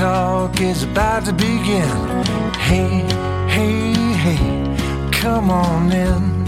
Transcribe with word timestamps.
Talk 0.00 0.62
is 0.62 0.84
about 0.84 1.26
to 1.26 1.32
begin. 1.34 1.86
Hey, 2.54 3.04
hey, 3.50 3.92
hey, 4.14 5.10
come 5.12 5.50
on 5.50 5.92
in. 5.92 6.44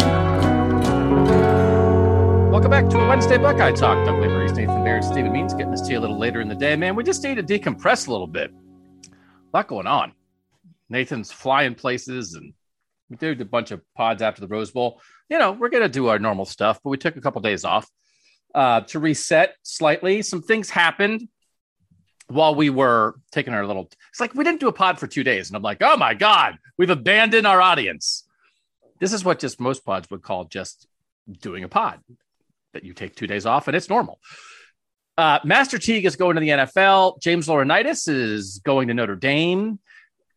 Welcome 2.50 2.70
back 2.70 2.89
to 2.89 2.97
Wednesday 2.97 3.36
Buckeye 3.36 3.72
Talk. 3.72 4.06
Doug 4.06 4.14
Lesmerises, 4.14 4.56
Nathan 4.56 4.83
Baird, 4.83 5.05
Stephen 5.05 5.33
Means 5.33 5.53
getting 5.53 5.70
this 5.70 5.83
to 5.83 5.92
you 5.92 5.98
a 5.98 6.00
little 6.00 6.19
later 6.19 6.41
in 6.41 6.48
the 6.48 6.55
day. 6.55 6.77
Man, 6.77 6.97
we 6.97 7.05
just 7.05 7.22
need 7.22 7.34
to 7.34 7.42
decompress 7.42 8.09
a 8.09 8.11
little 8.11 8.27
bit. 8.27 8.50
A 8.53 9.11
lot 9.53 9.69
going 9.69 9.87
on. 9.87 10.14
Nathan's 10.89 11.31
flying 11.31 11.75
places, 11.75 12.33
and 12.33 12.55
we 13.11 13.19
did 13.19 13.39
a 13.42 13.44
bunch 13.44 13.70
of 13.70 13.83
pods 13.94 14.22
after 14.22 14.41
the 14.41 14.48
Rose 14.48 14.70
Bowl. 14.70 14.98
You 15.28 15.39
know, 15.39 15.53
we're 15.53 15.69
going 15.69 15.83
to 15.83 15.91
do 15.91 16.06
our 16.06 16.19
normal 16.19 16.47
stuff, 16.47 16.81
but 16.83 16.89
we 16.89 16.97
took 16.97 17.16
a 17.16 17.20
couple 17.20 17.42
days 17.42 17.66
off 17.66 17.87
uh, 18.55 18.81
to 18.81 18.98
reset 18.98 19.56
slightly. 19.62 20.22
Some 20.22 20.41
things 20.41 20.70
happened 20.70 21.28
while 22.33 22.55
we 22.55 22.70
were 22.70 23.14
taking 23.30 23.55
our 23.55 23.66
little. 23.66 23.88
It's 24.11 24.20
like 24.20 24.34
we 24.34 24.44
didn't 24.44 24.61
do 24.61 24.69
a 24.69 24.72
pod 24.72 24.98
for 24.98 25.06
two 25.06 25.25
days, 25.25 25.48
and 25.48 25.56
I'm 25.56 25.62
like, 25.62 25.78
oh 25.80 25.97
my 25.97 26.14
god, 26.14 26.58
we've 26.78 26.91
abandoned 26.91 27.47
our 27.47 27.61
audience. 27.61 28.27
This 29.00 29.12
is 29.12 29.25
what 29.25 29.38
just 29.38 29.61
most 29.61 29.84
pods 29.84 30.11
would 30.11 30.22
call 30.22 30.44
just 30.44 30.86
doing 31.41 31.64
a 31.64 31.69
pod 31.69 32.00
that 32.72 32.84
you 32.84 32.94
take 32.94 33.14
two 33.14 33.27
days 33.27 33.47
off, 33.47 33.69
and 33.69 33.77
it's 33.77 33.88
normal. 33.88 34.19
Uh, 35.19 35.38
Master 35.44 35.78
Teague 35.78 36.06
is 36.06 36.16
going 36.16 36.36
to 36.36 36.41
the 36.41 36.48
NFL. 36.48 37.20
James 37.20 37.47
Laurinaitis 37.47 38.08
is 38.08 38.60
going 38.64 38.88
to 38.88 38.94
Notre 38.94 39.16
Dame. 39.16 39.78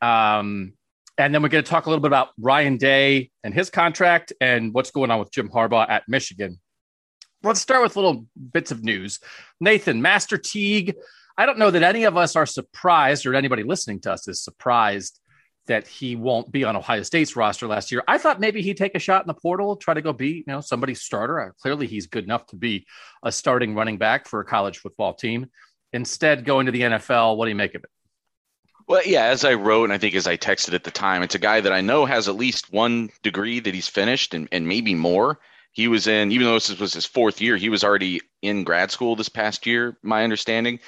Um, 0.02 0.74
and 1.18 1.34
then 1.34 1.42
we're 1.42 1.50
going 1.50 1.64
to 1.64 1.70
talk 1.70 1.86
a 1.86 1.90
little 1.90 2.02
bit 2.02 2.08
about 2.08 2.30
Ryan 2.38 2.78
Day 2.78 3.32
and 3.44 3.54
his 3.54 3.70
contract 3.70 4.34
and 4.42 4.74
what's 4.74 4.92
going 4.92 5.12
on 5.12 5.20
with 5.20 5.32
Jim 5.32 5.50
Harbaugh 5.50 5.90
at 5.90 6.04
Michigan. 6.10 6.60
Let's 7.42 7.62
start 7.62 7.84
with 7.84 7.96
little 7.96 8.26
bits 8.54 8.72
of 8.72 8.84
news. 8.84 9.20
Nathan, 9.62 10.02
Master 10.02 10.38
Teague. 10.38 10.96
I 11.38 11.46
don't 11.46 11.60
know 11.60 11.72
that 11.72 11.84
any 11.84 12.06
of 12.06 12.18
us 12.18 12.36
are 12.36 12.46
surprised, 12.46 13.26
or 13.26 13.36
anybody 13.36 13.64
listening 13.64 14.00
to 14.02 14.14
us 14.14 14.28
is 14.28 14.42
surprised 14.42 15.20
that 15.68 15.88
he 15.88 16.16
won't 16.16 16.52
be 16.52 16.64
on 16.64 16.76
Ohio 16.76 17.02
State's 17.02 17.36
roster 17.36 17.68
last 17.68 17.92
year. 17.92 18.04
I 18.08 18.18
thought 18.18 18.40
maybe 18.40 18.62
he'd 18.62 18.78
take 18.78 18.96
a 18.96 19.00
shot 19.00 19.24
in 19.24 19.28
the 19.28 19.34
portal, 19.34 19.76
try 19.76 19.94
to 19.94 20.02
go 20.02 20.14
be, 20.14 20.30
you 20.30 20.44
know, 20.48 20.62
somebody's 20.62 21.02
starter. 21.02 21.40
Uh, 21.42 21.52
clearly, 21.62 21.88
he's 21.88 22.08
good 22.08 22.24
enough 22.24 22.46
to 22.48 22.56
be 22.56 22.86
a 23.24 23.32
starting 23.32 23.76
running 23.76 23.98
back 23.98 24.28
for 24.28 24.40
a 24.40 24.46
college 24.46 24.78
football 24.78 25.14
team. 25.14 25.48
Instead, 25.92 26.46
going 26.46 26.68
to 26.68 26.72
the 26.72 26.82
NFL. 26.82 27.38
What 27.38 27.46
do 27.46 27.50
you 27.50 27.56
make 27.56 27.74
of 27.76 27.84
it? 27.84 27.90
Well, 28.88 29.02
yeah, 29.04 29.26
as 29.26 29.44
I 29.44 29.56
wrote, 29.56 29.86
and 29.86 29.94
I 29.94 29.98
think 29.98 30.14
as 30.14 30.28
I 30.28 30.38
texted 30.38 30.76
at 30.76 30.84
the 30.84 30.92
time, 30.92 31.24
it's 31.24 31.34
a 31.34 31.40
guy 31.40 31.60
that 31.62 31.74
I 31.74 31.82
know 31.82 32.06
has 32.06 32.28
at 32.28 32.36
least 32.36 32.72
one 32.72 33.10
degree 33.24 33.60
that 33.60 33.74
he's 33.74 33.88
finished 33.88 34.36
and, 34.36 34.48
and 34.52 34.68
maybe 34.68 34.94
more. 34.94 35.40
He 35.72 35.88
was 35.88 36.06
in, 36.06 36.32
even 36.32 36.46
though 36.46 36.54
this 36.54 36.80
was 36.80 36.94
his 36.94 37.06
fourth 37.06 37.42
year, 37.42 37.58
he 37.58 37.70
was 37.70 37.84
already 37.84 38.22
in 38.44 38.64
grad 38.64 38.92
school 38.92 39.16
this 39.16 39.28
past 39.28 39.66
year, 39.66 39.98
my 40.04 40.24
understanding. 40.24 40.80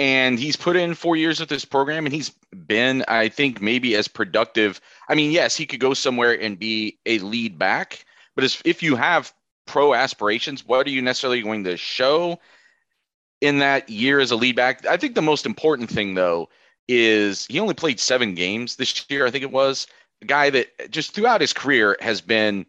And 0.00 0.38
he's 0.38 0.56
put 0.56 0.76
in 0.76 0.94
four 0.94 1.14
years 1.14 1.40
with 1.40 1.50
this 1.50 1.66
program, 1.66 2.06
and 2.06 2.14
he's 2.14 2.30
been, 2.66 3.04
I 3.06 3.28
think, 3.28 3.60
maybe 3.60 3.94
as 3.96 4.08
productive. 4.08 4.80
I 5.10 5.14
mean, 5.14 5.30
yes, 5.30 5.58
he 5.58 5.66
could 5.66 5.78
go 5.78 5.92
somewhere 5.92 6.40
and 6.40 6.58
be 6.58 6.98
a 7.04 7.18
lead 7.18 7.58
back, 7.58 8.06
but 8.34 8.42
as, 8.42 8.62
if 8.64 8.82
you 8.82 8.96
have 8.96 9.30
pro 9.66 9.92
aspirations, 9.92 10.64
what 10.66 10.86
are 10.86 10.90
you 10.90 11.02
necessarily 11.02 11.42
going 11.42 11.64
to 11.64 11.76
show 11.76 12.40
in 13.42 13.58
that 13.58 13.90
year 13.90 14.20
as 14.20 14.30
a 14.30 14.36
lead 14.36 14.56
back? 14.56 14.86
I 14.86 14.96
think 14.96 15.14
the 15.14 15.20
most 15.20 15.44
important 15.44 15.90
thing, 15.90 16.14
though, 16.14 16.48
is 16.88 17.44
he 17.50 17.60
only 17.60 17.74
played 17.74 18.00
seven 18.00 18.34
games 18.34 18.76
this 18.76 19.04
year, 19.10 19.26
I 19.26 19.30
think 19.30 19.44
it 19.44 19.52
was. 19.52 19.86
A 20.22 20.24
guy 20.24 20.48
that 20.48 20.90
just 20.90 21.12
throughout 21.12 21.42
his 21.42 21.52
career 21.52 21.98
has 22.00 22.22
been 22.22 22.64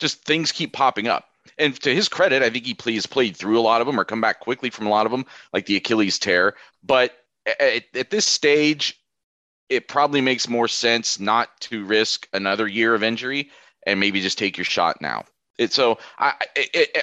just 0.00 0.24
things 0.24 0.50
keep 0.50 0.72
popping 0.72 1.06
up. 1.06 1.28
And 1.58 1.78
to 1.82 1.94
his 1.94 2.08
credit, 2.08 2.42
I 2.42 2.50
think 2.50 2.66
he 2.66 2.74
plays 2.74 3.06
played 3.06 3.36
through 3.36 3.58
a 3.58 3.62
lot 3.62 3.80
of 3.80 3.86
them 3.86 3.98
or 3.98 4.04
come 4.04 4.20
back 4.20 4.40
quickly 4.40 4.70
from 4.70 4.86
a 4.86 4.90
lot 4.90 5.06
of 5.06 5.12
them, 5.12 5.24
like 5.52 5.66
the 5.66 5.76
Achilles 5.76 6.18
tear. 6.18 6.54
But 6.82 7.12
at, 7.60 7.84
at 7.94 8.10
this 8.10 8.26
stage, 8.26 9.00
it 9.68 9.88
probably 9.88 10.20
makes 10.20 10.48
more 10.48 10.68
sense 10.68 11.18
not 11.18 11.58
to 11.60 11.84
risk 11.84 12.28
another 12.32 12.68
year 12.68 12.94
of 12.94 13.02
injury 13.02 13.50
and 13.86 13.98
maybe 13.98 14.20
just 14.20 14.38
take 14.38 14.56
your 14.56 14.64
shot 14.64 15.00
now. 15.00 15.24
It, 15.58 15.72
so 15.72 15.98
I 16.18 16.34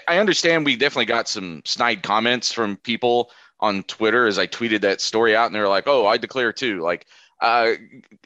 I 0.07 0.19
understand 0.19 0.65
we 0.65 0.75
definitely 0.75 1.05
got 1.05 1.27
some 1.27 1.63
snide 1.65 2.03
comments 2.03 2.51
from 2.51 2.77
people 2.77 3.31
on 3.59 3.83
Twitter 3.83 4.27
as 4.27 4.37
I 4.37 4.45
tweeted 4.45 4.81
that 4.81 5.01
story 5.01 5.35
out, 5.35 5.47
and 5.47 5.55
they're 5.55 5.67
like, 5.67 5.87
"Oh, 5.87 6.05
I 6.05 6.17
declare 6.17 6.53
too." 6.53 6.81
Like, 6.81 7.07
uh, 7.41 7.71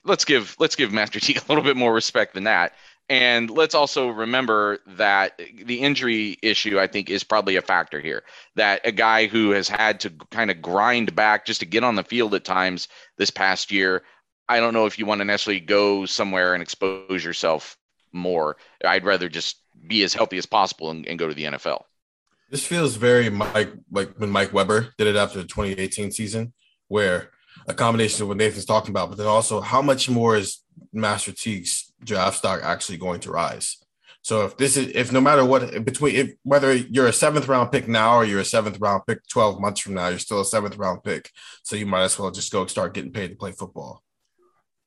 let's 0.04 0.26
give 0.26 0.56
let's 0.60 0.76
give 0.76 0.92
Master 0.92 1.20
T 1.22 1.36
a 1.38 1.42
little 1.48 1.64
bit 1.64 1.78
more 1.78 1.94
respect 1.94 2.34
than 2.34 2.44
that. 2.44 2.74
And 3.10 3.50
let's 3.50 3.74
also 3.74 4.10
remember 4.10 4.80
that 4.86 5.40
the 5.64 5.80
injury 5.80 6.38
issue, 6.42 6.78
I 6.78 6.88
think, 6.88 7.10
is 7.10 7.24
probably 7.24 7.56
a 7.56 7.62
factor 7.62 8.02
here. 8.02 8.24
That 8.56 8.82
a 8.84 8.92
guy 8.92 9.28
who 9.28 9.52
has 9.52 9.70
had 9.70 10.02
to 10.02 10.10
kind 10.30 10.52
of 10.52 10.62
grind 10.62 11.16
back 11.16 11.46
just 11.46 11.62
to 11.62 11.66
get 11.66 11.86
on 11.86 11.96
the 11.96 12.04
field 12.04 12.34
at 12.36 12.44
times 12.44 12.90
this 13.18 13.30
past 13.30 13.72
year, 13.72 14.04
I 14.50 14.60
don't 14.60 14.74
know 14.74 14.86
if 14.86 15.00
you 15.00 15.06
want 15.06 15.20
to 15.20 15.26
necessarily 15.26 15.62
go 15.62 16.06
somewhere 16.06 16.54
and 16.54 16.62
expose 16.62 17.24
yourself 17.24 17.78
more. 18.12 18.58
I'd 18.84 19.06
rather 19.06 19.30
just 19.30 19.62
be 19.88 20.04
as 20.04 20.14
healthy 20.14 20.38
as 20.38 20.46
possible 20.46 20.90
and, 20.92 21.08
and 21.08 21.18
go 21.18 21.30
to 21.30 21.34
the 21.34 21.46
NFL. 21.46 21.84
This 22.50 22.66
feels 22.66 22.96
very 22.96 23.30
Mike 23.30 23.74
like 23.92 24.18
when 24.18 24.30
Mike 24.30 24.54
Weber 24.54 24.94
did 24.98 25.08
it 25.08 25.16
after 25.16 25.38
the 25.38 25.48
2018 25.48 26.12
season, 26.12 26.54
where 26.88 27.32
a 27.68 27.74
combination 27.74 28.22
of 28.24 28.30
what 28.30 28.38
Nathan's 28.38 28.66
talking 28.66 28.92
about, 28.92 29.10
but 29.10 29.18
then 29.18 29.28
also 29.28 29.62
how 29.62 29.82
much 29.82 30.10
more 30.10 30.38
is 30.38 30.62
Master 30.94 31.32
Teague's 31.32 31.87
draft 32.04 32.38
stock 32.38 32.62
actually 32.64 32.98
going 32.98 33.20
to 33.22 33.32
rise? 33.32 33.78
So 34.22 34.46
if 34.46 34.58
this 34.58 34.76
is 34.76 34.92
if 34.94 35.14
no 35.14 35.22
matter 35.22 35.46
what 35.46 35.86
between 35.86 36.16
if 36.16 36.34
whether 36.44 36.74
you're 36.74 37.08
a 37.08 37.14
seventh 37.14 37.48
round 37.48 37.72
pick 37.72 37.88
now 37.88 38.18
or 38.18 38.26
you're 38.26 38.42
a 38.42 38.46
seventh 38.46 38.80
round 38.80 39.04
pick 39.08 39.26
12 39.28 39.62
months 39.62 39.80
from 39.80 39.94
now, 39.94 40.10
you're 40.10 40.20
still 40.20 40.42
a 40.42 40.46
seventh 40.46 40.76
round 40.76 41.04
pick. 41.04 41.32
So 41.64 41.76
you 41.76 41.86
might 41.86 42.04
as 42.04 42.20
well 42.20 42.32
just 42.32 42.52
go 42.52 42.66
start 42.66 42.94
getting 42.94 43.14
paid 43.14 43.30
to 43.30 43.36
play 43.36 43.54
football. 43.54 44.04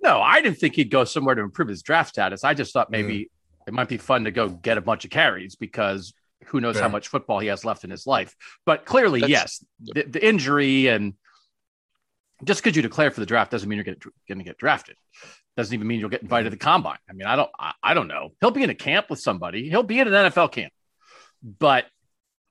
No, 0.02 0.20
I 0.20 0.40
didn't 0.42 0.58
think 0.58 0.74
he'd 0.74 0.90
go 0.90 1.04
somewhere 1.04 1.34
to 1.34 1.42
improve 1.42 1.68
his 1.68 1.82
draft 1.82 2.10
status. 2.10 2.44
I 2.44 2.54
just 2.54 2.72
thought 2.72 2.90
maybe 2.90 3.18
mm. 3.18 3.28
it 3.66 3.72
might 3.72 3.88
be 3.88 3.96
fun 3.98 4.24
to 4.24 4.30
go 4.30 4.48
get 4.48 4.78
a 4.78 4.82
bunch 4.82 5.04
of 5.04 5.10
carries 5.10 5.56
because 5.56 6.12
who 6.46 6.60
knows 6.60 6.78
how 6.78 6.88
much 6.88 7.08
football 7.08 7.38
he 7.38 7.48
has 7.48 7.64
left 7.64 7.84
in 7.84 7.90
his 7.90 8.06
life. 8.06 8.34
But 8.64 8.84
clearly, 8.84 9.20
That's, 9.20 9.30
yes, 9.30 9.64
the, 9.80 10.02
the, 10.04 10.26
injury 10.26 10.88
and 10.88 11.14
just 12.44 12.62
because 12.62 12.76
you 12.76 12.82
declare 12.82 13.10
for 13.10 13.20
the 13.20 13.26
draft 13.26 13.50
doesn't 13.50 13.68
mean 13.68 13.76
you're 13.76 13.96
going 14.28 14.38
to 14.38 14.44
get 14.44 14.58
drafted. 14.58 14.96
Doesn't 15.60 15.74
even 15.74 15.86
mean 15.86 16.00
you'll 16.00 16.08
get 16.08 16.22
invited 16.22 16.44
to 16.44 16.50
the 16.50 16.56
combine. 16.56 16.98
I 17.08 17.12
mean, 17.12 17.26
I 17.26 17.36
don't, 17.36 17.50
I, 17.58 17.72
I 17.82 17.94
don't 17.94 18.08
know. 18.08 18.30
He'll 18.40 18.50
be 18.50 18.62
in 18.62 18.70
a 18.70 18.74
camp 18.74 19.10
with 19.10 19.20
somebody. 19.20 19.68
He'll 19.68 19.82
be 19.82 20.00
in 20.00 20.08
an 20.08 20.14
NFL 20.14 20.52
camp, 20.52 20.72
but 21.42 21.84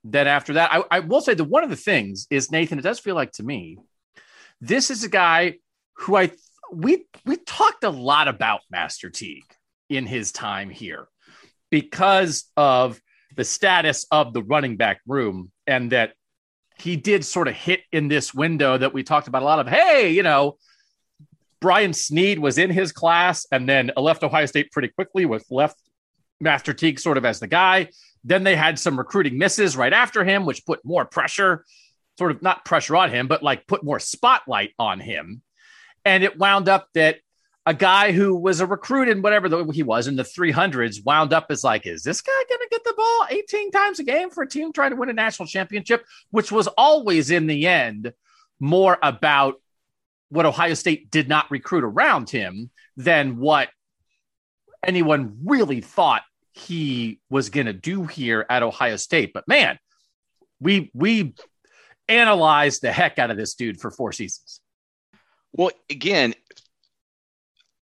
then 0.04 0.26
after 0.28 0.52
that, 0.54 0.72
I, 0.72 0.84
I 0.90 1.00
will 1.00 1.20
say 1.20 1.34
that 1.34 1.44
one 1.44 1.64
of 1.64 1.70
the 1.70 1.76
things 1.76 2.26
is 2.30 2.50
Nathan. 2.50 2.78
It 2.78 2.82
does 2.82 3.00
feel 3.00 3.14
like 3.14 3.32
to 3.32 3.42
me, 3.42 3.78
this 4.60 4.90
is 4.90 5.04
a 5.04 5.08
guy 5.08 5.56
who 5.94 6.16
I 6.16 6.30
we 6.72 7.04
we 7.26 7.36
talked 7.36 7.84
a 7.84 7.90
lot 7.90 8.28
about 8.28 8.60
Master 8.70 9.10
Teague 9.10 9.52
in 9.88 10.06
his 10.06 10.30
time 10.32 10.70
here 10.70 11.08
because 11.70 12.44
of 12.56 13.00
the 13.36 13.44
status 13.44 14.06
of 14.10 14.32
the 14.32 14.42
running 14.42 14.76
back 14.76 15.00
room 15.06 15.50
and 15.66 15.92
that 15.92 16.14
he 16.78 16.96
did 16.96 17.24
sort 17.24 17.48
of 17.48 17.54
hit 17.54 17.80
in 17.92 18.08
this 18.08 18.32
window 18.32 18.78
that 18.78 18.94
we 18.94 19.02
talked 19.02 19.28
about 19.28 19.42
a 19.42 19.44
lot 19.44 19.58
of. 19.58 19.68
Hey, 19.68 20.12
you 20.12 20.22
know, 20.22 20.56
Brian 21.60 21.92
Snead 21.92 22.38
was 22.38 22.58
in 22.58 22.70
his 22.70 22.92
class 22.92 23.46
and 23.52 23.68
then 23.68 23.90
left 23.96 24.22
Ohio 24.22 24.46
State 24.46 24.72
pretty 24.72 24.88
quickly 24.88 25.26
with 25.26 25.44
left 25.50 25.78
Master 26.40 26.72
Teague 26.72 26.98
sort 26.98 27.18
of 27.18 27.24
as 27.24 27.40
the 27.40 27.46
guy. 27.46 27.90
Then 28.24 28.44
they 28.44 28.56
had 28.56 28.78
some 28.78 28.98
recruiting 28.98 29.38
misses 29.38 29.76
right 29.76 29.92
after 29.92 30.24
him, 30.24 30.46
which 30.46 30.64
put 30.66 30.84
more 30.84 31.04
pressure, 31.04 31.64
sort 32.18 32.30
of 32.30 32.42
not 32.42 32.64
pressure 32.64 32.96
on 32.96 33.10
him, 33.10 33.28
but 33.28 33.42
like 33.42 33.66
put 33.66 33.84
more 33.84 33.98
spotlight 33.98 34.72
on 34.78 35.00
him. 35.00 35.42
And 36.04 36.24
it 36.24 36.38
wound 36.38 36.68
up 36.68 36.88
that 36.94 37.18
a 37.66 37.74
guy 37.74 38.12
who 38.12 38.34
was 38.34 38.60
a 38.60 38.66
recruit 38.66 39.08
in 39.08 39.20
whatever 39.20 39.70
he 39.72 39.82
was 39.82 40.06
in 40.06 40.16
the 40.16 40.22
300s 40.22 41.04
wound 41.04 41.32
up 41.32 41.46
as 41.50 41.62
like, 41.62 41.86
is 41.86 42.02
this 42.02 42.22
guy 42.22 42.42
going 42.48 42.60
to 42.60 42.68
get 42.70 42.84
the 42.84 42.94
ball 42.96 43.26
18 43.30 43.70
times 43.70 43.98
a 43.98 44.04
game 44.04 44.30
for 44.30 44.42
a 44.42 44.48
team 44.48 44.72
trying 44.72 44.90
to 44.90 44.96
win 44.96 45.10
a 45.10 45.12
national 45.14 45.46
championship? 45.46 46.04
Which 46.30 46.50
was 46.50 46.68
always 46.68 47.30
in 47.30 47.46
the 47.46 47.66
end 47.66 48.12
more 48.58 48.98
about 49.02 49.60
what 50.30 50.46
Ohio 50.46 50.74
State 50.74 51.10
did 51.10 51.28
not 51.28 51.50
recruit 51.50 51.84
around 51.84 52.30
him 52.30 52.70
than 52.96 53.36
what 53.36 53.68
anyone 54.84 55.38
really 55.44 55.80
thought 55.80 56.22
he 56.52 57.20
was 57.28 57.50
going 57.50 57.66
to 57.66 57.72
do 57.72 58.04
here 58.06 58.46
at 58.48 58.62
Ohio 58.62 58.96
State. 58.96 59.32
But 59.32 59.46
man, 59.46 59.78
we 60.60 60.90
we 60.94 61.34
analyzed 62.08 62.82
the 62.82 62.92
heck 62.92 63.18
out 63.18 63.30
of 63.30 63.36
this 63.36 63.54
dude 63.54 63.80
for 63.80 63.90
four 63.90 64.12
seasons. 64.12 64.60
Well, 65.52 65.70
again, 65.88 66.34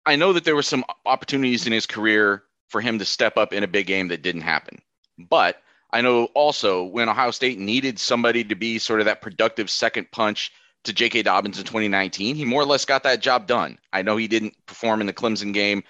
I 0.05 0.15
know 0.15 0.33
that 0.33 0.43
there 0.43 0.55
were 0.55 0.61
some 0.61 0.85
opportunities 1.05 1.65
in 1.65 1.73
his 1.73 1.85
career 1.85 2.43
for 2.69 2.81
him 2.81 2.99
to 2.99 3.05
step 3.05 3.37
up 3.37 3.53
in 3.53 3.63
a 3.63 3.67
big 3.67 3.87
game 3.87 4.07
that 4.09 4.21
didn't 4.21 4.41
happen. 4.41 4.81
But 5.17 5.61
I 5.91 6.01
know 6.01 6.25
also 6.33 6.83
when 6.83 7.09
Ohio 7.09 7.31
State 7.31 7.57
needed 7.57 7.99
somebody 7.99 8.43
to 8.43 8.55
be 8.55 8.77
sort 8.77 8.99
of 8.99 9.05
that 9.05 9.21
productive 9.21 9.69
second 9.69 10.11
punch 10.11 10.51
to 10.85 10.93
J.K. 10.93 11.23
Dobbins 11.23 11.57
in 11.57 11.65
2019, 11.65 12.35
he 12.35 12.45
more 12.45 12.61
or 12.61 12.65
less 12.65 12.85
got 12.85 13.03
that 13.03 13.21
job 13.21 13.47
done. 13.47 13.77
I 13.91 14.01
know 14.01 14.17
he 14.17 14.27
didn't 14.27 14.55
perform 14.65 15.01
in 15.01 15.07
the 15.07 15.13
Clemson 15.13 15.53
game, 15.53 15.83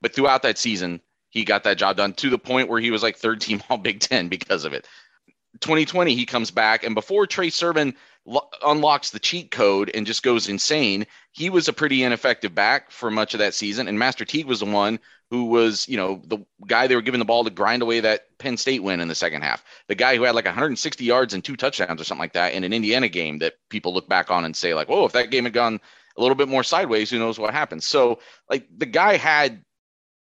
but 0.00 0.14
throughout 0.14 0.42
that 0.42 0.58
season, 0.58 1.00
he 1.30 1.44
got 1.44 1.64
that 1.64 1.78
job 1.78 1.96
done 1.96 2.14
to 2.14 2.30
the 2.30 2.38
point 2.38 2.68
where 2.68 2.80
he 2.80 2.90
was 2.90 3.02
like 3.02 3.16
third 3.16 3.40
team 3.40 3.62
All 3.70 3.78
Big 3.78 4.00
Ten 4.00 4.28
because 4.28 4.64
of 4.64 4.72
it. 4.72 4.86
2020, 5.60 6.14
he 6.14 6.26
comes 6.26 6.50
back, 6.50 6.84
and 6.84 6.94
before 6.94 7.26
Trey 7.26 7.50
Sermon 7.50 7.94
lo- 8.24 8.48
unlocks 8.64 9.10
the 9.10 9.18
cheat 9.18 9.50
code 9.50 9.90
and 9.94 10.06
just 10.06 10.22
goes 10.22 10.48
insane, 10.48 11.06
he 11.38 11.50
was 11.50 11.68
a 11.68 11.72
pretty 11.72 12.02
ineffective 12.02 12.52
back 12.52 12.90
for 12.90 13.12
much 13.12 13.32
of 13.32 13.38
that 13.38 13.54
season. 13.54 13.86
And 13.86 13.96
Master 13.96 14.24
Teague 14.24 14.46
was 14.46 14.58
the 14.58 14.66
one 14.66 14.98
who 15.30 15.44
was, 15.44 15.88
you 15.88 15.96
know, 15.96 16.20
the 16.24 16.38
guy 16.66 16.88
they 16.88 16.96
were 16.96 17.02
giving 17.02 17.20
the 17.20 17.24
ball 17.24 17.44
to 17.44 17.50
grind 17.50 17.80
away 17.80 18.00
that 18.00 18.36
Penn 18.38 18.56
State 18.56 18.82
win 18.82 18.98
in 18.98 19.06
the 19.06 19.14
second 19.14 19.42
half. 19.42 19.64
The 19.86 19.94
guy 19.94 20.16
who 20.16 20.24
had 20.24 20.34
like 20.34 20.46
160 20.46 21.04
yards 21.04 21.34
and 21.34 21.44
two 21.44 21.54
touchdowns 21.54 22.00
or 22.00 22.04
something 22.04 22.22
like 22.22 22.32
that 22.32 22.54
in 22.54 22.64
an 22.64 22.72
Indiana 22.72 23.08
game 23.08 23.38
that 23.38 23.54
people 23.68 23.94
look 23.94 24.08
back 24.08 24.32
on 24.32 24.44
and 24.44 24.56
say, 24.56 24.74
like, 24.74 24.88
whoa, 24.88 25.04
if 25.04 25.12
that 25.12 25.30
game 25.30 25.44
had 25.44 25.52
gone 25.52 25.80
a 26.16 26.20
little 26.20 26.34
bit 26.34 26.48
more 26.48 26.64
sideways, 26.64 27.08
who 27.08 27.20
knows 27.20 27.38
what 27.38 27.54
happens. 27.54 27.84
So, 27.84 28.18
like, 28.50 28.66
the 28.76 28.86
guy 28.86 29.16
had 29.16 29.62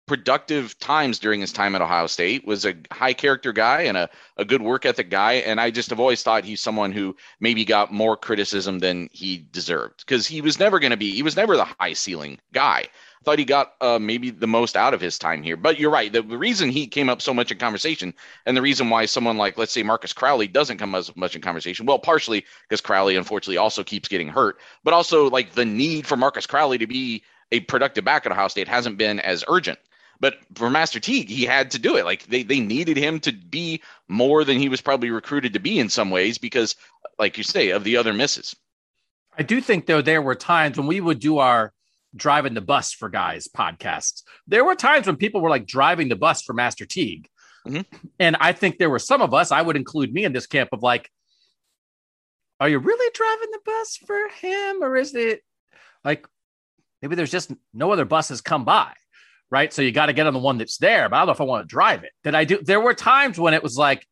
productive 0.06 0.78
times 0.78 1.18
during 1.18 1.40
his 1.40 1.52
time 1.52 1.74
at 1.74 1.82
Ohio 1.82 2.06
State, 2.06 2.46
was 2.46 2.64
a 2.64 2.74
high 2.92 3.12
character 3.12 3.52
guy 3.52 3.82
and 3.82 3.96
a, 3.96 4.08
a 4.36 4.44
good 4.44 4.62
work 4.62 4.86
ethic 4.86 5.10
guy. 5.10 5.34
And 5.34 5.60
I 5.60 5.70
just 5.70 5.90
have 5.90 6.00
always 6.00 6.22
thought 6.22 6.44
he's 6.44 6.60
someone 6.60 6.92
who 6.92 7.16
maybe 7.40 7.64
got 7.64 7.92
more 7.92 8.16
criticism 8.16 8.78
than 8.78 9.08
he 9.12 9.46
deserved 9.50 10.04
because 10.06 10.26
he 10.26 10.40
was 10.40 10.58
never 10.60 10.78
going 10.78 10.92
to 10.92 10.96
be, 10.96 11.12
he 11.12 11.22
was 11.22 11.36
never 11.36 11.56
the 11.56 11.64
high 11.64 11.92
ceiling 11.92 12.38
guy. 12.52 12.84
I 12.86 13.24
thought 13.24 13.38
he 13.40 13.44
got 13.44 13.72
uh, 13.80 13.98
maybe 13.98 14.30
the 14.30 14.46
most 14.46 14.76
out 14.76 14.94
of 14.94 15.00
his 15.00 15.18
time 15.18 15.42
here. 15.42 15.56
But 15.56 15.80
you're 15.80 15.90
right. 15.90 16.12
The, 16.12 16.22
the 16.22 16.38
reason 16.38 16.70
he 16.70 16.86
came 16.86 17.08
up 17.08 17.20
so 17.20 17.34
much 17.34 17.50
in 17.50 17.58
conversation 17.58 18.14
and 18.46 18.56
the 18.56 18.62
reason 18.62 18.88
why 18.88 19.06
someone 19.06 19.36
like, 19.36 19.58
let's 19.58 19.72
say, 19.72 19.82
Marcus 19.82 20.12
Crowley 20.12 20.46
doesn't 20.46 20.78
come 20.78 20.94
as 20.94 21.14
much 21.16 21.34
in 21.34 21.42
conversation, 21.42 21.86
well, 21.86 21.98
partially 21.98 22.44
because 22.68 22.80
Crowley 22.80 23.16
unfortunately 23.16 23.56
also 23.56 23.82
keeps 23.82 24.08
getting 24.08 24.28
hurt, 24.28 24.58
but 24.84 24.94
also 24.94 25.28
like 25.28 25.52
the 25.54 25.64
need 25.64 26.06
for 26.06 26.16
Marcus 26.16 26.46
Crowley 26.46 26.78
to 26.78 26.86
be 26.86 27.24
a 27.50 27.60
productive 27.60 28.04
back 28.04 28.26
at 28.26 28.32
Ohio 28.32 28.48
State 28.48 28.68
hasn't 28.68 28.98
been 28.98 29.18
as 29.20 29.44
urgent. 29.48 29.78
But 30.20 30.36
for 30.54 30.70
Master 30.70 31.00
Teague, 31.00 31.28
he 31.28 31.44
had 31.44 31.70
to 31.72 31.78
do 31.78 31.96
it. 31.96 32.04
Like 32.04 32.24
they, 32.26 32.42
they 32.42 32.60
needed 32.60 32.96
him 32.96 33.20
to 33.20 33.32
be 33.32 33.82
more 34.08 34.44
than 34.44 34.58
he 34.58 34.68
was 34.68 34.80
probably 34.80 35.10
recruited 35.10 35.52
to 35.52 35.58
be 35.58 35.78
in 35.78 35.88
some 35.88 36.10
ways 36.10 36.38
because, 36.38 36.74
like 37.18 37.36
you 37.36 37.44
say, 37.44 37.70
of 37.70 37.84
the 37.84 37.96
other 37.96 38.12
misses. 38.12 38.54
I 39.38 39.42
do 39.42 39.60
think 39.60 39.86
though 39.86 40.02
there 40.02 40.22
were 40.22 40.34
times 40.34 40.78
when 40.78 40.86
we 40.86 41.00
would 41.00 41.20
do 41.20 41.38
our 41.38 41.72
driving 42.14 42.54
the 42.54 42.60
bus 42.60 42.92
for 42.92 43.08
guys 43.08 43.48
podcasts. 43.48 44.22
There 44.46 44.64
were 44.64 44.74
times 44.74 45.06
when 45.06 45.16
people 45.16 45.40
were 45.40 45.50
like 45.50 45.66
driving 45.66 46.08
the 46.08 46.16
bus 46.16 46.42
for 46.42 46.54
Master 46.54 46.86
Teague. 46.86 47.28
Mm-hmm. 47.66 47.82
And 48.18 48.36
I 48.40 48.52
think 48.52 48.78
there 48.78 48.90
were 48.90 48.98
some 48.98 49.20
of 49.20 49.34
us, 49.34 49.52
I 49.52 49.60
would 49.60 49.76
include 49.76 50.12
me 50.12 50.24
in 50.24 50.32
this 50.32 50.46
camp 50.46 50.70
of 50.72 50.82
like, 50.82 51.10
are 52.58 52.68
you 52.68 52.78
really 52.78 53.10
driving 53.12 53.50
the 53.50 53.60
bus 53.64 53.96
for 53.98 54.28
him? 54.40 54.82
Or 54.82 54.96
is 54.96 55.14
it 55.14 55.42
like 56.04 56.26
maybe 57.02 57.16
there's 57.16 57.30
just 57.30 57.52
no 57.74 57.92
other 57.92 58.06
buses 58.06 58.40
come 58.40 58.64
by? 58.64 58.92
Right? 59.50 59.72
So 59.72 59.82
you 59.82 59.92
got 59.92 60.06
to 60.06 60.12
get 60.12 60.26
on 60.26 60.32
the 60.32 60.38
one 60.38 60.58
that's 60.58 60.78
there. 60.78 61.08
But 61.08 61.16
I 61.16 61.18
don't 61.20 61.26
know 61.26 61.32
if 61.32 61.40
I 61.40 61.44
want 61.44 61.68
to 61.68 61.72
drive 61.72 62.04
it. 62.04 62.10
Did 62.24 62.34
I 62.34 62.44
do? 62.44 62.60
There 62.62 62.80
were 62.80 62.94
times 62.94 63.38
when 63.38 63.54
it 63.54 63.62
was 63.62 63.76
like 63.76 64.06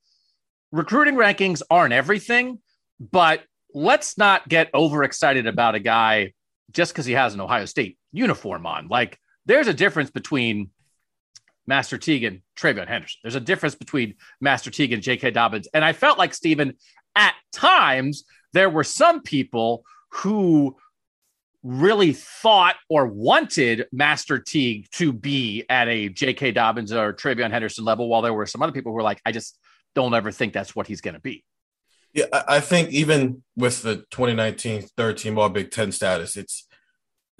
recruiting 0.73 1.15
rankings 1.15 1.63
aren't 1.71 1.93
everything, 1.93 2.61
but 3.01 3.43
let's 3.75 4.17
not 4.17 4.49
get 4.49 4.73
overexcited 4.75 5.47
about 5.47 5.75
a 5.75 5.81
guy 5.81 6.33
just 6.73 6.93
because 6.93 7.07
he 7.07 7.13
has 7.13 7.35
an 7.35 7.41
Ohio 7.41 7.65
State 7.65 7.99
uniform 8.13 8.67
on. 8.67 8.89
Like 8.89 9.19
there's 9.47 9.69
a 9.69 9.75
difference 9.75 10.11
between 10.11 10.71
Master 11.67 11.99
Teague 11.99 12.25
and 12.25 12.41
TreVeyon 12.57 12.89
Henderson. 12.89 13.21
There's 13.23 13.35
a 13.35 13.41
difference 13.41 13.75
between 13.75 14.15
Master 14.41 14.71
Teague 14.71 14.93
and 14.93 15.03
J.K. 15.03 15.31
Dobbins. 15.31 15.69
And 15.73 15.85
I 15.85 15.93
felt 15.93 16.19
like 16.19 16.35
Stephen, 16.35 16.75
at 17.17 17.35
times, 17.53 18.25
there 18.53 18.71
were 18.71 18.85
some 18.85 19.23
people 19.23 19.85
who 20.11 20.77
really 21.65 22.13
thought 22.13 22.77
or 22.89 23.07
wanted 23.07 23.87
Master 23.91 24.39
Teague 24.39 24.87
to 24.93 25.13
be 25.13 25.65
at 25.69 25.89
a 25.89 26.11
J.K. 26.11 26.53
Dobbins 26.53 26.93
or 26.93 27.13
TreVeyon 27.13 27.51
Henderson 27.51 27.85
level, 27.85 28.09
while 28.09 28.23
there 28.23 28.35
were 28.35 28.47
some 28.47 28.63
other 28.63 28.73
people 28.73 28.93
who 28.93 28.97
were 28.97 29.03
like, 29.03 29.21
I 29.25 29.33
just 29.33 29.59
don't 29.95 30.15
ever 30.15 30.31
think 30.31 30.53
that's 30.53 30.77
what 30.77 30.87
he's 30.87 31.01
going 31.01 31.15
to 31.15 31.21
be. 31.21 31.43
Yeah, 32.13 32.27
I 32.33 32.61
think 32.61 32.91
even 32.91 33.43
with 33.57 33.83
the 33.83 33.97
2019 34.11 34.83
third 34.97 35.17
team 35.17 35.37
All 35.39 35.49
Big 35.49 35.73
Ten 35.73 35.91
status, 35.91 36.37
it's 36.37 36.69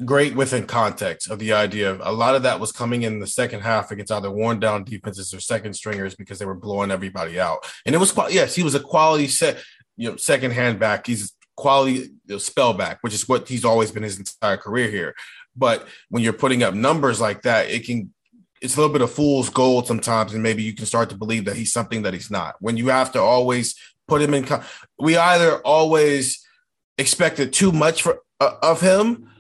great 0.05 0.35
within 0.35 0.67
context 0.67 1.31
of 1.31 1.39
the 1.39 1.53
idea 1.53 1.89
of 1.89 2.01
a 2.03 2.11
lot 2.11 2.35
of 2.35 2.43
that 2.43 2.59
was 2.59 2.73
coming 2.73 3.03
in 3.03 3.21
the 3.21 3.27
second 3.27 3.61
half 3.61 3.93
against 3.93 4.11
either 4.11 4.31
worn 4.31 4.59
down 4.59 4.83
defenses 4.83 5.33
or 5.33 5.39
second 5.39 5.75
stringers 5.75 6.17
because 6.17 6.41
they 6.41 6.47
were 6.47 6.57
blowing 6.57 6.91
everybody 6.91 7.39
out. 7.39 7.59
And 7.87 7.95
it 7.95 7.99
was 7.99 8.13
yes, 8.31 8.57
he 8.57 8.65
was 8.65 8.75
a 8.75 8.81
quality 8.81 9.29
set, 9.29 9.63
you 9.97 10.11
know, 10.11 10.17
second 10.17 10.51
hand 10.51 10.81
back. 10.81 11.07
He's 11.07 11.33
quality 11.57 11.93
you 11.93 12.11
know, 12.27 12.37
spellback, 12.37 12.99
which 13.01 13.15
is 13.15 13.29
what 13.29 13.49
he's 13.49 13.65
always 13.65 13.91
been 13.91 14.03
his 14.03 14.19
entire 14.19 14.57
career 14.57 14.91
here. 14.91 15.15
But 15.57 15.87
when 16.09 16.23
you're 16.23 16.33
putting 16.33 16.63
up 16.63 16.75
numbers 16.75 17.21
like 17.21 17.43
that, 17.43 17.71
it 17.71 17.87
can 17.87 18.13
it's 18.61 18.77
a 18.77 18.81
little 18.81 18.93
bit 18.93 19.03
of 19.03 19.13
fool's 19.13 19.51
gold 19.51 19.87
sometimes, 19.87 20.33
and 20.33 20.43
maybe 20.43 20.63
you 20.63 20.75
can 20.75 20.87
start 20.87 21.11
to 21.11 21.17
believe 21.17 21.45
that 21.45 21.57
he's 21.57 21.71
something 21.71 22.03
that 22.03 22.15
he's 22.15 22.31
not. 22.31 22.55
When 22.61 22.79
you 22.79 22.89
have 22.89 23.13
to 23.13 23.21
always 23.21 23.75
put 24.09 24.23
him 24.23 24.33
in, 24.33 24.47
we 24.99 25.19
either 25.19 25.59
always 25.59 26.45
expected 26.97 27.53
too 27.53 27.73
much 27.73 28.03
for 28.03 28.21
uh, 28.41 28.55
of 28.63 28.81
him, 28.81 29.31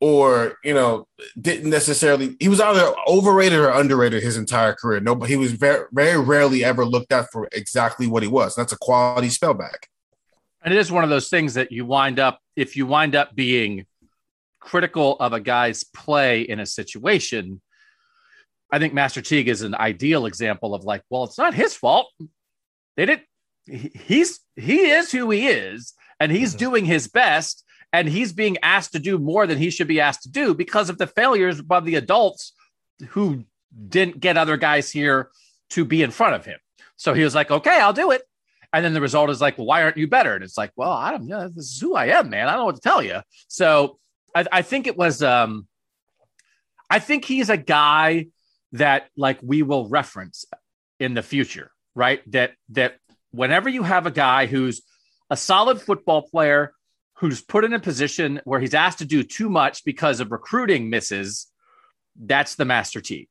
or 0.00 0.58
you 0.62 0.74
know 0.74 1.08
didn't 1.40 1.70
necessarily. 1.70 2.36
He 2.38 2.48
was 2.48 2.60
either 2.60 2.92
overrated 3.08 3.58
or 3.58 3.70
underrated 3.70 4.22
his 4.22 4.36
entire 4.36 4.74
career. 4.74 5.00
No, 5.00 5.14
but 5.14 5.30
he 5.30 5.36
was 5.36 5.52
very 5.52 5.86
very 5.90 6.20
rarely 6.20 6.64
ever 6.64 6.84
looked 6.84 7.12
at 7.12 7.32
for 7.32 7.48
exactly 7.52 8.06
what 8.06 8.22
he 8.22 8.28
was. 8.28 8.54
That's 8.54 8.72
a 8.74 8.78
quality 8.78 9.28
spellback. 9.28 9.86
And 10.66 10.74
it 10.74 10.78
is 10.78 10.90
one 10.90 11.04
of 11.04 11.10
those 11.10 11.28
things 11.28 11.54
that 11.54 11.70
you 11.70 11.86
wind 11.86 12.18
up, 12.18 12.40
if 12.56 12.76
you 12.76 12.86
wind 12.86 13.14
up 13.14 13.36
being 13.36 13.86
critical 14.58 15.16
of 15.20 15.32
a 15.32 15.38
guy's 15.38 15.84
play 15.84 16.42
in 16.42 16.58
a 16.58 16.66
situation, 16.66 17.62
I 18.72 18.80
think 18.80 18.92
Master 18.92 19.22
Teague 19.22 19.46
is 19.46 19.62
an 19.62 19.76
ideal 19.76 20.26
example 20.26 20.74
of 20.74 20.82
like, 20.82 21.02
well, 21.08 21.22
it's 21.22 21.38
not 21.38 21.54
his 21.54 21.76
fault. 21.76 22.08
They 22.96 23.06
didn't, 23.06 23.22
he's, 23.64 24.40
he 24.56 24.90
is 24.90 25.12
who 25.12 25.30
he 25.30 25.46
is, 25.46 25.94
and 26.18 26.32
he's 26.32 26.50
mm-hmm. 26.50 26.58
doing 26.58 26.84
his 26.84 27.06
best, 27.06 27.62
and 27.92 28.08
he's 28.08 28.32
being 28.32 28.58
asked 28.60 28.90
to 28.92 28.98
do 28.98 29.18
more 29.18 29.46
than 29.46 29.58
he 29.58 29.70
should 29.70 29.86
be 29.86 30.00
asked 30.00 30.24
to 30.24 30.30
do 30.30 30.52
because 30.52 30.90
of 30.90 30.98
the 30.98 31.06
failures 31.06 31.62
of 31.70 31.84
the 31.84 31.94
adults 31.94 32.54
who 33.10 33.44
didn't 33.88 34.18
get 34.18 34.36
other 34.36 34.56
guys 34.56 34.90
here 34.90 35.30
to 35.70 35.84
be 35.84 36.02
in 36.02 36.10
front 36.10 36.34
of 36.34 36.44
him. 36.44 36.58
So 36.96 37.14
he 37.14 37.22
was 37.22 37.36
like, 37.36 37.52
okay, 37.52 37.78
I'll 37.78 37.92
do 37.92 38.10
it. 38.10 38.22
And 38.76 38.84
then 38.84 38.92
the 38.92 39.00
result 39.00 39.30
is 39.30 39.40
like, 39.40 39.56
well, 39.56 39.66
why 39.66 39.82
aren't 39.82 39.96
you 39.96 40.06
better? 40.06 40.34
And 40.34 40.44
it's 40.44 40.58
like, 40.58 40.70
well, 40.76 40.92
I 40.92 41.10
don't 41.10 41.26
know. 41.26 41.48
This 41.48 41.64
is 41.64 41.80
who 41.80 41.94
I 41.94 42.08
am, 42.08 42.28
man. 42.28 42.46
I 42.46 42.50
don't 42.50 42.60
know 42.60 42.64
what 42.66 42.74
to 42.74 42.82
tell 42.82 43.02
you. 43.02 43.22
So 43.48 43.98
I, 44.34 44.44
I 44.52 44.60
think 44.60 44.86
it 44.86 44.98
was, 44.98 45.22
um, 45.22 45.66
I 46.90 46.98
think 46.98 47.24
he's 47.24 47.48
a 47.48 47.56
guy 47.56 48.26
that 48.72 49.08
like 49.16 49.38
we 49.42 49.62
will 49.62 49.88
reference 49.88 50.44
in 51.00 51.14
the 51.14 51.22
future, 51.22 51.70
right? 51.94 52.20
That, 52.32 52.52
that 52.68 52.96
whenever 53.30 53.70
you 53.70 53.82
have 53.82 54.04
a 54.04 54.10
guy 54.10 54.44
who's 54.44 54.82
a 55.30 55.38
solid 55.38 55.80
football 55.80 56.20
player, 56.20 56.74
who's 57.14 57.40
put 57.40 57.64
in 57.64 57.72
a 57.72 57.80
position 57.80 58.42
where 58.44 58.60
he's 58.60 58.74
asked 58.74 58.98
to 58.98 59.06
do 59.06 59.22
too 59.22 59.48
much 59.48 59.86
because 59.86 60.20
of 60.20 60.30
recruiting 60.30 60.90
misses, 60.90 61.46
that's 62.14 62.56
the 62.56 62.66
Master 62.66 63.00
Teague. 63.00 63.30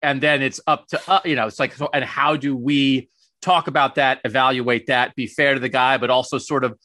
And 0.00 0.22
then 0.22 0.40
it's 0.40 0.60
up 0.66 0.86
to, 0.88 1.00
uh, 1.06 1.20
you 1.26 1.36
know, 1.36 1.46
it's 1.46 1.60
like, 1.60 1.74
so, 1.74 1.90
and 1.92 2.02
how 2.02 2.36
do 2.36 2.56
we, 2.56 3.10
talk 3.42 3.66
about 3.66 3.96
that, 3.96 4.20
evaluate 4.24 4.86
that, 4.86 5.14
be 5.14 5.26
fair 5.26 5.54
to 5.54 5.60
the 5.60 5.68
guy, 5.68 5.98
but 5.98 6.08
also 6.08 6.38
sort 6.38 6.64
of 6.64 6.78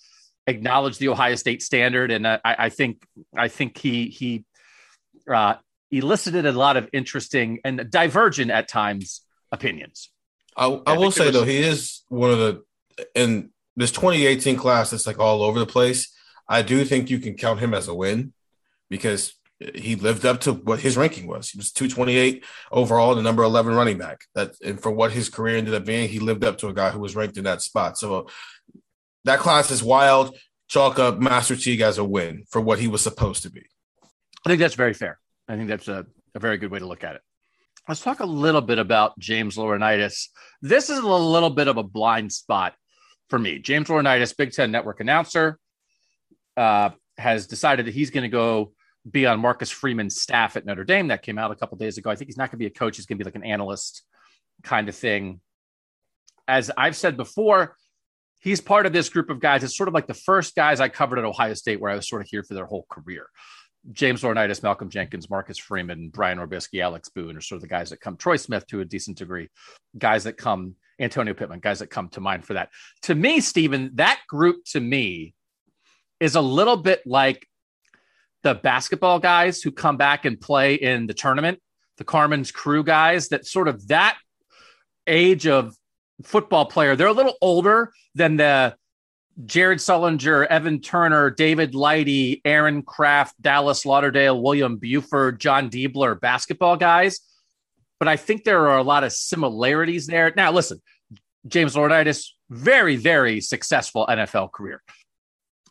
acknowledge 0.48 0.98
the 0.98 1.10
Ohio 1.10 1.36
State 1.36 1.62
standard. 1.62 2.12
And 2.12 2.28
uh, 2.28 2.40
I, 2.44 2.56
I, 2.60 2.70
think 2.70 3.06
I 3.36 3.48
think 3.48 3.78
he 3.78 4.08
he 4.08 4.44
uh, 5.32 5.56
elicited 5.92 6.46
a 6.46 6.52
lot 6.52 6.76
of 6.76 6.90
interesting 6.92 7.60
and 7.64 7.90
divergent 7.90 8.52
at 8.52 8.68
times 8.68 9.22
opinions. 9.52 10.10
I, 10.56 10.66
I 10.66 10.98
will 10.98 11.12
say 11.12 11.28
was, 11.28 11.34
though, 11.34 11.44
he 11.46 11.60
is 11.60 12.02
one 12.10 12.32
of 12.32 12.40
the 12.40 12.64
in 13.14 13.52
this 13.76 13.92
2018 13.92 14.58
class 14.58 14.90
that's 14.90 15.06
like 15.06 15.20
all 15.20 15.44
over 15.44 15.60
the 15.60 15.68
place. 15.68 16.12
I 16.50 16.64
do 16.64 16.84
think 16.84 17.10
you 17.10 17.20
can 17.20 17.36
count 17.36 17.60
him 17.60 17.74
as 17.74 17.88
a 17.88 17.94
win 17.94 18.34
because 18.90 19.34
he 19.60 19.96
lived 19.96 20.26
up 20.26 20.40
to 20.42 20.54
what 20.54 20.80
his 20.80 20.98
ranking 20.98 21.28
was. 21.28 21.50
He 21.50 21.58
was 21.58 21.72
228 21.72 22.44
overall, 22.72 23.16
the 23.16 23.22
number 23.22 23.44
11 23.44 23.74
running 23.74 23.98
back. 23.98 24.22
That 24.36 24.54
and 24.64 24.80
for 24.80 24.92
what 24.92 25.12
his 25.12 25.30
career 25.30 25.58
ended 25.58 25.74
up 25.74 25.86
being, 25.86 26.10
he 26.10 26.20
lived 26.20 26.44
up 26.44 26.58
to 26.60 26.68
a 26.68 26.74
guy 26.74 26.92
who 26.92 27.00
was 27.00 27.16
ranked 27.16 27.38
in 27.38 27.44
that 27.46 27.62
spot. 27.62 27.98
So 27.98 28.28
that 29.26 29.40
class 29.40 29.72
is 29.72 29.84
wild. 29.84 30.36
Chalk 30.68 31.00
up 31.00 31.20
Master 31.20 31.56
Teague 31.56 31.82
as 31.82 31.98
a 31.98 32.04
win 32.04 32.44
for 32.50 32.62
what 32.62 32.80
he 32.80 32.88
was 32.88 33.02
supposed 33.02 33.44
to 33.44 33.52
be. 33.52 33.64
I 34.46 34.50
think 34.50 34.60
that's 34.60 34.76
very 34.76 34.94
fair. 34.94 35.18
I 35.48 35.56
think 35.56 35.70
that's 35.70 35.88
a, 35.88 36.06
a 36.36 36.40
very 36.40 36.58
good 36.58 36.72
way 36.72 36.80
to 36.80 36.86
look 36.86 37.04
at 37.04 37.16
it. 37.16 37.22
Let's 37.88 38.02
talk 38.02 38.20
a 38.20 38.26
little 38.26 38.62
bit 38.62 38.80
about 38.80 39.18
James 39.18 39.56
Laurinaitis. 39.56 40.28
This 40.62 40.90
is 40.90 41.00
a 41.00 41.08
little 41.08 41.50
bit 41.50 41.70
of 41.70 41.78
a 41.78 41.84
blind 41.84 42.34
spot 42.34 42.76
for 43.30 43.40
me. 43.40 43.60
James 43.60 43.88
Laurinaitis, 43.88 44.36
Big 44.36 44.52
Ten 44.52 44.72
Network 44.72 45.00
announcer, 45.00 45.58
uh, 46.58 46.90
has 47.18 47.48
decided 47.48 47.86
that 47.86 47.94
he's 47.94 48.10
going 48.10 48.24
to 48.24 48.30
go 48.30 48.74
be 49.10 49.26
on 49.26 49.40
Marcus 49.40 49.70
Freeman's 49.70 50.22
staff 50.22 50.56
at 50.58 50.66
Notre 50.66 50.84
Dame. 50.84 51.08
That 51.08 51.22
came 51.22 51.38
out 51.38 51.52
a 51.52 51.56
couple 51.56 51.78
days 51.78 51.98
ago. 51.98 52.10
I 52.10 52.16
think 52.16 52.28
he's 52.28 52.38
not 52.38 52.52
going 52.52 52.58
to 52.60 52.64
be 52.64 52.66
a 52.66 52.70
coach. 52.70 52.98
He's 52.98 53.06
going 53.06 53.18
to 53.18 53.24
be 53.24 53.28
like 53.28 53.36
an 53.36 53.44
analyst 53.44 54.04
kind 54.64 54.90
of 54.90 54.96
thing. 54.96 55.40
As 56.48 56.72
I've 56.78 56.96
said 56.96 57.18
before, 57.18 57.76
he's 58.40 58.62
part 58.62 58.86
of 58.86 58.94
this 58.94 59.10
group 59.10 59.30
of 59.30 59.40
guys. 59.40 59.64
It's 59.64 59.78
sort 59.78 59.88
of 59.88 59.94
like 59.94 60.08
the 60.08 60.14
first 60.14 60.56
guys 60.56 60.80
I 60.80 60.90
covered 60.90 61.20
at 61.20 61.26
Ohio 61.26 61.54
State, 61.54 61.80
where 61.80 61.92
I 61.92 61.96
was 61.96 62.08
sort 62.08 62.22
of 62.22 62.28
here 62.30 62.44
for 62.44 62.54
their 62.54 62.66
whole 62.66 62.86
career. 62.90 63.28
James 63.92 64.22
Laurinaitis, 64.22 64.64
Malcolm 64.64 64.90
Jenkins, 64.90 65.30
Marcus 65.30 65.58
Freeman, 65.58 66.10
Brian 66.10 66.40
Robiskie, 66.40 66.82
Alex 66.82 67.10
Boone 67.10 67.38
are 67.38 67.42
sort 67.42 67.58
of 67.58 67.62
the 67.62 67.68
guys 67.68 67.90
that 67.90 68.02
come. 68.02 68.18
Troy 68.18 68.36
Smith 68.36 68.68
to 68.68 68.82
a 68.82 68.86
decent 68.86 69.18
degree, 69.18 69.50
guys 69.98 70.26
that 70.26 70.38
come. 70.38 70.76
Antonio 71.00 71.36
Pittman, 71.36 71.60
guys 71.60 71.80
that 71.80 71.92
come 71.92 72.10
to 72.10 72.22
mind 72.22 72.44
for 72.44 72.56
that. 72.56 72.70
To 73.04 73.14
me, 73.14 73.40
Stephen, 73.40 73.92
that 73.96 74.20
group 74.28 74.66
to 74.72 74.80
me 74.80 75.36
is 76.20 76.36
a 76.36 76.42
little 76.42 76.78
bit 76.78 77.04
like 77.06 77.47
the 78.44 78.56
basketball 78.56 79.20
guys 79.20 79.62
who 79.62 79.72
come 79.72 79.98
back 79.98 80.26
and 80.26 80.40
play 80.40 80.76
in 80.76 81.08
the 81.08 81.14
tournament, 81.14 81.60
the 81.98 82.04
Carmen's 82.04 82.52
crew 82.52 82.84
guys. 82.84 83.30
That 83.30 83.46
sort 83.46 83.68
of 83.68 83.88
that 83.88 84.18
age 85.06 85.48
of 85.48 85.76
football 86.24 86.66
player. 86.66 86.96
They're 86.96 87.08
a 87.08 87.14
little 87.14 87.38
older 87.42 87.92
than 88.16 88.38
the 88.38 88.76
Jared 89.46 89.78
Sullinger, 89.80 90.48
Evan 90.48 90.82
Turner, 90.82 91.30
David 91.30 91.74
Lighty, 91.74 92.42
Aaron 92.44 92.82
Craft, 92.82 93.40
Dallas 93.42 93.86
Lauderdale, 93.86 94.42
William 94.42 94.78
Buford, 94.78 95.40
John 95.40 95.70
Diebler 95.70 96.20
basketball 96.20 96.76
guys. 96.76 97.20
But 98.00 98.08
I 98.08 98.16
think 98.16 98.44
there 98.44 98.68
are 98.70 98.78
a 98.78 98.84
lot 98.84 99.04
of 99.04 99.14
similarities 99.14 100.08
there. 100.08 100.34
Now, 100.36 100.52
listen, 100.52 100.82
James 101.48 101.76
Laurinaitis, 101.76 102.30
very, 102.50 102.96
very 102.96 103.42
successful 103.42 104.08
NFL 104.08 104.52
career. 104.52 104.82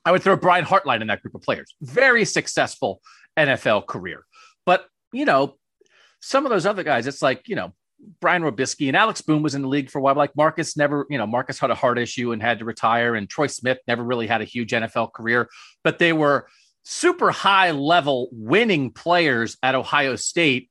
I 0.07 0.13
would 0.13 0.23
throw 0.23 0.37
Brian 0.37 0.65
Hartline 0.65 1.03
in 1.03 1.09
that 1.09 1.21
group 1.21 1.35
of 1.35 1.43
players. 1.43 1.75
Very 1.83 2.25
successful 2.25 3.03
NFL 3.37 3.87
career. 3.87 4.25
But, 4.65 4.87
you 5.13 5.25
know, 5.25 5.57
some 6.21 6.47
of 6.47 6.51
those 6.51 6.65
other 6.65 6.85
guys, 6.85 7.07
it's 7.07 7.21
like, 7.21 7.49
you 7.49 7.57
know, 7.57 7.75
Brian 8.21 8.43
Robiskie 8.43 8.89
and 8.89 8.97
Alex 8.97 9.21
Boone 9.21 9.43
was 9.43 9.55
in 9.55 9.63
the 9.63 9.69
league 9.69 9.91
for 9.91 9.99
a 9.99 10.03
while. 10.03 10.15
Like 10.15 10.37
Marcus 10.37 10.77
never, 10.77 11.07
you 11.11 11.19
know, 11.19 11.27
Marcus 11.27 11.59
had 11.59 11.71
a 11.71 11.75
heart 11.75 11.99
issue 11.99 12.33
and 12.33 12.41
had 12.41 12.61
to 12.61 12.65
retire, 12.65 13.15
and 13.15 13.29
Troy 13.29 13.49
Smith 13.49 13.79
never 13.89 14.03
really 14.05 14.27
had 14.27 14.41
a 14.41 14.45
huge 14.45 14.71
NFL 14.71 15.13
career, 15.13 15.49
but 15.83 15.99
they 15.99 16.13
were 16.13 16.47
super 16.85 17.33
high 17.33 17.73
level 17.73 18.29
winning 18.31 18.93
players 18.93 19.57
at 19.63 19.75
Ohio 19.75 20.15
State 20.15 20.71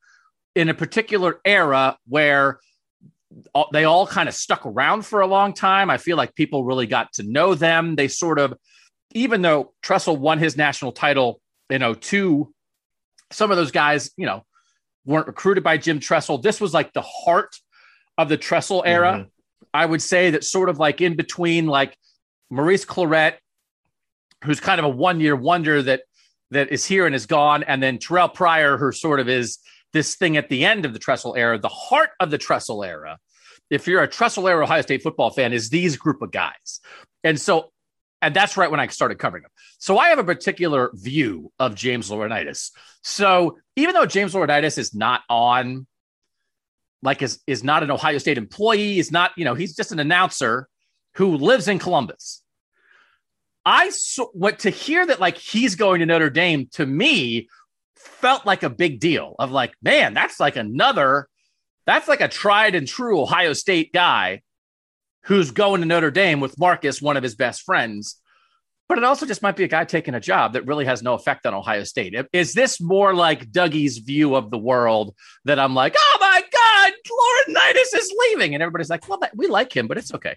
in 0.56 0.70
a 0.70 0.74
particular 0.74 1.42
era 1.44 1.98
where 2.08 2.60
they 3.74 3.84
all 3.84 4.08
kind 4.08 4.30
of 4.30 4.36
stuck 4.36 4.66
around 4.66 5.06
for 5.06 5.20
a 5.20 5.28
long 5.28 5.54
time. 5.54 5.90
I 5.90 5.98
feel 5.98 6.16
like 6.16 6.36
people 6.36 6.64
really 6.64 6.88
got 6.88 7.12
to 7.14 7.24
know 7.24 7.54
them. 7.54 7.96
They 7.96 8.08
sort 8.08 8.40
of, 8.40 8.54
even 9.16 9.42
though 9.42 9.74
Tressel 9.82 10.18
won 10.18 10.38
his 10.38 10.56
national 10.58 10.92
title 10.92 11.42
in 11.70 11.82
02, 11.82 12.54
some 13.32 13.50
of 13.50 13.58
those 13.58 13.72
guys, 13.72 14.12
you 14.18 14.26
know, 14.26 14.46
weren't 15.06 15.26
recruited 15.26 15.64
by 15.64 15.78
Jim 15.78 16.00
Tressel. 16.00 16.38
This 16.38 16.60
was 16.60 16.74
like 16.74 16.94
the 16.94 17.02
heart 17.02 17.56
of 18.18 18.30
the 18.30 18.38
Tressel 18.38 18.84
era. 18.86 19.14
Mm-hmm. 19.14 19.30
I 19.74 19.86
would 19.86 20.02
say 20.02 20.32
that 20.32 20.44
sort 20.44 20.70
of 20.70 20.80
like 20.80 21.02
in 21.02 21.16
between 21.16 21.66
like 21.66 21.98
Maurice 22.50 22.86
Clarett, 22.86 23.36
who's 24.44 24.60
kind 24.60 24.80
of 24.80 24.86
a 24.86 24.90
one 24.90 25.20
year 25.20 25.36
wonder 25.36 25.82
that 25.82 26.04
that 26.52 26.72
is 26.72 26.86
here 26.86 27.06
and 27.06 27.16
is 27.16 27.26
gone, 27.26 27.64
and 27.64 27.82
then 27.82 27.98
Terrell 27.98 28.30
Pryor, 28.30 28.78
who 28.78 28.92
sort 28.92 29.20
of 29.20 29.28
is 29.30 29.58
this 29.94 30.16
thing 30.16 30.38
at 30.38 30.50
the 30.50 30.66
end 30.66 30.86
of 30.86 30.94
the 30.94 31.00
Tressel 31.00 31.36
era, 31.36 31.58
the 31.58 31.70
heart 31.70 32.12
of 32.20 32.32
the 32.32 32.38
Tressel 32.38 32.84
era. 32.84 33.18
If 33.70 33.88
you're 33.88 34.04
a 34.04 34.08
Tressel 34.08 34.48
era 34.48 34.64
Ohio 34.64 34.82
State 34.82 35.02
football 35.02 35.32
fan, 35.32 35.54
is 35.54 35.70
these 35.70 35.96
group 35.96 36.22
of 36.22 36.32
guys. 36.32 36.82
And 37.24 37.40
so 37.40 37.72
and 38.22 38.36
that's 38.36 38.58
right 38.58 38.72
when 38.72 38.80
I 38.80 38.88
started 38.88 39.20
covering 39.20 39.44
him. 39.44 39.50
So 39.78 39.98
I 39.98 40.10
have 40.10 40.20
a 40.20 40.24
particular 40.24 40.92
view 40.94 41.52
of 41.60 41.76
James 41.76 42.10
Laurinaitis. 42.10 42.72
So 43.04 43.58
even 43.76 43.94
though 43.94 44.06
James 44.06 44.34
Laurinaitis 44.34 44.78
is 44.78 44.96
not 44.96 45.22
on, 45.30 45.86
like 47.02 47.22
is 47.22 47.40
is 47.46 47.64
not 47.64 47.84
an 47.84 47.92
Ohio 47.92 48.18
State 48.18 48.38
employee, 48.38 49.00
is 49.00 49.12
not 49.12 49.32
you 49.38 49.46
know 49.46 49.54
he's 49.54 49.76
just 49.76 49.92
an 49.92 50.00
announcer 50.00 50.68
who 51.16 51.38
lives 51.38 51.68
in 51.68 51.80
Columbus. 51.80 52.42
I 53.66 53.90
so, 53.90 54.30
what 54.34 54.60
to 54.60 54.70
hear 54.70 55.06
that 55.06 55.20
like 55.20 55.38
he's 55.38 55.76
going 55.76 56.00
to 56.00 56.06
Notre 56.06 56.30
Dame 56.30 56.68
to 56.74 56.86
me 56.86 57.48
felt 57.96 58.46
like 58.46 58.64
a 58.64 58.70
big 58.70 59.00
deal 59.00 59.36
of 59.40 59.52
like 59.52 59.74
man 59.82 60.14
that's 60.14 60.40
like 60.40 60.56
another 60.56 61.28
that's 61.86 62.08
like 62.08 62.22
a 62.22 62.28
tried 62.28 62.76
and 62.76 62.88
true 62.88 63.22
Ohio 63.22 63.54
State 63.54 63.92
guy 63.94 64.42
who's 65.26 65.52
going 65.52 65.82
to 65.82 65.88
Notre 65.88 66.12
Dame 66.12 66.40
with 66.40 66.58
Marcus, 66.60 67.02
one 67.02 67.18
of 67.18 67.24
his 67.24 67.36
best 67.36 67.64
friends. 67.64 68.22
But 68.88 69.00
it 69.00 69.04
also 69.04 69.26
just 69.26 69.42
might 69.42 69.56
be 69.56 69.64
a 69.64 69.68
guy 69.68 69.84
taking 69.84 70.14
a 70.14 70.20
job 70.20 70.54
that 70.54 70.68
really 70.68 70.86
has 70.86 71.02
no 71.02 71.16
effect 71.16 71.48
on 71.48 71.56
Ohio 71.56 71.84
State. 71.84 72.16
Is 72.32 72.54
this 72.54 72.80
more 72.80 73.16
like 73.16 73.52
Dougie's 73.52 73.98
view 73.98 74.36
of 74.36 74.52
the 74.52 74.60
world 74.60 75.16
that 75.46 75.58
I'm 75.58 75.74
like, 75.74 75.96
oh 75.98 76.18
my 76.22 76.44
God, 76.54 76.94
Laurinaitis 77.10 77.98
is 78.00 78.14
leaving? 78.20 78.54
And 78.54 78.62
everybody's 78.62 78.90
like, 78.90 79.10
well, 79.10 79.20
we 79.36 79.48
like 79.48 79.76
him, 79.76 79.88
but 79.88 79.98
it's 79.98 80.14
okay. 80.14 80.36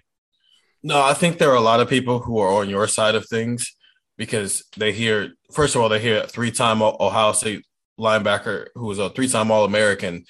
No, 0.81 0.99
I 0.99 1.13
think 1.13 1.37
there 1.37 1.51
are 1.51 1.55
a 1.55 1.61
lot 1.61 1.79
of 1.79 1.89
people 1.89 2.19
who 2.19 2.39
are 2.39 2.61
on 2.61 2.69
your 2.69 2.87
side 2.87 3.13
of 3.13 3.27
things 3.27 3.75
because 4.17 4.63
they 4.77 4.93
hear, 4.93 5.33
first 5.51 5.75
of 5.75 5.81
all, 5.81 5.89
they 5.89 5.99
hear 5.99 6.23
three 6.23 6.51
time 6.51 6.81
Ohio 6.81 7.33
State 7.33 7.65
linebacker 7.99 8.67
who 8.73 8.87
was 8.87 8.97
a 8.97 9.11
three 9.11 9.27
time 9.27 9.51
All 9.51 9.65
American 9.65 10.25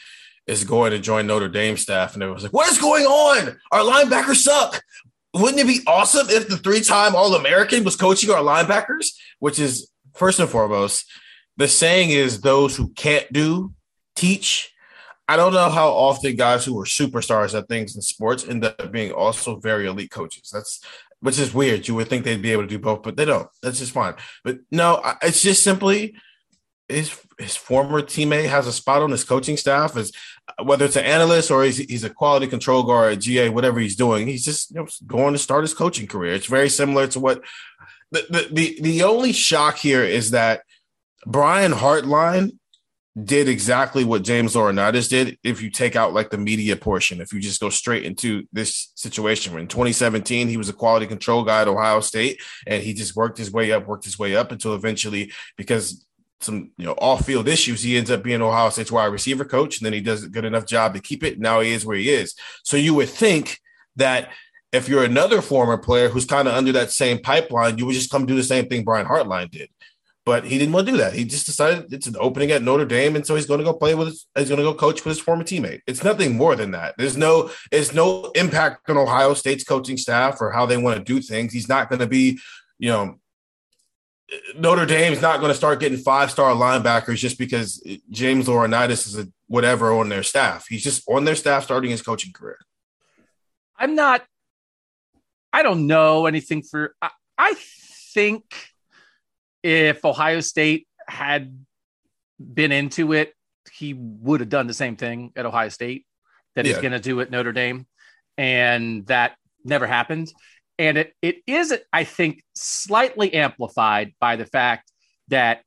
is 0.50 0.64
going 0.64 0.92
to 0.92 1.00
join 1.00 1.28
Notre 1.28 1.48
Dame 1.48 1.78
staff. 1.78 2.16
And 2.16 2.24
it 2.24 2.28
was 2.28 2.44
like, 2.44 2.54
what 2.54 2.70
is 2.72 2.80
going 2.80 3.06
on? 3.06 3.58
Our 3.72 3.82
linebackers 3.82 4.38
suck. 4.38 4.84
Wouldn't 5.34 5.60
it 5.60 5.68
be 5.68 5.82
awesome 5.86 6.28
if 6.30 6.50
the 6.50 6.58
three 6.58 6.82
time 6.82 7.16
All 7.16 7.36
American 7.36 7.84
was 7.84 7.96
coaching 7.96 8.32
our 8.32 8.42
linebackers? 8.42 9.12
Which 9.38 9.60
is, 9.60 9.90
first 10.16 10.40
and 10.40 10.50
foremost, 10.50 11.06
the 11.58 11.68
saying 11.68 12.10
is 12.10 12.42
those 12.42 12.76
who 12.76 12.90
can't 12.90 13.32
do, 13.32 13.74
teach. 14.16 14.74
I 15.28 15.38
don't 15.38 15.54
know 15.54 15.70
how 15.70 15.90
often 15.90 16.36
guys 16.36 16.66
who 16.66 16.80
are 16.80 16.86
superstars 16.86 17.56
at 17.56 17.68
things 17.68 17.96
in 17.96 18.02
sports 18.02 18.48
end 18.48 18.66
up 18.66 18.92
being 18.92 19.12
also 19.12 19.60
very 19.60 19.86
elite 19.86 20.10
coaches. 20.10 20.50
That's 20.52 20.84
which 21.22 21.38
is 21.38 21.54
weird. 21.54 21.88
You 21.88 21.96
would 21.96 22.08
think 22.08 22.24
they'd 22.24 22.42
be 22.42 22.54
able 22.54 22.64
to 22.64 22.68
do 22.68 22.80
both, 22.80 23.04
but 23.04 23.18
they 23.18 23.26
don't. 23.26 23.50
That's 23.62 23.80
just 23.80 23.92
fine. 23.92 24.16
But 24.44 24.60
no, 24.72 25.02
it's 25.22 25.42
just 25.42 25.64
simply 25.64 26.16
his 26.88 27.10
his 27.40 27.56
former 27.56 28.02
teammate 28.02 28.50
has 28.50 28.68
a 28.68 28.74
spot 28.74 29.02
on 29.02 29.12
his 29.12 29.24
coaching 29.24 29.58
staff 29.58 29.96
as 29.96 30.12
uh, 30.48 30.64
whether 30.64 30.86
it's 30.86 30.98
an 30.98 31.06
analyst 31.06 31.50
or 31.50 31.64
he's, 31.64 31.78
he's 31.78 32.04
a 32.04 32.10
quality 32.10 32.48
control 32.48 32.84
guard 32.84 33.14
at 33.14 33.20
GA, 33.22 33.50
whatever 33.50 33.80
he's 33.80 33.96
doing, 33.96 34.28
he's 34.28 34.44
just 34.44 34.72
you 34.72 34.78
know, 34.78 34.88
going 35.08 35.34
to 35.34 35.40
start 35.40 35.64
his 35.64 35.74
coaching 35.74 36.06
career. 36.06 36.34
It's 36.34 36.48
very 36.48 36.70
similar 36.70 37.08
to 37.08 37.20
what 37.20 37.42
the, 38.12 38.26
the, 38.30 38.50
the, 38.52 38.82
the 38.82 39.04
only 39.04 39.32
shock 39.32 39.78
here 39.78 40.04
is 40.04 40.32
that 40.32 40.62
Brian 41.26 41.72
Hartline 41.72 42.58
did 43.22 43.50
exactly 43.50 44.04
what 44.04 44.24
James 44.24 44.54
Laurinaitis 44.54 45.10
did. 45.10 45.38
If 45.44 45.62
you 45.62 45.70
take 45.70 45.96
out 45.96 46.14
like 46.14 46.30
the 46.30 46.38
media 46.38 46.76
portion, 46.76 47.22
if 47.22 47.34
you 47.34 47.40
just 47.40 47.60
go 47.60 47.70
straight 47.70 48.04
into 48.04 48.48
this 48.52 48.92
situation, 48.96 49.58
in 49.58 49.68
2017 49.68 50.48
he 50.48 50.58
was 50.58 50.70
a 50.70 50.74
quality 50.74 51.08
control 51.08 51.44
guy 51.44 51.62
at 51.62 51.68
Ohio 51.68 52.00
State, 52.02 52.42
and 52.68 52.84
he 52.84 52.94
just 52.94 53.16
worked 53.16 53.38
his 53.38 53.52
way 53.52 53.72
up, 53.72 53.88
worked 53.88 54.06
his 54.06 54.20
way 54.20 54.36
up 54.36 54.52
until 54.52 54.74
eventually 54.74 55.32
because 55.58 56.06
some 56.42 56.72
you 56.78 56.86
know 56.86 56.94
off 56.94 57.26
field 57.26 57.48
issues, 57.48 57.84
he 57.84 57.98
ends 57.98 58.10
up 58.12 58.24
being 58.24 58.42
Ohio 58.42 58.70
State's 58.70 58.92
wide 58.92 59.08
receiver 59.08 59.46
coach, 59.46 59.78
and 59.78 59.86
then 59.86 59.94
he 59.94 60.02
does 60.02 60.24
a 60.24 60.30
good 60.30 60.46
enough 60.46 60.66
job 60.66 60.94
to 60.94 61.00
keep 61.00 61.24
it. 61.24 61.40
Now 61.40 61.60
he 61.60 61.72
is 61.72 61.86
where 61.86 61.98
he 61.98 62.10
is. 62.10 62.36
So 62.64 62.78
you 62.78 62.94
would 62.96 63.10
think 63.10 63.60
that 63.96 64.30
if 64.72 64.88
you're 64.88 65.04
another 65.04 65.42
former 65.42 65.78
player 65.78 66.10
who's 66.10 66.26
kind 66.26 66.48
of 66.48 66.54
under 66.54 66.72
that 66.74 66.92
same 66.92 67.20
pipeline, 67.20 67.78
you 67.78 67.86
would 67.86 67.96
just 67.96 68.12
come 68.12 68.26
do 68.26 68.36
the 68.36 68.44
same 68.44 68.68
thing 68.68 68.84
Brian 68.84 69.08
Hartline 69.08 69.50
did. 69.52 69.70
but 70.30 70.46
he 70.46 70.60
didn't 70.60 70.74
want 70.74 70.86
to 70.86 70.92
do 70.92 70.98
that. 71.00 71.14
He 71.14 71.26
just 71.26 71.48
decided 71.48 71.92
it's 71.92 72.06
an 72.06 72.16
opening 72.20 72.52
at 72.52 72.62
Notre 72.62 72.86
Dame, 72.86 73.16
and 73.16 73.26
so 73.26 73.36
he's 73.36 73.48
going 73.48 73.58
to 73.58 73.64
go 73.64 73.74
play 73.74 73.96
with 73.96 74.10
his, 74.10 74.28
he's 74.38 74.50
going 74.50 74.60
to 74.60 74.64
go 74.64 74.76
coach 74.76 75.04
with 75.04 75.16
his 75.16 75.20
former 75.20 75.44
teammate. 75.44 75.82
It's 75.88 76.04
nothing 76.04 76.38
more 76.38 76.56
than 76.56 76.70
that. 76.72 76.94
There's 77.00 77.18
no 77.18 77.50
there's 77.72 77.96
no 77.96 78.26
impact 78.36 78.88
on 78.92 78.98
Ohio 78.98 79.34
State's 79.34 79.64
coaching 79.64 79.98
staff 79.98 80.40
or 80.40 80.52
how 80.52 80.68
they 80.68 80.78
want 80.78 81.00
to 81.00 81.04
do 81.04 81.20
things. 81.20 81.52
He's 81.52 81.68
not 81.68 81.90
going 81.90 82.00
to 82.00 82.08
be, 82.08 82.40
you 82.78 82.90
know, 82.90 83.20
Notre 84.56 84.86
Dame's 84.86 85.22
not 85.22 85.40
going 85.40 85.50
to 85.50 85.56
start 85.56 85.80
getting 85.80 85.98
five 85.98 86.32
star 86.32 86.54
linebackers 86.54 87.18
just 87.18 87.38
because 87.38 87.84
James 88.10 88.48
Laurinaitis 88.48 89.08
is 89.08 89.18
a 89.18 89.28
whatever 89.48 89.92
on 89.92 90.10
their 90.10 90.24
staff. 90.24 90.66
He's 90.68 90.84
just 90.84 91.04
on 91.08 91.26
their 91.26 91.36
staff 91.36 91.64
starting 91.64 91.92
his 91.92 92.02
coaching 92.02 92.34
career. 92.34 92.60
I'm 93.78 93.96
not. 93.96 94.24
I 95.52 95.64
don't 95.64 95.88
know 95.88 96.26
anything 96.26 96.62
for. 96.62 96.94
I, 97.02 97.10
I 97.38 97.56
think 98.14 98.44
if 99.64 100.06
Ohio 100.06 100.42
State 100.42 100.88
had 101.08 101.66
been 102.40 102.72
into 102.72 103.14
it, 103.14 103.34
he 103.72 103.94
would 103.94 104.42
have 104.42 104.50
done 104.50 104.68
the 104.68 104.74
same 104.74 104.96
thing 104.96 105.32
at 105.36 105.46
Ohio 105.46 105.70
State 105.70 106.06
that 106.56 106.66
yeah. 106.66 106.74
he's 106.74 106.82
going 106.82 106.92
to 106.92 107.00
do 107.00 107.20
at 107.22 107.32
Notre 107.32 107.54
Dame, 107.54 107.88
and 108.38 109.06
that 109.08 109.36
never 109.64 109.88
happened. 109.88 110.32
And 110.80 110.98
it 110.98 111.14
it 111.22 111.38
is, 111.46 111.78
I 111.94 112.06
think, 112.06 112.42
slightly 112.56 113.34
amplified 113.34 114.14
by 114.20 114.38
the 114.38 114.46
fact 114.46 114.92
that 115.28 115.62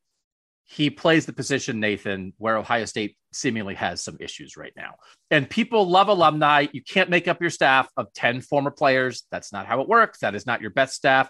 he 0.65 0.89
plays 0.89 1.27
the 1.27 1.35
position 1.35 1.81
Nathan 1.81 2.33
where 2.39 2.57
Ohio 2.57 2.87
State 2.87 3.17
seemingly 3.33 3.75
has 3.75 4.03
some 4.03 4.17
issues 4.21 4.57
right 4.57 4.73
now. 4.75 4.95
And 5.31 5.49
people 5.49 5.89
love 5.89 6.09
alumni. 6.09 6.67
You 6.73 6.83
can't 6.83 7.11
make 7.11 7.29
up 7.29 7.43
your 7.43 7.51
staff 7.51 7.89
of 7.97 8.13
10 8.15 8.41
former 8.41 8.71
players. 8.71 9.25
That's 9.31 9.53
not 9.53 9.67
how 9.67 9.83
it 9.83 9.89
works. 9.89 10.21
That 10.21 10.35
is 10.35 10.47
not 10.47 10.63
your 10.63 10.71
best 10.71 10.95
staff. 10.95 11.29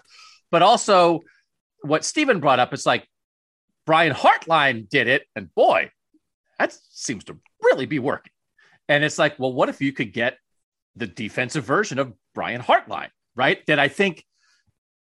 But 0.49 0.61
also, 0.61 1.19
what 1.81 2.05
Stephen 2.05 2.39
brought 2.39 2.59
up 2.59 2.73
is 2.73 2.85
like 2.85 3.05
Brian 3.85 4.13
Hartline 4.13 4.87
did 4.87 5.07
it. 5.07 5.23
And 5.35 5.53
boy, 5.53 5.91
that 6.57 6.73
seems 6.91 7.25
to 7.25 7.37
really 7.61 7.85
be 7.85 7.99
working. 7.99 8.31
And 8.87 9.03
it's 9.03 9.19
like, 9.19 9.37
well, 9.39 9.51
what 9.51 9.67
if 9.67 9.81
you 9.81 9.91
could 9.91 10.13
get 10.13 10.37
the 10.95 11.07
defensive 11.07 11.65
version 11.65 11.99
of 11.99 12.13
Brian 12.33 12.61
Hartline, 12.61 13.09
right? 13.35 13.65
That 13.67 13.79
I 13.79 13.87
think 13.87 14.23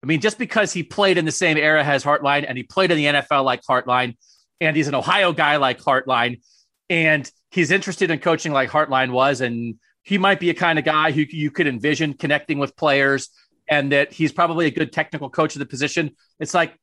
I 0.04 0.06
mean, 0.06 0.20
just 0.20 0.36
because 0.36 0.70
he 0.70 0.82
played 0.82 1.16
in 1.16 1.24
the 1.24 1.32
same 1.32 1.56
era 1.56 1.82
as 1.82 2.04
Hartline 2.04 2.44
and 2.46 2.58
he 2.58 2.62
played 2.62 2.90
in 2.90 2.98
the 2.98 3.06
NFL 3.06 3.42
like 3.42 3.62
Hartline, 3.62 4.18
and 4.60 4.76
he's 4.76 4.86
an 4.86 4.94
Ohio 4.94 5.32
guy 5.32 5.56
like 5.56 5.80
Hartline, 5.80 6.42
and 6.90 7.30
he's 7.50 7.70
interested 7.70 8.10
in 8.10 8.18
coaching 8.18 8.52
like 8.52 8.68
Hartline 8.68 9.12
was, 9.12 9.40
and 9.40 9.76
he 10.02 10.18
might 10.18 10.40
be 10.40 10.50
a 10.50 10.54
kind 10.54 10.78
of 10.78 10.84
guy 10.84 11.10
who 11.10 11.24
you 11.30 11.50
could 11.50 11.66
envision 11.66 12.12
connecting 12.12 12.58
with 12.58 12.76
players, 12.76 13.30
and 13.66 13.92
that 13.92 14.12
he's 14.12 14.30
probably 14.30 14.66
a 14.66 14.70
good 14.70 14.92
technical 14.92 15.30
coach 15.30 15.54
of 15.54 15.60
the 15.60 15.66
position. 15.66 16.10
It's 16.38 16.52
like, 16.52 16.78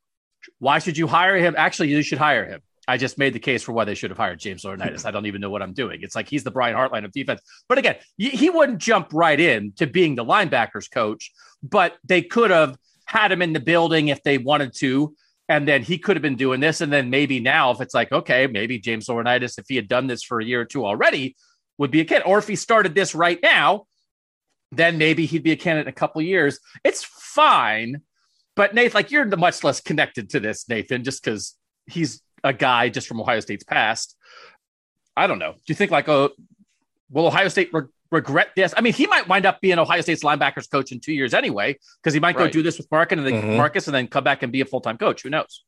why 0.57 0.79
should 0.79 0.97
you 0.97 1.05
hire 1.05 1.37
him? 1.37 1.53
Actually, 1.55 1.89
you 1.89 2.01
should 2.01 2.17
hire 2.17 2.45
him. 2.45 2.61
I 2.91 2.97
just 2.97 3.17
made 3.17 3.31
the 3.31 3.39
case 3.39 3.63
for 3.63 3.71
why 3.71 3.85
they 3.85 3.95
should 3.95 4.09
have 4.09 4.17
hired 4.17 4.39
James 4.39 4.63
Laurinaitis. 4.63 5.05
I 5.05 5.11
don't 5.11 5.25
even 5.25 5.39
know 5.39 5.49
what 5.49 5.61
I'm 5.61 5.71
doing. 5.71 5.99
It's 6.01 6.13
like 6.13 6.27
he's 6.27 6.43
the 6.43 6.51
Brian 6.51 6.75
Hartline 6.75 7.05
of 7.05 7.13
defense. 7.13 7.39
But 7.69 7.77
again, 7.77 7.95
he 8.17 8.49
wouldn't 8.49 8.79
jump 8.79 9.13
right 9.13 9.39
in 9.39 9.71
to 9.77 9.87
being 9.87 10.15
the 10.15 10.25
linebackers 10.25 10.91
coach, 10.91 11.31
but 11.63 11.95
they 12.03 12.21
could 12.21 12.51
have 12.51 12.77
had 13.05 13.31
him 13.31 13.41
in 13.41 13.53
the 13.53 13.61
building 13.61 14.09
if 14.09 14.21
they 14.23 14.37
wanted 14.37 14.73
to. 14.79 15.15
And 15.47 15.65
then 15.65 15.83
he 15.83 15.97
could 15.97 16.17
have 16.17 16.21
been 16.21 16.35
doing 16.35 16.59
this. 16.59 16.81
And 16.81 16.91
then 16.91 17.09
maybe 17.09 17.39
now, 17.39 17.71
if 17.71 17.79
it's 17.79 17.93
like, 17.93 18.11
okay, 18.11 18.45
maybe 18.47 18.77
James 18.77 19.07
Laurinaitis, 19.07 19.57
if 19.57 19.67
he 19.69 19.77
had 19.77 19.87
done 19.87 20.07
this 20.07 20.21
for 20.21 20.41
a 20.41 20.45
year 20.45 20.59
or 20.59 20.65
two 20.65 20.85
already, 20.85 21.37
would 21.77 21.91
be 21.91 22.01
a 22.01 22.05
kid. 22.05 22.23
Or 22.25 22.39
if 22.39 22.47
he 22.47 22.57
started 22.57 22.93
this 22.93 23.15
right 23.15 23.39
now, 23.41 23.85
then 24.73 24.97
maybe 24.97 25.25
he'd 25.25 25.43
be 25.43 25.53
a 25.53 25.55
candidate 25.55 25.87
in 25.87 25.93
a 25.93 25.95
couple 25.95 26.21
years. 26.21 26.59
It's 26.83 27.05
fine. 27.05 28.01
But 28.57 28.73
Nathan, 28.75 28.95
like 28.95 29.11
you're 29.11 29.25
much 29.37 29.63
less 29.63 29.79
connected 29.79 30.31
to 30.31 30.41
this, 30.41 30.67
Nathan, 30.67 31.05
just 31.05 31.23
because 31.23 31.55
he's 31.85 32.21
a 32.43 32.53
guy 32.53 32.89
just 32.89 33.07
from 33.07 33.19
Ohio 33.19 33.39
State's 33.39 33.63
past. 33.63 34.15
I 35.15 35.27
don't 35.27 35.39
know. 35.39 35.53
Do 35.53 35.59
you 35.67 35.75
think 35.75 35.91
like, 35.91 36.07
oh, 36.09 36.31
will 37.09 37.27
Ohio 37.27 37.47
State 37.49 37.69
re- 37.73 37.83
regret 38.11 38.51
this. 38.55 38.73
I 38.75 38.81
mean, 38.81 38.93
he 38.93 39.07
might 39.07 39.27
wind 39.27 39.45
up 39.45 39.61
being 39.61 39.79
Ohio 39.79 40.01
State's 40.01 40.23
linebackers 40.23 40.69
coach 40.69 40.91
in 40.91 40.99
two 40.99 41.13
years 41.13 41.33
anyway, 41.33 41.77
because 42.01 42.13
he 42.13 42.19
might 42.19 42.35
go 42.35 42.43
right. 42.43 42.53
do 42.53 42.61
this 42.61 42.77
with 42.77 42.91
Marcus 42.91 43.17
and 43.17 43.25
then 43.25 43.33
mm-hmm. 43.33 43.57
Marcus 43.57 43.87
and 43.87 43.95
then 43.95 44.07
come 44.07 44.23
back 44.23 44.43
and 44.43 44.51
be 44.51 44.61
a 44.61 44.65
full 44.65 44.81
time 44.81 44.97
coach. 44.97 45.23
Who 45.23 45.29
knows? 45.29 45.63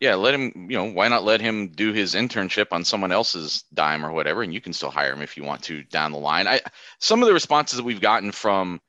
Yeah, 0.00 0.14
let 0.14 0.32
him. 0.32 0.68
You 0.70 0.78
know, 0.78 0.84
why 0.84 1.08
not 1.08 1.24
let 1.24 1.40
him 1.40 1.68
do 1.68 1.92
his 1.92 2.14
internship 2.14 2.68
on 2.70 2.84
someone 2.84 3.10
else's 3.10 3.64
dime 3.74 4.06
or 4.06 4.12
whatever, 4.12 4.42
and 4.42 4.54
you 4.54 4.60
can 4.60 4.72
still 4.72 4.90
hire 4.90 5.12
him 5.12 5.22
if 5.22 5.36
you 5.36 5.42
want 5.42 5.62
to 5.64 5.82
down 5.84 6.12
the 6.12 6.18
line. 6.18 6.46
I 6.46 6.60
some 7.00 7.20
of 7.20 7.26
the 7.26 7.34
responses 7.34 7.78
that 7.78 7.84
we've 7.84 8.00
gotten 8.00 8.30
from 8.30 8.80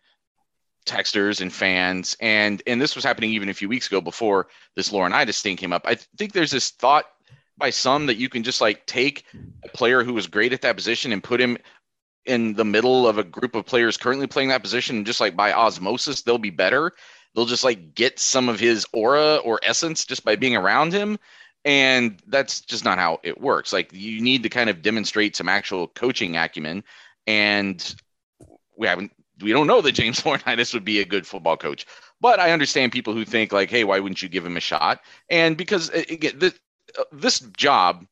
texters 0.86 1.42
and 1.42 1.52
fans, 1.52 2.16
and 2.20 2.62
and 2.68 2.80
this 2.80 2.94
was 2.94 3.04
happening 3.04 3.32
even 3.32 3.50
a 3.50 3.56
few 3.56 3.68
weeks 3.68 3.88
ago 3.88 4.02
before 4.02 4.50
this 4.76 4.90
Laurinaitis 4.90 5.42
thing 5.42 5.58
came 5.58 5.74
up. 5.74 5.82
I 5.86 5.96
think 6.18 6.34
there's 6.34 6.52
this 6.52 6.70
thought 6.70 7.06
by 7.60 7.70
some 7.70 8.08
that 8.08 8.18
you 8.18 8.30
can 8.30 8.44
just 8.44 8.62
like 8.62 8.86
take 8.86 9.26
a 9.64 9.70
player 9.70 10.04
who 10.04 10.14
was 10.14 10.28
great 10.28 10.54
at 10.54 10.62
that 10.62 10.76
position 10.76 11.12
and 11.12 11.24
put 11.24 11.42
him 11.42 11.58
in 12.26 12.54
the 12.54 12.66
middle 12.66 13.08
of 13.08 13.18
a 13.18 13.24
group 13.24 13.56
of 13.56 13.66
players 13.66 13.98
currently 13.98 14.28
playing 14.28 14.50
that 14.50 14.64
position 14.64 14.98
and 14.98 15.06
just 15.06 15.20
like 15.20 15.36
by 15.36 15.52
osmosis 15.52 16.22
they'll 16.22 16.38
be 16.38 16.50
better. 16.50 16.94
They'll 17.36 17.46
just 17.46 17.64
like 17.64 17.94
get 17.94 18.20
some 18.20 18.50
of 18.50 18.60
his 18.60 18.86
aura 18.94 19.38
or 19.38 19.60
essence 19.64 20.06
just 20.06 20.24
by 20.24 20.36
being 20.36 20.56
around 20.56 20.94
him 20.94 21.20
and 21.66 22.22
that's 22.28 22.62
just 22.62 22.86
not 22.86 22.98
how 22.98 23.20
it 23.24 23.40
works. 23.40 23.74
Like 23.74 23.92
you 23.94 24.22
need 24.22 24.44
to 24.44 24.50
kind 24.50 24.70
of 24.70 24.82
demonstrate 24.82 25.36
some 25.36 25.50
actual 25.50 25.88
coaching 25.88 26.38
acumen 26.38 26.84
and 27.28 27.96
we 28.78 28.88
haven't 28.88 29.12
we 29.42 29.52
don't 29.52 29.68
know 29.68 29.82
that 29.82 29.94
James 29.94 30.20
Laurinaitis 30.24 30.74
would 30.74 30.86
be 30.86 31.00
a 31.00 31.06
good 31.06 31.28
football 31.28 31.58
coach 31.58 31.86
but 32.22 32.40
I 32.40 32.52
understand 32.52 32.92
people 32.92 33.14
who 33.14 33.26
think 33.26 33.52
like 33.52 33.70
hey 33.70 33.84
why 33.84 34.00
wouldn't 34.00 34.22
you 34.22 34.30
give 34.30 34.46
him 34.46 34.58
a 34.58 34.62
shot? 34.62 35.02
And 35.30 35.58
because 35.58 35.90
again 35.90 36.40
this, 36.40 36.60
Uh, 36.98 37.04
this 37.12 37.40
job 37.40 38.06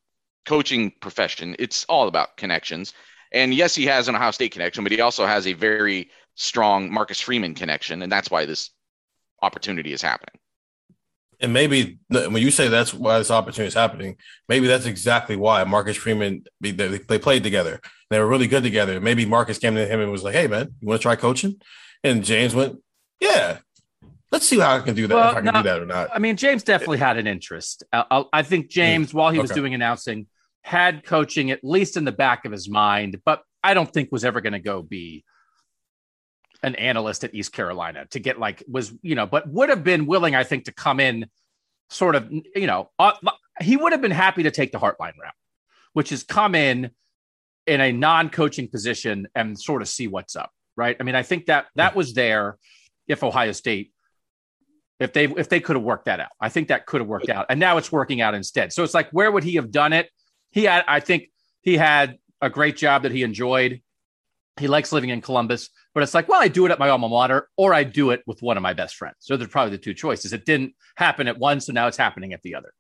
coaching 0.45 0.91
profession 1.01 1.55
it's 1.59 1.83
all 1.85 2.07
about 2.07 2.37
connections 2.37 2.93
and 3.31 3.53
yes, 3.53 3.75
he 3.75 3.85
has 3.85 4.07
an 4.07 4.15
Ohio 4.15 4.31
State 4.31 4.51
connection, 4.51 4.83
but 4.83 4.91
he 4.91 5.01
also 5.01 5.25
has 5.25 5.47
a 5.47 5.53
very 5.53 6.09
strong 6.35 6.91
Marcus 6.91 7.19
Freeman 7.19 7.55
connection, 7.55 8.01
and 8.01 8.11
that's 8.11 8.31
why 8.31 8.45
this 8.45 8.71
opportunity 9.41 9.91
is 9.91 10.01
happening. 10.01 10.39
And 11.39 11.53
maybe 11.53 11.99
when 12.09 12.37
you 12.37 12.49
say 12.49 12.67
that's 12.67 12.93
why 12.93 13.19
this 13.19 13.29
opportunity 13.29 13.67
is 13.67 13.73
happening, 13.73 14.17
maybe 14.49 14.65
that's 14.65 14.87
exactly 14.87 15.35
why 15.35 15.63
Marcus 15.65 15.95
Freeman 15.95 16.43
they, 16.61 16.71
they 16.71 17.19
played 17.19 17.43
together. 17.43 17.79
They 18.09 18.19
were 18.19 18.27
really 18.27 18.47
good 18.47 18.63
together. 18.63 18.99
Maybe 18.99 19.25
Marcus 19.25 19.59
came 19.59 19.75
to 19.75 19.85
him 19.85 19.99
and 19.99 20.11
was 20.11 20.23
like, 20.23 20.33
"Hey, 20.33 20.47
man, 20.47 20.73
you 20.79 20.87
want 20.87 20.99
to 20.99 21.03
try 21.03 21.15
coaching?" 21.15 21.61
And 22.03 22.23
James 22.23 22.55
went, 22.55 22.77
"Yeah, 23.19 23.59
let's 24.31 24.47
see 24.47 24.59
how 24.59 24.75
I 24.75 24.79
can 24.79 24.95
do 24.95 25.07
that. 25.07 25.15
Well, 25.15 25.29
if 25.31 25.37
I 25.37 25.41
can 25.41 25.45
no, 25.45 25.61
do 25.61 25.63
that 25.63 25.81
or 25.81 25.85
not." 25.85 26.09
I 26.13 26.19
mean, 26.19 26.37
James 26.37 26.63
definitely 26.63 26.97
had 26.97 27.17
an 27.17 27.27
interest. 27.27 27.83
I, 27.93 28.23
I 28.33 28.43
think 28.43 28.69
James, 28.69 29.13
while 29.13 29.31
he 29.31 29.39
was 29.39 29.51
okay. 29.51 29.59
doing 29.59 29.73
announcing, 29.73 30.27
had 30.61 31.03
coaching 31.03 31.51
at 31.51 31.63
least 31.63 31.97
in 31.97 32.03
the 32.03 32.11
back 32.11 32.45
of 32.45 32.51
his 32.51 32.69
mind, 32.69 33.21
but 33.25 33.41
I 33.63 33.73
don't 33.73 33.91
think 33.91 34.11
was 34.11 34.25
ever 34.25 34.41
going 34.41 34.53
to 34.53 34.59
go 34.59 34.81
be 34.81 35.23
an 36.63 36.75
analyst 36.75 37.23
at 37.23 37.33
East 37.33 37.53
Carolina 37.53 38.05
to 38.11 38.19
get 38.19 38.39
like 38.39 38.63
was 38.67 38.93
you 39.01 39.15
know, 39.15 39.25
but 39.25 39.47
would 39.49 39.69
have 39.69 39.83
been 39.83 40.05
willing, 40.05 40.35
I 40.35 40.43
think, 40.43 40.65
to 40.65 40.73
come 40.73 40.99
in 40.99 41.27
sort 41.89 42.15
of 42.15 42.29
you 42.31 42.67
know, 42.67 42.89
uh, 42.99 43.13
he 43.61 43.77
would 43.77 43.91
have 43.91 44.01
been 44.01 44.11
happy 44.11 44.43
to 44.43 44.51
take 44.51 44.71
the 44.71 44.79
Hartline 44.79 45.17
route, 45.21 45.33
which 45.93 46.11
is 46.11 46.23
come 46.23 46.55
in 46.55 46.91
in 47.65 47.81
a 47.81 47.91
non-coaching 47.91 48.69
position 48.69 49.27
and 49.35 49.59
sort 49.59 49.81
of 49.81 49.89
see 49.89 50.07
what's 50.07 50.35
up, 50.35 50.51
right? 50.75 50.95
I 50.99 51.03
mean, 51.03 51.15
I 51.15 51.23
think 51.23 51.47
that 51.47 51.67
that 51.75 51.95
was 51.95 52.13
there 52.13 52.57
if 53.07 53.23
Ohio 53.23 53.51
State 53.51 53.91
if 54.99 55.13
they 55.13 55.25
if 55.25 55.49
they 55.49 55.60
could 55.60 55.75
have 55.75 55.83
worked 55.83 56.05
that 56.05 56.19
out. 56.19 56.31
I 56.39 56.49
think 56.49 56.69
that 56.69 56.86
could 56.86 57.01
have 57.01 57.07
worked 57.07 57.29
out. 57.29 57.47
And 57.49 57.60
now 57.60 57.77
it's 57.77 57.91
working 57.91 58.21
out 58.21 58.33
instead. 58.33 58.73
So 58.73 58.83
it's 58.83 58.93
like 58.93 59.10
where 59.12 59.31
would 59.31 59.43
he 59.43 59.55
have 59.55 59.71
done 59.71 59.93
it? 59.93 60.10
he 60.51 60.63
had, 60.63 60.83
I 60.88 60.99
think 60.99 61.29
he 61.62 61.77
had 61.77 62.17
a 62.41 62.49
great 62.49 62.77
job 62.77 63.03
that 63.03 63.12
he 63.12 63.23
enjoyed. 63.23 63.81
He 64.60 64.67
likes 64.67 64.91
living 64.91 65.12
in 65.12 65.21
Columbus, 65.21 65.69
but 65.93 66.01
it's 66.01 66.13
like, 66.13 66.27
well, 66.27 66.41
I 66.41 66.47
do 66.47 66.65
it 66.65 66.71
at 66.71 66.79
my 66.79 66.89
alma 66.89 67.10
mater 67.10 67.47
or 67.57 67.73
I 67.73 67.83
do 67.83 68.10
it 68.10 68.23
with 68.25 68.41
one 68.41 68.57
of 68.57 68.63
my 68.63 68.73
best 68.73 68.95
friends. 68.95 69.17
So 69.19 69.38
they're 69.38 69.47
probably 69.47 69.71
the 69.71 69.83
two 69.83 69.93
choices. 69.93 70.33
It 70.33 70.45
didn't 70.45 70.73
happen 70.95 71.27
at 71.27 71.38
one, 71.38 71.60
so 71.60 71.73
now 71.73 71.88
it's 71.88 71.97
happening 71.97 72.33
at 72.33 72.41
the 72.41 72.55
other. 72.55 72.73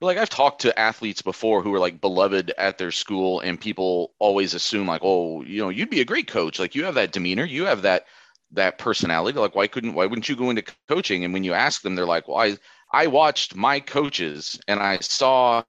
Like 0.00 0.16
I've 0.16 0.30
talked 0.30 0.62
to 0.62 0.78
athletes 0.78 1.22
before 1.22 1.62
who 1.62 1.74
are 1.74 1.80
like 1.80 2.00
beloved 2.00 2.52
at 2.56 2.78
their 2.78 2.92
school, 2.92 3.40
and 3.40 3.60
people 3.60 4.14
always 4.18 4.54
assume 4.54 4.86
like, 4.86 5.02
oh, 5.04 5.42
you 5.42 5.60
know, 5.60 5.68
you'd 5.68 5.90
be 5.90 6.00
a 6.00 6.06
great 6.06 6.26
coach. 6.26 6.58
Like 6.58 6.74
you 6.74 6.84
have 6.84 6.94
that 6.94 7.12
demeanor, 7.12 7.44
you 7.44 7.64
have 7.66 7.82
that 7.82 8.06
that 8.52 8.78
personality. 8.78 9.38
Like, 9.38 9.54
why 9.54 9.66
couldn't 9.66 9.94
why 9.94 10.06
wouldn't 10.06 10.28
you 10.28 10.36
go 10.36 10.50
into 10.50 10.64
coaching? 10.88 11.24
And 11.24 11.32
when 11.32 11.44
you 11.44 11.54
ask 11.54 11.82
them, 11.82 11.94
they're 11.94 12.06
like, 12.06 12.28
well, 12.28 12.38
I 12.38 12.56
I 12.92 13.06
watched 13.06 13.54
my 13.54 13.80
coaches 13.80 14.60
and 14.68 14.80
I 14.80 14.98
saw 14.98 15.62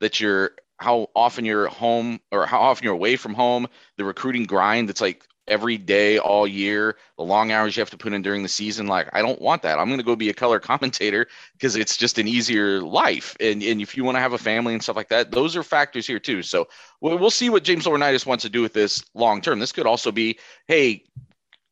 that 0.00 0.20
you're 0.20 0.52
how 0.78 1.08
often 1.14 1.44
you're 1.44 1.68
home 1.68 2.20
or 2.32 2.46
how 2.46 2.60
often 2.60 2.84
you're 2.84 2.94
away 2.94 3.16
from 3.16 3.34
home, 3.34 3.66
the 3.96 4.04
recruiting 4.04 4.44
grind 4.44 4.88
that's 4.88 5.00
like 5.00 5.24
every 5.48 5.78
day 5.78 6.18
all 6.18 6.46
year, 6.46 6.96
the 7.16 7.24
long 7.24 7.52
hours 7.52 7.76
you 7.76 7.80
have 7.80 7.90
to 7.90 7.96
put 7.96 8.12
in 8.12 8.22
during 8.22 8.42
the 8.42 8.48
season. 8.48 8.86
Like, 8.86 9.08
I 9.12 9.22
don't 9.22 9.40
want 9.40 9.62
that. 9.62 9.78
I'm 9.78 9.86
going 9.86 9.98
to 9.98 10.04
go 10.04 10.16
be 10.16 10.28
a 10.28 10.34
color 10.34 10.58
commentator 10.60 11.26
because 11.52 11.76
it's 11.76 11.96
just 11.96 12.18
an 12.18 12.28
easier 12.28 12.80
life. 12.80 13.36
And, 13.40 13.62
and 13.62 13.80
if 13.80 13.96
you 13.96 14.04
want 14.04 14.16
to 14.16 14.20
have 14.20 14.32
a 14.32 14.38
family 14.38 14.74
and 14.74 14.82
stuff 14.82 14.96
like 14.96 15.08
that, 15.08 15.30
those 15.30 15.56
are 15.56 15.62
factors 15.62 16.06
here 16.06 16.18
too. 16.18 16.42
So 16.42 16.68
we'll 17.00 17.30
see 17.30 17.50
what 17.50 17.64
James 17.64 17.86
Laurinaitis 17.86 18.26
wants 18.26 18.42
to 18.42 18.50
do 18.50 18.62
with 18.62 18.72
this 18.72 19.04
long 19.14 19.40
term. 19.40 19.58
This 19.58 19.72
could 19.72 19.86
also 19.86 20.10
be, 20.10 20.38
hey, 20.66 21.04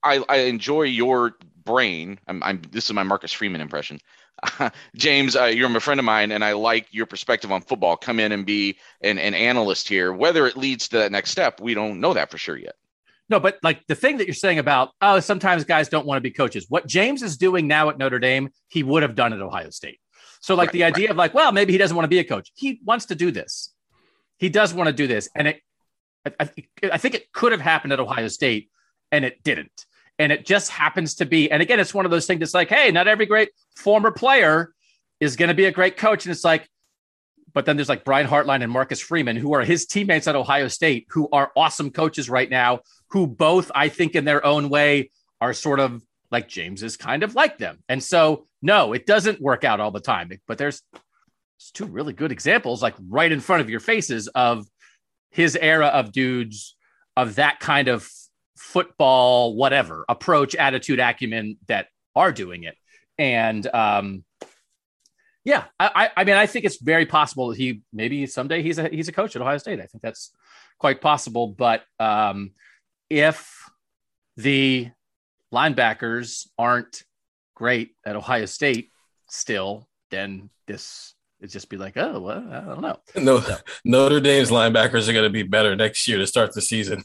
I, 0.04 0.22
I 0.28 0.36
enjoy 0.42 0.82
your 0.82 1.36
brain, 1.64 2.18
I'm, 2.28 2.42
I'm 2.42 2.62
this 2.70 2.84
is 2.84 2.92
my 2.92 3.02
Marcus 3.02 3.32
Freeman 3.32 3.60
impression. 3.60 3.98
James, 4.96 5.36
uh, 5.36 5.44
you're 5.44 5.74
a 5.74 5.80
friend 5.80 5.98
of 5.98 6.04
mine, 6.04 6.32
and 6.32 6.44
I 6.44 6.52
like 6.52 6.88
your 6.92 7.06
perspective 7.06 7.50
on 7.50 7.62
football. 7.62 7.96
Come 7.96 8.20
in 8.20 8.32
and 8.32 8.44
be 8.44 8.78
an, 9.00 9.18
an 9.18 9.34
analyst 9.34 9.88
here. 9.88 10.12
Whether 10.12 10.46
it 10.46 10.56
leads 10.56 10.88
to 10.88 10.98
that 10.98 11.12
next 11.12 11.30
step, 11.30 11.60
we 11.60 11.74
don't 11.74 12.00
know 12.00 12.14
that 12.14 12.30
for 12.30 12.38
sure 12.38 12.56
yet. 12.56 12.74
No, 13.30 13.40
but 13.40 13.58
like 13.62 13.86
the 13.86 13.94
thing 13.94 14.18
that 14.18 14.26
you're 14.26 14.34
saying 14.34 14.58
about, 14.58 14.90
oh, 15.00 15.18
sometimes 15.20 15.64
guys 15.64 15.88
don't 15.88 16.06
want 16.06 16.18
to 16.18 16.20
be 16.20 16.30
coaches. 16.30 16.66
What 16.68 16.86
James 16.86 17.22
is 17.22 17.38
doing 17.38 17.66
now 17.66 17.88
at 17.88 17.96
Notre 17.96 18.18
Dame, 18.18 18.50
he 18.68 18.82
would 18.82 19.02
have 19.02 19.14
done 19.14 19.32
at 19.32 19.40
Ohio 19.40 19.70
State. 19.70 19.98
So, 20.40 20.54
like 20.54 20.68
right, 20.68 20.72
the 20.72 20.84
idea 20.84 21.06
right. 21.06 21.12
of 21.12 21.16
like, 21.16 21.32
well, 21.32 21.50
maybe 21.52 21.72
he 21.72 21.78
doesn't 21.78 21.96
want 21.96 22.04
to 22.04 22.10
be 22.10 22.18
a 22.18 22.24
coach. 22.24 22.52
He 22.54 22.80
wants 22.84 23.06
to 23.06 23.14
do 23.14 23.30
this. 23.30 23.72
He 24.38 24.50
does 24.50 24.74
want 24.74 24.88
to 24.88 24.92
do 24.92 25.06
this, 25.06 25.30
and 25.34 25.48
it, 25.48 25.60
I, 26.26 26.48
I 26.92 26.98
think 26.98 27.14
it 27.14 27.32
could 27.32 27.52
have 27.52 27.60
happened 27.62 27.94
at 27.94 28.00
Ohio 28.00 28.28
State, 28.28 28.68
and 29.10 29.24
it 29.24 29.42
didn't. 29.42 29.86
And 30.18 30.30
it 30.30 30.46
just 30.46 30.70
happens 30.70 31.16
to 31.16 31.26
be. 31.26 31.50
And 31.50 31.60
again, 31.60 31.80
it's 31.80 31.94
one 31.94 32.04
of 32.04 32.10
those 32.10 32.26
things 32.26 32.40
that's 32.40 32.54
like, 32.54 32.68
hey, 32.68 32.90
not 32.90 33.08
every 33.08 33.26
great 33.26 33.50
former 33.76 34.10
player 34.10 34.72
is 35.20 35.36
going 35.36 35.48
to 35.48 35.54
be 35.54 35.64
a 35.64 35.72
great 35.72 35.96
coach. 35.96 36.24
And 36.24 36.32
it's 36.32 36.44
like, 36.44 36.68
but 37.52 37.66
then 37.66 37.76
there's 37.76 37.88
like 37.88 38.04
Brian 38.04 38.26
Hartline 38.26 38.62
and 38.62 38.70
Marcus 38.70 39.00
Freeman, 39.00 39.36
who 39.36 39.54
are 39.54 39.64
his 39.64 39.86
teammates 39.86 40.26
at 40.26 40.36
Ohio 40.36 40.68
State, 40.68 41.06
who 41.10 41.28
are 41.32 41.52
awesome 41.56 41.90
coaches 41.90 42.28
right 42.28 42.50
now, 42.50 42.80
who 43.08 43.26
both, 43.26 43.70
I 43.74 43.88
think, 43.88 44.14
in 44.14 44.24
their 44.24 44.44
own 44.44 44.68
way, 44.68 45.10
are 45.40 45.52
sort 45.52 45.80
of 45.80 46.02
like 46.30 46.48
James 46.48 46.82
is 46.82 46.96
kind 46.96 47.22
of 47.22 47.34
like 47.34 47.58
them. 47.58 47.78
And 47.88 48.02
so, 48.02 48.46
no, 48.60 48.92
it 48.92 49.06
doesn't 49.06 49.40
work 49.40 49.62
out 49.62 49.78
all 49.78 49.92
the 49.92 50.00
time. 50.00 50.30
But 50.48 50.58
there's, 50.58 50.82
there's 50.92 51.70
two 51.72 51.86
really 51.86 52.12
good 52.12 52.32
examples, 52.32 52.82
like 52.82 52.94
right 53.08 53.30
in 53.30 53.40
front 53.40 53.62
of 53.62 53.70
your 53.70 53.80
faces, 53.80 54.26
of 54.28 54.66
his 55.30 55.56
era 55.60 55.86
of 55.86 56.12
dudes 56.12 56.76
of 57.16 57.36
that 57.36 57.60
kind 57.60 57.88
of 57.88 58.08
football, 58.64 59.54
whatever 59.54 60.04
approach, 60.08 60.54
attitude, 60.54 60.98
acumen 60.98 61.58
that 61.68 61.88
are 62.16 62.32
doing 62.32 62.64
it. 62.64 62.76
And 63.18 63.66
um, 63.72 64.24
yeah, 65.44 65.64
I, 65.78 66.10
I 66.16 66.24
mean, 66.24 66.36
I 66.36 66.46
think 66.46 66.64
it's 66.64 66.80
very 66.80 67.06
possible 67.06 67.48
that 67.48 67.58
he 67.58 67.82
maybe 67.92 68.26
someday 68.26 68.62
he's 68.62 68.78
a 68.78 68.88
he's 68.88 69.08
a 69.08 69.12
coach 69.12 69.36
at 69.36 69.42
Ohio 69.42 69.58
State. 69.58 69.80
I 69.80 69.86
think 69.86 70.02
that's 70.02 70.32
quite 70.78 71.00
possible. 71.00 71.48
But 71.48 71.84
um, 72.00 72.52
if 73.10 73.70
the 74.36 74.90
linebackers 75.52 76.48
aren't 76.58 77.04
great 77.54 77.90
at 78.04 78.16
Ohio 78.16 78.46
State 78.46 78.90
still, 79.28 79.86
then 80.10 80.48
this 80.66 81.14
is 81.40 81.52
just 81.52 81.68
be 81.68 81.76
like, 81.76 81.96
oh, 81.96 82.18
well, 82.18 82.48
I 82.50 82.60
don't 82.60 82.80
know. 82.80 82.98
No, 83.16 83.40
so. 83.40 83.56
Notre 83.84 84.20
Dame's 84.20 84.50
linebackers 84.50 85.08
are 85.08 85.12
going 85.12 85.24
to 85.24 85.30
be 85.30 85.42
better 85.42 85.76
next 85.76 86.08
year 86.08 86.18
to 86.18 86.26
start 86.26 86.54
the 86.54 86.62
season. 86.62 87.04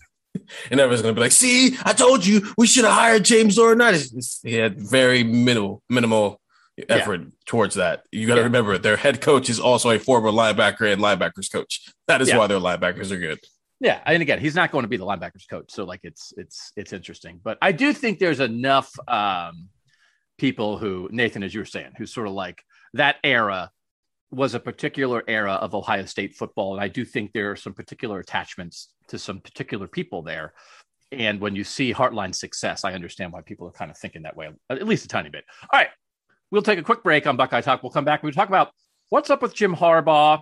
And 0.72 0.80
everyone's 0.80 1.02
going 1.02 1.14
to 1.14 1.20
be 1.20 1.24
like, 1.24 1.32
see, 1.32 1.78
I 1.84 1.94
told 1.94 2.26
you 2.26 2.54
we 2.58 2.68
should 2.68 2.86
have 2.86 2.94
hired 2.94 3.26
James 3.26 3.58
Laurinaitis. 3.58 4.40
He 4.44 4.56
had 4.56 4.80
very 4.80 5.24
minimal, 5.24 5.82
minimal 5.90 6.40
effort 6.88 7.22
yeah. 7.22 7.28
towards 7.46 7.76
that. 7.76 8.04
You 8.12 8.28
got 8.28 8.36
to 8.36 8.42
yeah. 8.42 8.46
remember 8.46 8.78
their 8.78 8.98
head 8.98 9.22
coach 9.22 9.50
is 9.50 9.60
also 9.60 9.90
a 9.90 10.00
former 10.00 10.30
linebacker 10.30 10.92
and 10.92 11.02
linebackers 11.02 11.52
coach. 11.52 11.90
That 12.08 12.22
is 12.22 12.30
yeah. 12.30 12.38
why 12.38 12.48
their 12.48 12.60
linebackers 12.60 13.12
are 13.12 13.18
good. 13.18 13.40
Yeah, 13.82 14.02
and 14.06 14.22
again, 14.22 14.40
he's 14.40 14.56
not 14.56 14.72
going 14.72 14.84
to 14.84 14.90
be 14.90 14.98
the 14.98 15.06
linebackers 15.06 15.48
coach, 15.50 15.72
so 15.72 15.86
like 15.86 16.02
it's 16.04 16.34
it's 16.36 16.74
it's 16.76 16.92
interesting. 16.92 17.40
But 17.42 17.58
I 17.62 17.72
do 17.72 17.94
think 17.94 18.20
there's 18.20 18.42
enough 18.42 18.92
um, 19.08 19.70
people 20.38 20.78
who 20.78 21.08
Nathan, 21.14 21.44
as 21.44 21.54
you 21.54 21.62
were 21.62 21.66
saying, 21.66 21.92
who's 21.98 22.14
sort 22.14 22.28
of 22.28 22.34
like 22.34 22.62
that 22.96 23.16
era 23.24 23.72
was 24.32 24.54
a 24.54 24.60
particular 24.60 25.24
era 25.28 25.54
of 25.54 25.74
Ohio 25.74 26.06
State 26.06 26.36
football, 26.36 26.74
and 26.74 26.82
I 26.82 26.88
do 26.88 27.04
think 27.04 27.34
there 27.34 27.52
are 27.52 27.56
some 27.56 27.74
particular 27.74 28.20
attachments 28.20 28.90
to 29.08 29.18
some 29.18 29.40
particular 29.40 29.88
people 29.88 30.22
there. 30.22 30.54
And 31.12 31.40
when 31.40 31.56
you 31.56 31.64
see 31.64 31.92
Hartline 31.94 32.36
success, 32.36 32.86
I 32.86 32.94
understand 32.94 33.34
why 33.34 33.42
people 33.42 33.68
are 33.68 33.72
kind 33.72 33.90
of 33.90 33.98
thinking 33.98 34.24
that 34.24 34.36
way, 34.36 34.50
at 34.70 34.88
least 34.88 35.06
a 35.06 35.08
tiny 35.08 35.30
bit. 35.30 35.44
All 35.72 35.80
right, 35.80 35.90
we'll 36.52 36.62
take 36.62 36.78
a 36.78 36.84
quick 36.84 37.02
break 37.02 37.26
on 37.26 37.38
Buckeye 37.38 37.62
Talk. 37.62 37.82
We'll 37.82 37.92
come 37.92 38.06
back. 38.06 38.22
We'll 38.22 38.32
talk 38.32 38.50
about 38.50 38.72
what's 39.10 39.32
up 39.32 39.42
with 39.42 39.56
Jim 39.56 39.76
Harbaugh, 39.76 40.42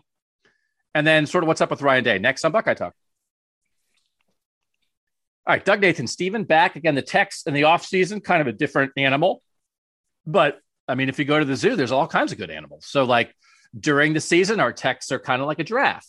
and 0.93 1.07
then 1.07 1.25
sort 1.25 1.45
of 1.45 1.47
what's 1.47 1.61
up 1.61 1.69
with 1.69 1.81
Ryan 1.81 2.03
Day 2.03 2.19
next 2.19 2.43
on 2.43 2.51
Buckeye 2.51 2.73
Talk. 2.73 2.93
All 5.45 5.53
right, 5.53 5.63
Doug 5.63 5.79
Nathan 5.79 6.07
Stephen 6.07 6.43
back 6.43 6.75
again. 6.75 6.95
The 6.95 7.01
text 7.01 7.47
in 7.47 7.53
the 7.53 7.63
off 7.63 7.85
season, 7.85 8.19
kind 8.19 8.41
of 8.41 8.47
a 8.47 8.51
different 8.51 8.91
animal, 8.97 9.41
but 10.25 10.59
I 10.89 10.95
mean, 10.95 11.07
if 11.07 11.19
you 11.19 11.25
go 11.25 11.39
to 11.39 11.45
the 11.45 11.55
zoo, 11.55 11.77
there's 11.77 11.93
all 11.93 12.07
kinds 12.07 12.33
of 12.33 12.37
good 12.37 12.49
animals. 12.49 12.85
So 12.85 13.05
like 13.05 13.33
during 13.79 14.13
the 14.13 14.21
season, 14.21 14.59
our 14.59 14.73
texts 14.73 15.11
are 15.11 15.19
kind 15.19 15.41
of 15.41 15.47
like 15.47 15.59
a 15.59 15.63
giraffe, 15.63 16.07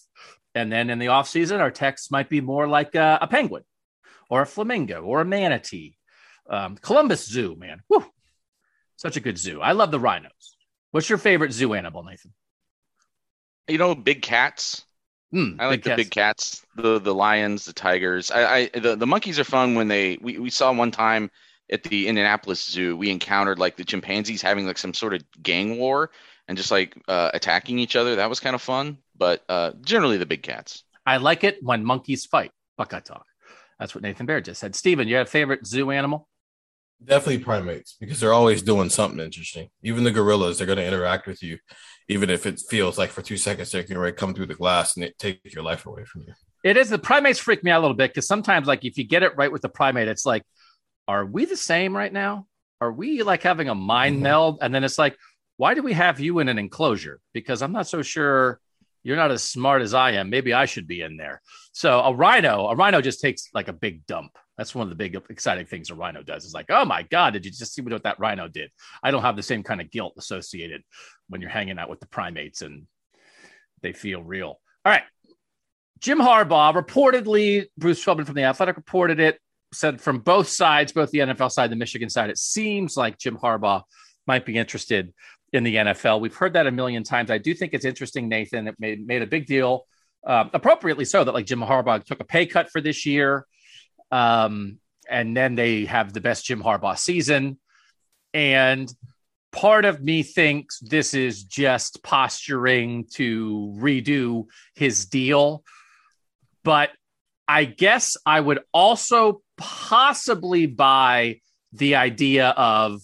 and 0.54 0.70
then 0.70 0.90
in 0.90 0.98
the 0.98 1.08
off 1.08 1.28
season, 1.28 1.60
our 1.60 1.70
texts 1.70 2.10
might 2.10 2.28
be 2.28 2.40
more 2.40 2.66
like 2.66 2.94
a, 2.94 3.18
a 3.22 3.26
penguin, 3.26 3.64
or 4.30 4.42
a 4.42 4.46
flamingo, 4.46 5.02
or 5.02 5.20
a 5.20 5.24
manatee. 5.24 5.96
Um, 6.48 6.76
Columbus 6.76 7.26
Zoo, 7.26 7.56
man, 7.56 7.80
Whew. 7.88 8.04
such 8.96 9.16
a 9.16 9.20
good 9.20 9.38
zoo. 9.38 9.60
I 9.60 9.72
love 9.72 9.90
the 9.90 10.00
rhinos. 10.00 10.56
What's 10.92 11.08
your 11.08 11.18
favorite 11.18 11.52
zoo 11.52 11.74
animal, 11.74 12.02
Nathan? 12.02 12.32
You 13.68 13.78
know, 13.78 13.94
big 13.94 14.22
cats. 14.22 14.84
Mm, 15.34 15.56
I 15.60 15.66
like 15.66 15.82
the 15.82 15.90
cats. 15.90 15.96
big 15.96 16.10
cats, 16.10 16.66
the 16.76 16.98
the 16.98 17.14
lions, 17.14 17.66
the 17.66 17.74
tigers. 17.74 18.30
I, 18.30 18.56
I 18.56 18.70
the, 18.78 18.96
the 18.96 19.06
monkeys 19.06 19.38
are 19.38 19.44
fun 19.44 19.74
when 19.74 19.86
they 19.88 20.16
we, 20.22 20.38
we 20.38 20.48
saw 20.48 20.72
one 20.72 20.90
time 20.90 21.30
at 21.70 21.82
the 21.82 22.08
Indianapolis 22.08 22.64
Zoo, 22.64 22.96
we 22.96 23.10
encountered 23.10 23.58
like 23.58 23.76
the 23.76 23.84
chimpanzees 23.84 24.40
having 24.42 24.66
like 24.66 24.78
some 24.78 24.94
sort 24.94 25.14
of 25.14 25.22
gang 25.42 25.76
war 25.78 26.10
and 26.48 26.56
just 26.56 26.70
like 26.70 26.96
uh, 27.06 27.30
attacking 27.34 27.78
each 27.78 27.94
other. 27.94 28.16
That 28.16 28.30
was 28.30 28.40
kind 28.40 28.54
of 28.54 28.62
fun, 28.62 28.98
but 29.16 29.44
uh, 29.48 29.72
generally 29.82 30.16
the 30.16 30.26
big 30.26 30.42
cats. 30.42 30.82
I 31.06 31.18
like 31.18 31.44
it 31.44 31.62
when 31.62 31.84
monkeys 31.84 32.26
fight. 32.26 32.50
Buckeye 32.76 33.00
talk. 33.00 33.26
That's 33.78 33.94
what 33.94 34.02
Nathan 34.02 34.26
Baird 34.26 34.46
just 34.46 34.60
said. 34.60 34.74
Stephen, 34.74 35.06
you 35.06 35.16
have 35.16 35.26
a 35.26 35.30
favorite 35.30 35.66
zoo 35.66 35.90
animal? 35.90 36.28
Definitely 37.04 37.44
primates 37.44 37.96
because 38.00 38.18
they're 38.18 38.32
always 38.32 38.62
doing 38.62 38.88
something 38.88 39.20
interesting. 39.20 39.68
Even 39.84 40.02
the 40.02 40.10
gorillas, 40.10 40.58
they're 40.58 40.66
going 40.66 40.78
to 40.78 40.86
interact 40.86 41.28
with 41.28 41.42
you, 41.44 41.58
even 42.08 42.28
if 42.28 42.44
it 42.44 42.60
feels 42.68 42.98
like 42.98 43.10
for 43.10 43.22
two 43.22 43.36
seconds 43.36 43.70
they're 43.70 43.84
going 43.84 44.02
to 44.02 44.12
come 44.12 44.34
through 44.34 44.46
the 44.46 44.54
glass 44.54 44.96
and 44.96 45.12
take 45.18 45.40
your 45.44 45.62
life 45.62 45.86
away 45.86 46.04
from 46.04 46.22
you. 46.22 46.34
It 46.64 46.76
is 46.76 46.90
the 46.90 46.98
primates 46.98 47.38
freak 47.38 47.62
me 47.62 47.70
out 47.70 47.78
a 47.78 47.82
little 47.82 47.96
bit 47.96 48.10
because 48.10 48.26
sometimes, 48.26 48.66
like, 48.66 48.84
if 48.84 48.98
you 48.98 49.04
get 49.04 49.22
it 49.22 49.36
right 49.36 49.52
with 49.52 49.62
the 49.62 49.68
primate, 49.68 50.08
it's 50.08 50.26
like, 50.26 50.42
are 51.06 51.24
we 51.24 51.44
the 51.44 51.56
same 51.56 51.96
right 51.96 52.12
now? 52.12 52.46
Are 52.80 52.90
we 52.92 53.22
like 53.22 53.44
having 53.44 53.68
a 53.68 53.76
mind 53.76 54.16
mm-hmm. 54.16 54.24
meld? 54.24 54.58
And 54.60 54.74
then 54.74 54.82
it's 54.82 54.98
like, 54.98 55.16
why 55.58 55.74
do 55.74 55.82
we 55.82 55.92
have 55.92 56.20
you 56.20 56.38
in 56.38 56.48
an 56.48 56.58
enclosure? 56.58 57.20
Because 57.34 57.60
I'm 57.62 57.72
not 57.72 57.88
so 57.88 58.00
sure 58.00 58.60
you're 59.02 59.16
not 59.16 59.32
as 59.32 59.42
smart 59.42 59.82
as 59.82 59.92
I 59.92 60.12
am. 60.12 60.30
Maybe 60.30 60.54
I 60.54 60.64
should 60.64 60.86
be 60.86 61.02
in 61.02 61.16
there. 61.16 61.42
So 61.72 62.00
a 62.00 62.14
rhino, 62.14 62.68
a 62.68 62.76
rhino 62.76 63.00
just 63.00 63.20
takes 63.20 63.48
like 63.52 63.68
a 63.68 63.72
big 63.72 64.06
dump. 64.06 64.36
That's 64.56 64.74
one 64.74 64.84
of 64.84 64.88
the 64.88 64.96
big 64.96 65.16
exciting 65.30 65.66
things 65.66 65.90
a 65.90 65.94
rhino 65.94 66.22
does. 66.22 66.44
Is 66.44 66.54
like, 66.54 66.66
oh 66.70 66.84
my 66.84 67.02
god, 67.02 67.32
did 67.32 67.44
you 67.44 67.50
just 67.50 67.74
see 67.74 67.82
what 67.82 68.02
that 68.04 68.20
rhino 68.20 68.48
did? 68.48 68.70
I 69.02 69.10
don't 69.10 69.22
have 69.22 69.36
the 69.36 69.42
same 69.42 69.62
kind 69.62 69.80
of 69.80 69.90
guilt 69.90 70.14
associated 70.16 70.82
when 71.28 71.40
you're 71.40 71.50
hanging 71.50 71.78
out 71.78 71.90
with 71.90 72.00
the 72.00 72.08
primates 72.08 72.62
and 72.62 72.86
they 73.82 73.92
feel 73.92 74.22
real. 74.22 74.60
All 74.84 74.92
right, 74.92 75.02
Jim 75.98 76.18
Harbaugh 76.18 76.74
reportedly, 76.74 77.66
Bruce 77.76 78.02
Feldman 78.02 78.26
from 78.26 78.36
the 78.36 78.44
Athletic 78.44 78.76
reported 78.76 79.20
it. 79.20 79.40
Said 79.72 80.00
from 80.00 80.20
both 80.20 80.48
sides, 80.48 80.92
both 80.92 81.10
the 81.10 81.18
NFL 81.18 81.50
side, 81.50 81.70
the 81.70 81.76
Michigan 81.76 82.08
side, 82.08 82.30
it 82.30 82.38
seems 82.38 82.96
like 82.96 83.18
Jim 83.18 83.36
Harbaugh 83.36 83.82
might 84.26 84.46
be 84.46 84.56
interested 84.56 85.12
in 85.52 85.64
the 85.64 85.76
NFL. 85.76 86.20
We've 86.20 86.34
heard 86.34 86.52
that 86.54 86.66
a 86.66 86.70
million 86.70 87.02
times. 87.02 87.30
I 87.30 87.38
do 87.38 87.54
think 87.54 87.74
it's 87.74 87.84
interesting, 87.84 88.28
Nathan. 88.28 88.68
It 88.68 88.76
made, 88.78 89.06
made 89.06 89.22
a 89.22 89.26
big 89.26 89.46
deal, 89.46 89.86
um, 90.26 90.50
appropriately 90.52 91.04
so, 91.04 91.24
that 91.24 91.32
like 91.32 91.46
Jim 91.46 91.60
Harbaugh 91.60 92.04
took 92.04 92.20
a 92.20 92.24
pay 92.24 92.46
cut 92.46 92.70
for 92.70 92.80
this 92.80 93.06
year. 93.06 93.46
Um, 94.10 94.78
and 95.08 95.36
then 95.36 95.54
they 95.54 95.86
have 95.86 96.12
the 96.12 96.20
best 96.20 96.44
Jim 96.44 96.62
Harbaugh 96.62 96.98
season. 96.98 97.58
And 98.34 98.92
part 99.52 99.84
of 99.84 100.02
me 100.02 100.22
thinks 100.22 100.78
this 100.80 101.14
is 101.14 101.44
just 101.44 102.02
posturing 102.02 103.06
to 103.14 103.74
redo 103.78 104.46
his 104.74 105.06
deal. 105.06 105.64
But 106.62 106.90
I 107.46 107.64
guess 107.64 108.16
I 108.26 108.38
would 108.38 108.60
also 108.72 109.40
possibly 109.56 110.66
buy 110.66 111.40
the 111.72 111.96
idea 111.96 112.48
of 112.50 113.00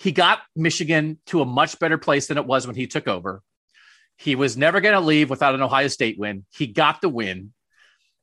he 0.00 0.12
got 0.12 0.40
Michigan 0.56 1.18
to 1.26 1.42
a 1.42 1.44
much 1.44 1.78
better 1.78 1.98
place 1.98 2.26
than 2.26 2.38
it 2.38 2.46
was 2.46 2.66
when 2.66 2.76
he 2.76 2.86
took 2.86 3.06
over. 3.06 3.42
He 4.16 4.34
was 4.34 4.56
never 4.56 4.80
going 4.80 4.94
to 4.94 5.00
leave 5.00 5.30
without 5.30 5.54
an 5.54 5.62
Ohio 5.62 5.88
State 5.88 6.18
win. 6.18 6.44
He 6.50 6.66
got 6.66 7.00
the 7.00 7.08
win 7.08 7.52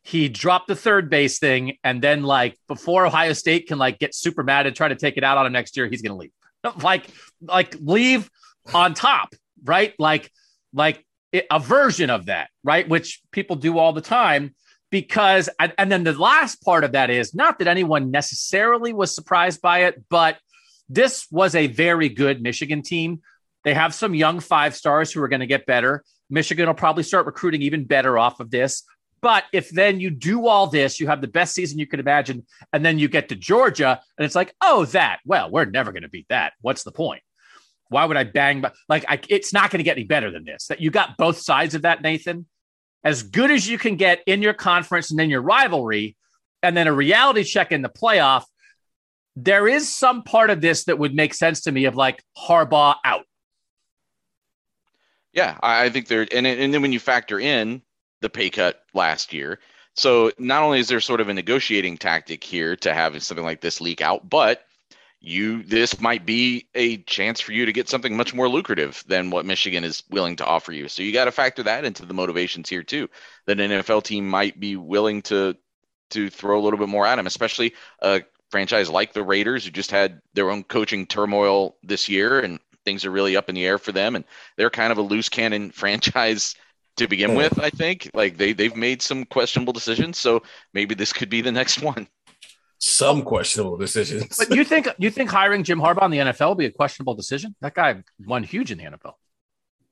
he 0.08 0.30
dropped 0.30 0.70
the 0.70 0.76
third 0.76 1.10
base 1.10 1.38
thing 1.38 1.78
and 1.84 2.02
then 2.02 2.24
like 2.24 2.58
before 2.70 3.06
ohio 3.06 3.34
state 3.34 3.68
can 3.68 3.78
like 3.78 4.00
get 4.00 4.16
super 4.16 4.42
mad 4.42 4.66
and 4.66 4.74
try 4.74 4.88
to 4.88 4.96
take 4.96 5.18
it 5.18 5.24
out 5.24 5.38
on 5.38 5.46
him 5.46 5.52
next 5.52 5.76
year 5.76 5.86
he's 5.88 6.02
gonna 6.02 6.18
leave 6.18 6.32
like 6.82 7.06
like 7.42 7.76
leave 7.82 8.30
on 8.74 8.94
top 8.94 9.36
right 9.66 9.94
like 10.00 10.32
like 10.74 11.06
a 11.52 11.60
version 11.60 12.10
of 12.10 12.28
that 12.28 12.50
right 12.64 12.88
which 12.88 13.22
people 13.32 13.58
do 13.58 13.78
all 13.78 13.92
the 13.92 14.02
time 14.02 14.56
because 14.92 15.50
and, 15.60 15.74
and 15.78 15.92
then 15.92 16.06
the 16.06 16.14
last 16.14 16.64
part 16.64 16.86
of 16.86 16.94
that 16.94 17.10
is 17.10 17.36
not 17.36 17.60
that 17.60 17.68
anyone 17.68 18.10
necessarily 18.10 18.94
was 18.94 19.14
surprised 19.14 19.62
by 19.62 19.80
it 19.84 20.02
but 20.10 20.38
this 20.90 21.28
was 21.32 21.56
a 21.56 21.68
very 21.68 22.10
good 22.10 22.42
michigan 22.42 22.82
team 22.82 23.22
they 23.64 23.74
have 23.74 23.94
some 23.94 24.16
young 24.16 24.40
five 24.40 24.76
stars 24.76 25.12
who 25.12 25.22
are 25.22 25.28
going 25.28 25.42
to 25.42 25.48
get 25.48 25.66
better 25.66 26.04
michigan 26.30 26.68
will 26.68 26.74
probably 26.74 27.04
start 27.04 27.26
recruiting 27.26 27.62
even 27.62 27.86
better 27.86 28.18
off 28.18 28.40
of 28.40 28.50
this 28.52 28.84
But 29.22 29.46
if 29.52 29.70
then 29.72 30.00
you 30.00 30.12
do 30.12 30.48
all 30.48 30.68
this, 30.68 31.00
you 31.00 31.08
have 31.08 31.22
the 31.22 31.28
best 31.28 31.56
season 31.56 31.80
you 31.80 31.88
could 31.88 32.00
imagine, 32.00 32.46
and 32.72 32.86
then 32.86 33.00
you 33.00 33.08
get 33.10 33.30
to 33.30 33.36
Georgia, 33.36 34.00
and 34.18 34.26
it's 34.26 34.36
like, 34.36 34.54
oh, 34.62 34.86
that. 34.86 35.20
Well, 35.26 35.50
we're 35.50 35.66
never 35.66 35.92
going 35.92 36.04
to 36.04 36.10
beat 36.10 36.28
that. 36.30 36.54
What's 36.62 36.84
the 36.84 36.92
point? 36.92 37.24
Why 37.90 38.06
would 38.06 38.16
I 38.16 38.26
bang? 38.26 38.64
Like, 38.88 39.06
I, 39.10 39.20
it's 39.28 39.54
not 39.54 39.72
going 39.72 39.80
to 39.80 39.84
get 39.84 39.98
any 39.98 40.06
better 40.06 40.30
than 40.30 40.46
this. 40.46 40.68
That 40.68 40.82
you 40.82 40.92
got 40.92 41.18
both 41.18 41.40
sides 41.40 41.74
of 41.74 41.82
that, 41.82 42.04
Nathan. 42.04 42.46
As 43.04 43.24
good 43.24 43.50
as 43.50 43.68
you 43.68 43.80
can 43.80 43.96
get 43.96 44.22
in 44.28 44.44
your 44.44 44.54
conference 44.54 45.10
and 45.10 45.20
then 45.20 45.32
your 45.32 45.42
rivalry, 45.42 46.16
and 46.62 46.78
then 46.78 46.88
a 46.88 46.94
reality 46.94 47.44
check 47.44 47.72
in 47.72 47.82
the 47.82 47.90
playoff. 47.90 48.44
There 49.40 49.68
is 49.68 49.96
some 49.96 50.24
part 50.24 50.50
of 50.50 50.62
this 50.62 50.86
that 50.86 50.98
would 50.98 51.14
make 51.14 51.36
sense 51.36 51.62
to 51.62 51.72
me 51.72 51.86
of 51.86 51.96
like 51.96 52.24
Harbaugh 52.36 52.96
out. 53.06 53.26
Yeah, 55.32 55.60
I 55.62 55.90
think 55.90 56.08
there, 56.08 56.26
and 56.32 56.48
and 56.48 56.74
then 56.74 56.82
when 56.82 56.92
you 56.92 57.00
factor 57.00 57.40
in 57.40 57.84
the 58.22 58.30
pay 58.32 58.50
cut 58.50 58.82
last 58.96 59.34
year, 59.34 59.60
so 59.94 60.32
not 60.40 60.64
only 60.64 60.80
is 60.80 60.88
there 60.88 61.00
sort 61.00 61.22
of 61.22 61.30
a 61.30 61.34
negotiating 61.36 61.98
tactic 61.98 62.44
here 62.44 62.76
to 62.78 62.92
have 62.92 63.22
something 63.22 63.46
like 63.46 63.62
this 63.62 63.80
leak 63.80 64.02
out, 64.02 64.28
but 64.28 64.64
you 65.20 65.62
this 65.62 66.02
might 66.02 66.26
be 66.26 66.68
a 66.74 66.98
chance 67.04 67.40
for 67.40 67.52
you 67.52 67.68
to 67.68 67.74
get 67.74 67.90
something 67.90 68.18
much 68.18 68.34
more 68.34 68.50
lucrative 68.50 69.04
than 69.08 69.30
what 69.30 69.46
Michigan 69.46 69.84
is 69.84 70.02
willing 70.10 70.36
to 70.38 70.46
offer 70.46 70.72
you. 70.72 70.88
So 70.88 71.04
you 71.04 71.14
got 71.14 71.26
to 71.26 71.32
factor 71.32 71.62
that 71.62 71.86
into 71.86 72.08
the 72.08 72.14
motivations 72.16 72.70
here 72.70 72.82
too. 72.82 73.08
That 73.46 73.60
an 73.60 73.70
NFL 73.70 74.04
team 74.04 74.28
might 74.28 74.60
be 74.60 74.76
willing 74.76 75.22
to 75.24 75.56
to 76.12 76.30
throw 76.32 76.60
a 76.60 76.64
little 76.64 76.80
bit 76.80 76.90
more 76.90 77.06
at 77.06 77.20
him, 77.20 77.28
especially 77.28 77.74
a 78.02 78.24
franchise 78.50 78.90
like 78.90 79.14
the 79.14 79.24
Raiders 79.24 79.66
who 79.66 79.72
just 79.72 79.92
had 79.92 80.22
their 80.34 80.50
own 80.50 80.64
coaching 80.64 81.06
turmoil 81.06 81.76
this 81.84 82.08
year 82.08 82.40
and 82.40 82.60
things 82.86 83.06
are 83.06 83.12
really 83.12 83.36
up 83.36 83.50
in 83.50 83.56
the 83.56 83.66
air 83.66 83.78
for 83.78 83.92
them 83.92 84.16
and 84.16 84.26
they're 84.56 84.70
kind 84.70 84.92
of 84.92 84.98
a 84.98 85.02
loose 85.02 85.30
cannon 85.30 85.72
franchise 85.72 86.56
to 86.98 87.08
begin 87.08 87.32
hmm. 87.32 87.38
with, 87.38 87.60
I 87.60 87.70
think. 87.70 88.10
Like 88.14 88.38
they 88.38 88.54
they've 88.54 88.76
made 88.76 89.02
some 89.02 89.26
questionable 89.26 89.74
decisions, 89.74 90.18
so 90.18 90.42
maybe 90.74 90.96
this 90.96 91.14
could 91.14 91.30
be 91.30 91.42
the 91.42 91.52
next 91.52 91.82
one 91.82 92.08
some 92.80 93.24
questionable 93.24 93.78
decisions. 93.78 94.38
but 94.38 94.56
you 94.56 94.64
think 94.64 94.88
you 94.98 95.10
think 95.10 95.30
hiring 95.30 95.64
Jim 95.64 95.80
Harbaugh 95.80 96.06
in 96.06 96.12
the 96.12 96.18
NFL 96.20 96.50
would 96.50 96.58
be 96.58 96.66
a 96.66 96.72
questionable 96.72 97.16
decision? 97.16 97.56
That 97.62 97.74
guy 97.74 98.04
won 98.26 98.44
huge 98.44 98.72
in 98.72 98.78
the 98.78 98.86
NFL. 98.86 99.14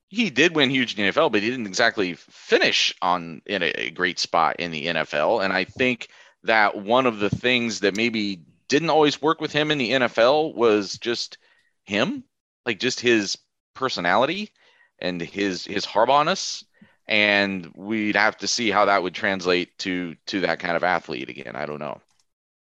He 0.08 0.30
did 0.30 0.56
win 0.56 0.70
huge 0.70 0.98
in 0.98 1.06
the 1.06 1.12
NFL, 1.12 1.32
but 1.32 1.42
he 1.42 1.50
didn't 1.50 1.66
exactly 1.66 2.14
finish 2.14 2.94
on 3.02 3.42
in 3.46 3.64
a, 3.64 3.72
a 3.72 3.90
great 3.90 4.20
spot 4.20 4.58
in 4.60 4.72
the 4.72 4.86
NFL. 4.86 5.44
And 5.44 5.52
I 5.52 5.66
think 5.66 6.10
that 6.46 6.76
one 6.76 7.06
of 7.06 7.20
the 7.20 7.30
things 7.30 7.82
that 7.82 7.96
maybe 7.96 8.42
didn't 8.68 8.90
always 8.90 9.22
work 9.22 9.42
with 9.42 9.52
him 9.52 9.72
in 9.72 9.78
the 9.78 9.92
NFL 9.92 10.56
was 10.56 10.98
just 10.98 11.38
him, 11.84 12.24
like 12.66 12.80
just 12.80 13.00
his 13.00 13.38
personality 13.74 14.52
and 15.00 15.22
his 15.22 15.66
his 15.66 15.86
Harbaughness. 15.86 16.64
And 17.08 17.72
we'd 17.76 18.16
have 18.16 18.38
to 18.38 18.48
see 18.48 18.72
how 18.72 18.86
that 18.86 19.04
would 19.04 19.14
translate 19.14 19.78
to 19.80 20.16
to 20.28 20.42
that 20.42 20.60
kind 20.60 20.76
of 20.76 20.84
athlete 20.84 21.30
again. 21.30 21.56
I 21.56 21.66
don't 21.66 21.80
know. 21.80 22.02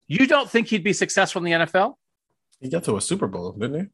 You 0.06 0.26
don't 0.26 0.50
think 0.50 0.68
he'd 0.68 0.84
be 0.84 0.92
successful 0.92 1.44
in 1.44 1.50
the 1.50 1.64
NFL? 1.64 1.94
He 2.60 2.68
got 2.68 2.84
to 2.84 2.96
a 2.96 3.00
Super 3.00 3.26
Bowl, 3.26 3.52
didn't 3.52 3.80
he? 3.80 3.86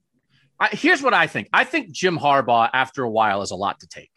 I, 0.59 0.69
here's 0.73 1.03
what 1.03 1.15
I 1.15 1.27
think. 1.27 1.49
I 1.53 1.65
think 1.65 1.91
Jim 1.93 2.19
Harbaugh, 2.19 2.69
after 2.73 3.03
a 3.03 3.11
while, 3.11 3.43
is 3.43 3.51
a 3.51 3.57
lot 3.57 3.81
to 3.81 3.89
take. 3.89 4.11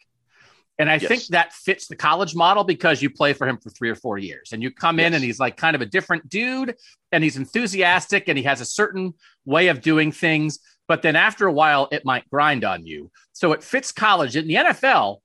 And 0.78 0.90
I 0.90 0.94
yes. 0.94 1.06
think 1.06 1.26
that 1.26 1.52
fits 1.52 1.86
the 1.86 1.94
college 1.94 2.34
model 2.34 2.64
because 2.64 3.00
you 3.00 3.08
play 3.08 3.32
for 3.32 3.46
him 3.46 3.58
for 3.58 3.70
three 3.70 3.90
or 3.90 3.94
four 3.94 4.18
years 4.18 4.52
and 4.52 4.62
you 4.62 4.72
come 4.72 4.98
in 4.98 5.14
and 5.14 5.22
he's 5.22 5.38
like 5.38 5.56
kind 5.56 5.76
of 5.76 5.82
a 5.82 5.86
different 5.86 6.28
dude 6.28 6.74
and 7.12 7.22
he's 7.22 7.36
enthusiastic 7.36 8.28
and 8.28 8.36
he 8.36 8.44
has 8.44 8.60
a 8.60 8.64
certain 8.64 9.14
way 9.44 9.68
of 9.68 9.80
doing 9.80 10.10
things. 10.10 10.58
But 10.88 11.02
then 11.02 11.14
after 11.16 11.46
a 11.46 11.52
while, 11.52 11.88
it 11.92 12.04
might 12.04 12.28
grind 12.28 12.64
on 12.64 12.86
you. 12.86 13.10
So 13.32 13.52
it 13.52 13.62
fits 13.62 13.92
college. 13.92 14.36
In 14.36 14.48
the 14.48 14.54
NFL, 14.54 15.18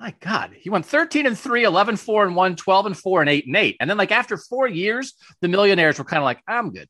my 0.00 0.14
God, 0.20 0.52
he 0.58 0.70
went 0.70 0.86
13 0.86 1.26
and 1.26 1.38
3, 1.38 1.64
11, 1.64 1.96
4 1.96 2.26
and 2.26 2.34
1, 2.34 2.56
12 2.56 2.86
and 2.86 2.96
4, 2.96 3.20
and 3.20 3.30
8 3.30 3.46
and 3.46 3.56
8. 3.56 3.76
And 3.80 3.90
then, 3.90 3.98
like, 3.98 4.12
after 4.12 4.38
four 4.38 4.66
years, 4.66 5.12
the 5.42 5.48
millionaires 5.48 5.98
were 5.98 6.06
kind 6.06 6.18
of 6.18 6.24
like, 6.24 6.40
I'm 6.48 6.70
good. 6.72 6.88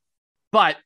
But 0.52 0.76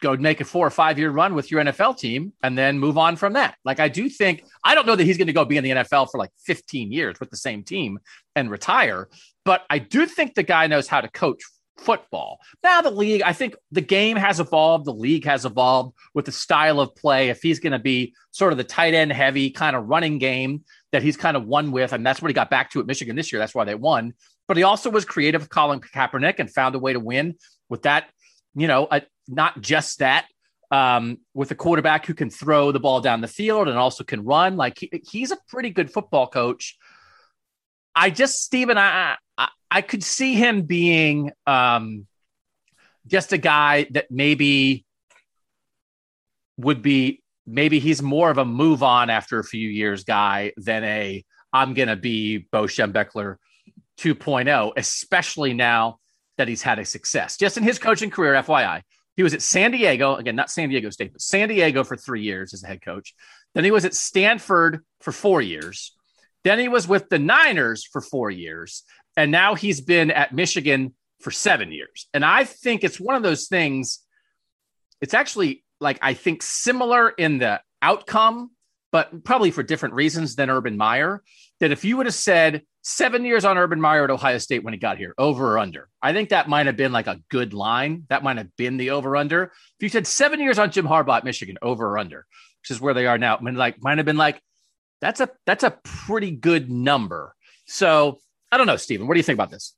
go 0.00 0.16
make 0.16 0.40
a 0.40 0.44
four 0.44 0.66
or 0.66 0.70
five 0.70 0.98
year 0.98 1.10
run 1.10 1.34
with 1.34 1.50
your 1.50 1.62
NFL 1.62 1.98
team 1.98 2.32
and 2.42 2.56
then 2.56 2.78
move 2.78 2.98
on 2.98 3.16
from 3.16 3.32
that. 3.34 3.56
Like, 3.64 3.80
I 3.80 3.88
do 3.88 4.08
think, 4.08 4.44
I 4.64 4.74
don't 4.74 4.86
know 4.86 4.96
that 4.96 5.04
he's 5.04 5.18
going 5.18 5.26
to 5.26 5.32
go 5.32 5.44
be 5.44 5.56
in 5.56 5.64
the 5.64 5.70
NFL 5.70 6.10
for 6.10 6.18
like 6.18 6.30
15 6.44 6.92
years 6.92 7.18
with 7.20 7.30
the 7.30 7.36
same 7.36 7.62
team 7.62 7.98
and 8.36 8.50
retire, 8.50 9.08
but 9.44 9.62
I 9.70 9.78
do 9.78 10.06
think 10.06 10.34
the 10.34 10.42
guy 10.42 10.66
knows 10.66 10.88
how 10.88 11.00
to 11.00 11.08
coach 11.08 11.42
football. 11.78 12.40
Now, 12.62 12.82
the 12.82 12.90
league, 12.90 13.22
I 13.22 13.32
think 13.32 13.54
the 13.70 13.80
game 13.80 14.16
has 14.16 14.40
evolved, 14.40 14.84
the 14.84 14.92
league 14.92 15.24
has 15.24 15.44
evolved 15.44 15.96
with 16.14 16.26
the 16.26 16.32
style 16.32 16.80
of 16.80 16.94
play. 16.94 17.28
If 17.28 17.40
he's 17.40 17.60
going 17.60 17.72
to 17.72 17.78
be 17.78 18.14
sort 18.30 18.52
of 18.52 18.58
the 18.58 18.64
tight 18.64 18.94
end 18.94 19.12
heavy 19.12 19.50
kind 19.50 19.76
of 19.76 19.86
running 19.86 20.18
game, 20.18 20.64
that 20.92 21.02
he's 21.02 21.16
kind 21.16 21.36
of 21.36 21.46
won 21.46 21.70
with, 21.70 21.92
and 21.92 22.04
that's 22.04 22.22
what 22.22 22.28
he 22.28 22.34
got 22.34 22.50
back 22.50 22.70
to 22.70 22.80
at 22.80 22.86
Michigan 22.86 23.16
this 23.16 23.32
year. 23.32 23.38
That's 23.38 23.54
why 23.54 23.64
they 23.64 23.74
won. 23.74 24.14
But 24.46 24.56
he 24.56 24.62
also 24.62 24.90
was 24.90 25.04
creative 25.04 25.42
with 25.42 25.50
Colin 25.50 25.80
Kaepernick 25.80 26.38
and 26.38 26.50
found 26.52 26.74
a 26.74 26.78
way 26.78 26.94
to 26.94 27.00
win 27.00 27.36
with 27.68 27.82
that. 27.82 28.08
You 28.54 28.66
know, 28.66 28.88
not 29.28 29.60
just 29.60 30.00
that. 30.00 30.26
Um, 30.70 31.20
with 31.32 31.50
a 31.50 31.54
quarterback 31.54 32.04
who 32.04 32.12
can 32.12 32.28
throw 32.28 32.72
the 32.72 32.80
ball 32.80 33.00
down 33.00 33.22
the 33.22 33.28
field 33.28 33.68
and 33.68 33.78
also 33.78 34.04
can 34.04 34.24
run, 34.24 34.58
like 34.58 34.78
he, 34.78 35.02
he's 35.10 35.30
a 35.30 35.38
pretty 35.48 35.70
good 35.70 35.90
football 35.90 36.26
coach. 36.26 36.76
I 37.94 38.10
just, 38.10 38.42
Stephen, 38.42 38.76
I, 38.76 39.16
I, 39.38 39.48
I 39.70 39.80
could 39.80 40.04
see 40.04 40.34
him 40.34 40.62
being 40.62 41.32
um, 41.46 42.06
just 43.06 43.32
a 43.32 43.38
guy 43.38 43.86
that 43.92 44.10
maybe 44.10 44.84
would 46.58 46.82
be 46.82 47.22
maybe 47.46 47.78
he's 47.78 48.02
more 48.02 48.30
of 48.30 48.38
a 48.38 48.44
move 48.44 48.82
on 48.82 49.08
after 49.10 49.38
a 49.38 49.44
few 49.44 49.68
years 49.68 50.04
guy 50.04 50.52
than 50.56 50.84
a 50.84 51.24
I'm 51.52 51.72
to 51.88 51.96
be 51.96 52.38
Bo 52.52 52.64
Schembechler 52.64 53.36
2.0, 53.98 54.72
especially 54.76 55.54
now 55.54 55.98
that 56.36 56.46
he's 56.46 56.62
had 56.62 56.78
a 56.78 56.84
success. 56.84 57.36
Just 57.36 57.56
in 57.56 57.62
his 57.62 57.78
coaching 57.78 58.10
career, 58.10 58.34
FYI, 58.34 58.82
he 59.18 59.24
was 59.24 59.34
at 59.34 59.42
San 59.42 59.72
Diego, 59.72 60.14
again, 60.14 60.36
not 60.36 60.48
San 60.48 60.68
Diego 60.68 60.90
State, 60.90 61.12
but 61.12 61.20
San 61.20 61.48
Diego 61.48 61.82
for 61.82 61.96
three 61.96 62.22
years 62.22 62.54
as 62.54 62.62
a 62.62 62.68
head 62.68 62.80
coach. 62.80 63.16
Then 63.52 63.64
he 63.64 63.72
was 63.72 63.84
at 63.84 63.92
Stanford 63.92 64.84
for 65.00 65.10
four 65.10 65.42
years. 65.42 65.96
Then 66.44 66.60
he 66.60 66.68
was 66.68 66.86
with 66.86 67.08
the 67.08 67.18
Niners 67.18 67.84
for 67.84 68.00
four 68.00 68.30
years. 68.30 68.84
And 69.16 69.32
now 69.32 69.56
he's 69.56 69.80
been 69.80 70.12
at 70.12 70.32
Michigan 70.32 70.94
for 71.20 71.32
seven 71.32 71.72
years. 71.72 72.06
And 72.14 72.24
I 72.24 72.44
think 72.44 72.84
it's 72.84 73.00
one 73.00 73.16
of 73.16 73.24
those 73.24 73.48
things, 73.48 74.04
it's 75.00 75.14
actually 75.14 75.64
like 75.80 75.98
I 76.00 76.14
think 76.14 76.40
similar 76.40 77.08
in 77.08 77.38
the 77.38 77.60
outcome, 77.82 78.52
but 78.90 79.24
probably 79.24 79.50
for 79.50 79.62
different 79.62 79.94
reasons 79.94 80.36
than 80.36 80.50
Urban 80.50 80.76
Meyer. 80.76 81.22
That 81.60 81.72
if 81.72 81.84
you 81.84 81.96
would 81.96 82.06
have 82.06 82.14
said 82.14 82.62
seven 82.82 83.24
years 83.24 83.44
on 83.44 83.58
Urban 83.58 83.80
Meyer 83.80 84.04
at 84.04 84.10
Ohio 84.10 84.38
State 84.38 84.62
when 84.62 84.72
he 84.72 84.78
got 84.78 84.96
here, 84.96 85.14
over 85.18 85.54
or 85.54 85.58
under, 85.58 85.88
I 86.00 86.12
think 86.12 86.28
that 86.28 86.48
might 86.48 86.66
have 86.66 86.76
been 86.76 86.92
like 86.92 87.08
a 87.08 87.20
good 87.30 87.52
line. 87.52 88.04
That 88.08 88.22
might 88.22 88.36
have 88.36 88.54
been 88.56 88.76
the 88.76 88.90
over 88.90 89.16
under. 89.16 89.44
If 89.44 89.82
you 89.82 89.88
said 89.88 90.06
seven 90.06 90.40
years 90.40 90.58
on 90.58 90.70
Jim 90.70 90.86
Harbaugh 90.86 91.18
at 91.18 91.24
Michigan, 91.24 91.58
over 91.60 91.88
or 91.88 91.98
under, 91.98 92.26
which 92.62 92.70
is 92.70 92.80
where 92.80 92.94
they 92.94 93.06
are 93.06 93.18
now, 93.18 93.36
I 93.36 93.40
mean, 93.40 93.56
like 93.56 93.82
might 93.82 93.98
have 93.98 94.06
been 94.06 94.16
like 94.16 94.40
that's 95.00 95.20
a 95.20 95.28
that's 95.46 95.64
a 95.64 95.78
pretty 95.82 96.30
good 96.30 96.70
number. 96.70 97.34
So 97.66 98.20
I 98.50 98.56
don't 98.56 98.66
know, 98.66 98.76
Stephen. 98.76 99.06
What 99.06 99.14
do 99.14 99.18
you 99.18 99.24
think 99.24 99.36
about 99.36 99.50
this? 99.50 99.74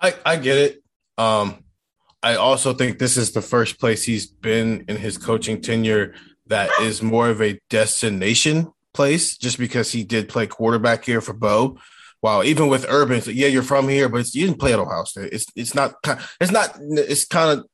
I 0.00 0.14
I 0.24 0.36
get 0.36 0.58
it. 0.58 0.82
Um, 1.18 1.64
I 2.22 2.36
also 2.36 2.74
think 2.74 2.98
this 2.98 3.16
is 3.16 3.32
the 3.32 3.42
first 3.42 3.78
place 3.78 4.04
he's 4.04 4.26
been 4.26 4.84
in 4.88 4.96
his 4.96 5.16
coaching 5.16 5.60
tenure 5.60 6.14
that 6.50 6.70
is 6.82 7.02
more 7.02 7.28
of 7.28 7.40
a 7.40 7.58
destination 7.70 8.70
place, 8.92 9.36
just 9.36 9.58
because 9.58 9.90
he 9.90 10.04
did 10.04 10.28
play 10.28 10.46
quarterback 10.46 11.04
here 11.04 11.20
for 11.20 11.32
Bo. 11.32 11.78
While 12.20 12.44
even 12.44 12.68
with 12.68 12.84
Urban, 12.88 13.22
yeah, 13.26 13.46
you're 13.46 13.62
from 13.62 13.88
here, 13.88 14.08
but 14.10 14.34
you 14.34 14.46
didn't 14.46 14.60
play 14.60 14.74
at 14.74 14.78
Ohio 14.78 15.04
State. 15.04 15.32
It's 15.32 15.46
it's 15.56 15.74
not 15.74 15.94
it's 16.40 16.52
not 16.52 16.76
it's 16.78 17.24
kind 17.24 17.58
of 17.58 17.66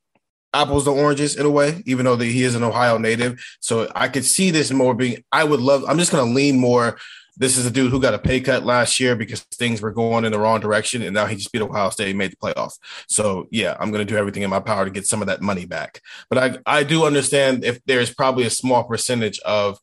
apples 0.53 0.85
to 0.85 0.91
oranges 0.91 1.35
in 1.35 1.45
a 1.45 1.49
way, 1.49 1.83
even 1.85 2.05
though 2.05 2.17
he 2.17 2.43
is 2.43 2.55
an 2.55 2.63
Ohio 2.63 2.97
native. 2.97 3.43
So 3.59 3.91
I 3.93 4.07
could 4.07 4.23
see 4.23 4.51
this 4.51 4.71
more 4.71 4.93
being. 4.93 5.23
I 5.31 5.43
would 5.43 5.59
love. 5.59 5.83
I'm 5.87 5.97
just 5.97 6.11
going 6.11 6.25
to 6.25 6.33
lean 6.33 6.57
more 6.57 6.97
this 7.37 7.57
is 7.57 7.65
a 7.65 7.71
dude 7.71 7.91
who 7.91 8.01
got 8.01 8.15
a 8.15 8.19
pay 8.19 8.41
cut 8.41 8.65
last 8.65 8.99
year 8.99 9.15
because 9.15 9.41
things 9.41 9.81
were 9.81 9.91
going 9.91 10.25
in 10.25 10.31
the 10.31 10.39
wrong 10.39 10.59
direction, 10.59 11.03
and 11.03 11.13
now 11.13 11.27
he 11.27 11.35
just 11.35 11.51
beat 11.51 11.61
Ohio 11.61 11.89
State 11.89 12.15
made 12.15 12.31
the 12.31 12.35
playoff. 12.37 12.73
So 13.07 13.47
yeah, 13.51 13.77
I'm 13.79 13.91
going 13.91 14.05
to 14.05 14.11
do 14.11 14.17
everything 14.17 14.43
in 14.43 14.49
my 14.49 14.59
power 14.59 14.85
to 14.85 14.91
get 14.91 15.05
some 15.05 15.21
of 15.21 15.27
that 15.27 15.41
money 15.41 15.65
back. 15.65 16.01
But 16.29 16.37
I 16.37 16.57
I 16.65 16.83
do 16.83 17.05
understand 17.05 17.63
if 17.63 17.79
there's 17.85 18.13
probably 18.13 18.45
a 18.45 18.49
small 18.49 18.83
percentage 18.83 19.39
of 19.41 19.77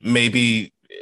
maybe 0.00 0.72
eh, 0.90 0.94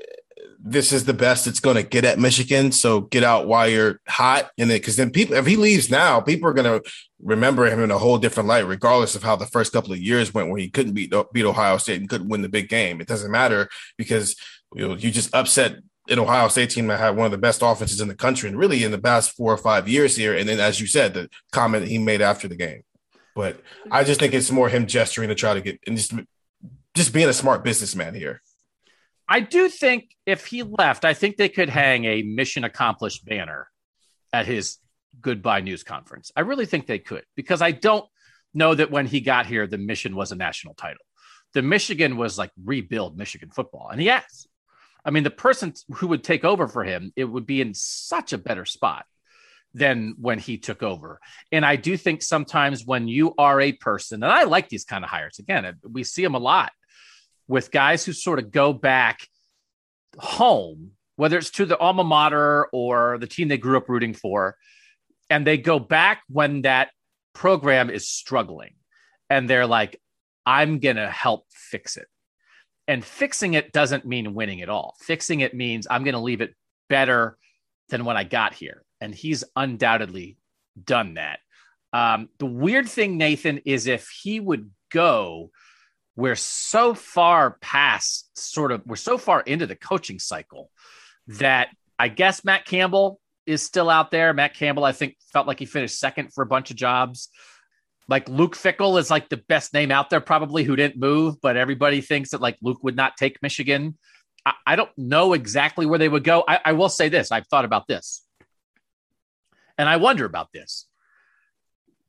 this 0.58 0.92
is 0.92 1.04
the 1.04 1.14
best 1.14 1.46
it's 1.46 1.60
going 1.60 1.76
to 1.76 1.82
get 1.82 2.04
at 2.04 2.18
Michigan. 2.18 2.72
So 2.72 3.02
get 3.02 3.22
out 3.22 3.46
while 3.46 3.68
you're 3.68 4.00
hot, 4.08 4.50
and 4.58 4.70
because 4.70 4.96
then 4.96 5.10
people, 5.10 5.36
if 5.36 5.46
he 5.46 5.56
leaves 5.56 5.88
now, 5.88 6.20
people 6.20 6.48
are 6.48 6.54
going 6.54 6.80
to 6.80 6.90
remember 7.22 7.66
him 7.66 7.80
in 7.80 7.92
a 7.92 7.98
whole 7.98 8.18
different 8.18 8.48
light, 8.48 8.66
regardless 8.66 9.14
of 9.14 9.22
how 9.22 9.36
the 9.36 9.46
first 9.46 9.72
couple 9.72 9.92
of 9.92 9.98
years 9.98 10.34
went, 10.34 10.50
where 10.50 10.60
he 10.60 10.68
couldn't 10.68 10.94
beat 10.94 11.14
beat 11.32 11.44
Ohio 11.44 11.76
State 11.76 12.00
and 12.00 12.08
couldn't 12.08 12.28
win 12.28 12.42
the 12.42 12.48
big 12.48 12.68
game. 12.68 13.00
It 13.00 13.06
doesn't 13.06 13.30
matter 13.30 13.68
because 13.96 14.34
you 14.74 14.88
know, 14.88 14.94
you 14.94 15.10
just 15.10 15.34
upset 15.34 15.76
an 16.08 16.18
Ohio 16.18 16.48
State 16.48 16.70
team 16.70 16.86
that 16.88 17.00
had 17.00 17.16
one 17.16 17.26
of 17.26 17.32
the 17.32 17.38
best 17.38 17.62
offenses 17.62 18.00
in 18.00 18.08
the 18.08 18.14
country 18.14 18.48
and 18.48 18.58
really 18.58 18.84
in 18.84 18.90
the 18.90 18.98
past 18.98 19.32
four 19.32 19.52
or 19.52 19.56
five 19.56 19.88
years 19.88 20.16
here. 20.16 20.36
And 20.36 20.48
then, 20.48 20.60
as 20.60 20.80
you 20.80 20.86
said, 20.86 21.14
the 21.14 21.30
comment 21.52 21.88
he 21.88 21.98
made 21.98 22.20
after 22.20 22.48
the 22.48 22.56
game. 22.56 22.82
But 23.34 23.60
I 23.90 24.04
just 24.04 24.20
think 24.20 24.34
it's 24.34 24.50
more 24.50 24.68
him 24.68 24.86
gesturing 24.86 25.28
to 25.28 25.34
try 25.34 25.54
to 25.54 25.60
get 25.60 25.80
and 25.86 25.96
just 25.96 26.12
just 26.94 27.12
being 27.12 27.28
a 27.28 27.32
smart 27.32 27.64
businessman 27.64 28.14
here. 28.14 28.40
I 29.28 29.40
do 29.40 29.68
think 29.68 30.14
if 30.26 30.46
he 30.46 30.62
left, 30.62 31.04
I 31.04 31.14
think 31.14 31.36
they 31.36 31.48
could 31.48 31.68
hang 31.68 32.04
a 32.04 32.22
mission 32.22 32.62
accomplished 32.62 33.24
banner 33.24 33.68
at 34.32 34.46
his 34.46 34.78
goodbye 35.20 35.60
news 35.60 35.82
conference. 35.82 36.30
I 36.36 36.40
really 36.40 36.66
think 36.66 36.86
they 36.86 36.98
could 36.98 37.24
because 37.34 37.62
I 37.62 37.72
don't 37.72 38.04
know 38.52 38.74
that 38.74 38.90
when 38.90 39.06
he 39.06 39.20
got 39.20 39.46
here, 39.46 39.66
the 39.66 39.78
mission 39.78 40.14
was 40.14 40.30
a 40.30 40.36
national 40.36 40.74
title. 40.74 41.04
The 41.54 41.62
Michigan 41.62 42.16
was 42.16 42.36
like 42.36 42.50
rebuild 42.62 43.16
Michigan 43.16 43.50
football, 43.50 43.88
and 43.90 44.00
he. 44.00 44.12
I 45.04 45.10
mean, 45.10 45.24
the 45.24 45.30
person 45.30 45.74
who 45.94 46.08
would 46.08 46.24
take 46.24 46.44
over 46.44 46.66
for 46.66 46.84
him, 46.84 47.12
it 47.16 47.24
would 47.24 47.46
be 47.46 47.60
in 47.60 47.74
such 47.74 48.32
a 48.32 48.38
better 48.38 48.64
spot 48.64 49.04
than 49.74 50.14
when 50.20 50.38
he 50.38 50.56
took 50.56 50.82
over. 50.82 51.20
And 51.52 51.66
I 51.66 51.76
do 51.76 51.96
think 51.96 52.22
sometimes 52.22 52.86
when 52.86 53.08
you 53.08 53.34
are 53.36 53.60
a 53.60 53.72
person, 53.72 54.22
and 54.22 54.32
I 54.32 54.44
like 54.44 54.68
these 54.68 54.84
kind 54.84 55.04
of 55.04 55.10
hires, 55.10 55.38
again, 55.38 55.74
we 55.82 56.04
see 56.04 56.22
them 56.22 56.34
a 56.34 56.38
lot 56.38 56.72
with 57.48 57.70
guys 57.70 58.04
who 58.04 58.12
sort 58.12 58.38
of 58.38 58.50
go 58.50 58.72
back 58.72 59.26
home, 60.18 60.92
whether 61.16 61.36
it's 61.36 61.50
to 61.50 61.66
the 61.66 61.76
alma 61.76 62.04
mater 62.04 62.66
or 62.72 63.18
the 63.18 63.26
team 63.26 63.48
they 63.48 63.58
grew 63.58 63.76
up 63.76 63.88
rooting 63.88 64.14
for, 64.14 64.56
and 65.28 65.46
they 65.46 65.58
go 65.58 65.78
back 65.78 66.22
when 66.28 66.62
that 66.62 66.90
program 67.34 67.90
is 67.90 68.08
struggling. 68.08 68.74
And 69.28 69.50
they're 69.50 69.66
like, 69.66 70.00
I'm 70.46 70.78
going 70.78 70.96
to 70.96 71.10
help 71.10 71.46
fix 71.50 71.96
it. 71.96 72.06
And 72.86 73.04
fixing 73.04 73.54
it 73.54 73.72
doesn't 73.72 74.04
mean 74.04 74.34
winning 74.34 74.60
at 74.60 74.68
all. 74.68 74.94
Fixing 75.00 75.40
it 75.40 75.54
means 75.54 75.86
I'm 75.88 76.04
going 76.04 76.14
to 76.14 76.20
leave 76.20 76.40
it 76.40 76.54
better 76.88 77.38
than 77.88 78.04
when 78.04 78.16
I 78.16 78.24
got 78.24 78.54
here. 78.54 78.84
And 79.00 79.14
he's 79.14 79.44
undoubtedly 79.56 80.36
done 80.82 81.14
that. 81.14 81.38
Um, 81.92 82.28
the 82.38 82.46
weird 82.46 82.88
thing, 82.88 83.16
Nathan, 83.16 83.58
is 83.64 83.86
if 83.86 84.08
he 84.08 84.40
would 84.40 84.70
go, 84.90 85.50
we're 86.16 86.36
so 86.36 86.94
far 86.94 87.56
past 87.60 88.30
sort 88.36 88.72
of, 88.72 88.82
we're 88.84 88.96
so 88.96 89.18
far 89.18 89.40
into 89.40 89.66
the 89.66 89.76
coaching 89.76 90.18
cycle 90.18 90.70
that 91.26 91.68
I 91.98 92.08
guess 92.08 92.44
Matt 92.44 92.66
Campbell 92.66 93.20
is 93.46 93.62
still 93.62 93.90
out 93.90 94.10
there. 94.10 94.32
Matt 94.32 94.54
Campbell, 94.54 94.84
I 94.84 94.92
think, 94.92 95.16
felt 95.32 95.46
like 95.46 95.58
he 95.58 95.66
finished 95.66 95.98
second 95.98 96.32
for 96.32 96.42
a 96.42 96.46
bunch 96.46 96.70
of 96.70 96.76
jobs 96.76 97.30
like 98.08 98.28
Luke 98.28 98.54
Fickell 98.54 98.98
is 98.98 99.10
like 99.10 99.28
the 99.28 99.36
best 99.36 99.72
name 99.72 99.90
out 99.90 100.10
there, 100.10 100.20
probably 100.20 100.64
who 100.64 100.76
didn't 100.76 100.98
move, 100.98 101.40
but 101.40 101.56
everybody 101.56 102.00
thinks 102.00 102.30
that 102.30 102.40
like 102.40 102.58
Luke 102.62 102.82
would 102.82 102.96
not 102.96 103.16
take 103.16 103.42
Michigan. 103.42 103.96
I, 104.44 104.52
I 104.66 104.76
don't 104.76 104.90
know 104.96 105.32
exactly 105.32 105.86
where 105.86 105.98
they 105.98 106.08
would 106.08 106.24
go. 106.24 106.44
I, 106.46 106.60
I 106.64 106.72
will 106.72 106.88
say 106.88 107.08
this 107.08 107.32
I've 107.32 107.46
thought 107.46 107.64
about 107.64 107.86
this. 107.86 108.22
And 109.78 109.88
I 109.88 109.96
wonder 109.96 110.24
about 110.24 110.52
this. 110.52 110.86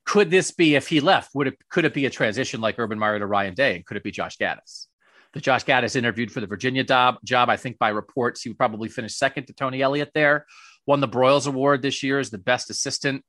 Could 0.06 0.30
this 0.30 0.52
be 0.52 0.76
if 0.76 0.88
he 0.88 1.00
left? 1.00 1.34
Would 1.34 1.48
it 1.48 1.58
could 1.70 1.86
it 1.86 1.94
be 1.94 2.06
a 2.06 2.12
transition 2.12 2.62
like 2.62 2.78
Urban 2.78 3.00
Meyer 3.00 3.18
to 3.18 3.26
Ryan 3.26 3.56
Day? 3.56 3.76
And 3.78 3.86
could 3.86 3.98
it 3.98 4.04
be 4.04 4.12
Josh 4.12 4.38
Gattis? 4.38 4.86
The 5.34 5.42
Josh 5.42 5.66
Gattis 5.66 5.96
interviewed 5.96 6.32
for 6.32 6.42
the 6.42 6.48
Virginia 6.48 6.84
job. 6.84 7.18
Job, 7.24 7.50
I 7.50 7.58
think 7.58 7.80
by 7.80 7.90
reports, 7.90 8.42
he 8.42 8.50
would 8.50 8.58
probably 8.58 8.88
finish 8.88 9.16
second 9.16 9.48
to 9.48 9.54
Tony 9.54 9.82
Elliott 9.82 10.12
there. 10.14 10.46
Won 10.86 11.00
the 11.00 11.08
Broyles 11.08 11.48
Award 11.48 11.82
this 11.82 12.04
year 12.04 12.20
as 12.20 12.30
the 12.30 12.38
best 12.38 12.70
assistant 12.70 13.26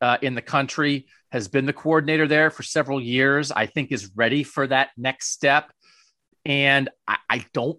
uh, 0.00 0.18
in 0.22 0.34
the 0.34 0.42
country, 0.42 1.06
has 1.32 1.48
been 1.48 1.66
the 1.66 1.72
coordinator 1.72 2.26
there 2.26 2.50
for 2.50 2.62
several 2.62 3.00
years. 3.00 3.52
I 3.52 3.66
think 3.66 3.92
is 3.92 4.10
ready 4.14 4.42
for 4.42 4.66
that 4.66 4.90
next 4.96 5.30
step, 5.32 5.72
and 6.44 6.88
I, 7.06 7.18
I 7.28 7.44
don't, 7.52 7.78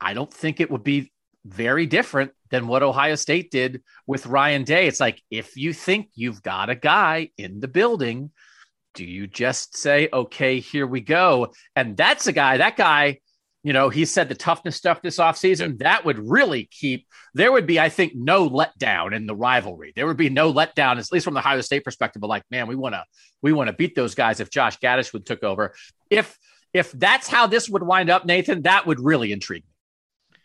I 0.00 0.14
don't 0.14 0.32
think 0.32 0.60
it 0.60 0.70
would 0.70 0.84
be 0.84 1.12
very 1.44 1.86
different 1.86 2.32
than 2.50 2.68
what 2.68 2.82
Ohio 2.82 3.16
State 3.16 3.50
did 3.50 3.82
with 4.06 4.26
Ryan 4.26 4.62
Day. 4.64 4.86
It's 4.86 5.00
like 5.00 5.20
if 5.30 5.56
you 5.56 5.72
think 5.72 6.10
you've 6.14 6.42
got 6.42 6.70
a 6.70 6.74
guy 6.74 7.30
in 7.36 7.60
the 7.60 7.68
building, 7.68 8.30
do 8.94 9.04
you 9.04 9.26
just 9.26 9.76
say, 9.76 10.08
"Okay, 10.12 10.60
here 10.60 10.86
we 10.86 11.00
go"? 11.00 11.52
And 11.74 11.96
that's 11.96 12.26
a 12.26 12.32
guy. 12.32 12.58
That 12.58 12.76
guy 12.76 13.18
you 13.62 13.72
know, 13.72 13.88
he 13.88 14.04
said 14.04 14.28
the 14.28 14.34
toughness 14.34 14.76
stuff 14.76 15.02
this 15.02 15.18
offseason, 15.18 15.78
that 15.78 16.04
would 16.04 16.18
really 16.18 16.64
keep, 16.64 17.06
there 17.32 17.52
would 17.52 17.66
be, 17.66 17.78
I 17.78 17.88
think, 17.88 18.12
no 18.14 18.48
letdown 18.48 19.14
in 19.14 19.26
the 19.26 19.36
rivalry. 19.36 19.92
There 19.94 20.06
would 20.06 20.16
be 20.16 20.30
no 20.30 20.52
letdown, 20.52 20.98
at 20.98 21.12
least 21.12 21.24
from 21.24 21.34
the 21.34 21.40
Ohio 21.40 21.60
State 21.60 21.84
perspective, 21.84 22.20
but 22.20 22.26
like, 22.26 22.42
man, 22.50 22.66
we 22.66 22.74
want 22.74 22.94
to, 22.94 23.04
we 23.40 23.52
want 23.52 23.68
to 23.68 23.72
beat 23.72 23.94
those 23.94 24.16
guys 24.16 24.40
if 24.40 24.50
Josh 24.50 24.78
Gattis 24.78 25.12
would 25.12 25.24
took 25.24 25.44
over. 25.44 25.74
If, 26.10 26.36
if 26.74 26.90
that's 26.92 27.28
how 27.28 27.46
this 27.46 27.68
would 27.68 27.84
wind 27.84 28.10
up, 28.10 28.26
Nathan, 28.26 28.62
that 28.62 28.86
would 28.86 28.98
really 28.98 29.30
intrigue 29.30 29.62
me. 29.62 30.38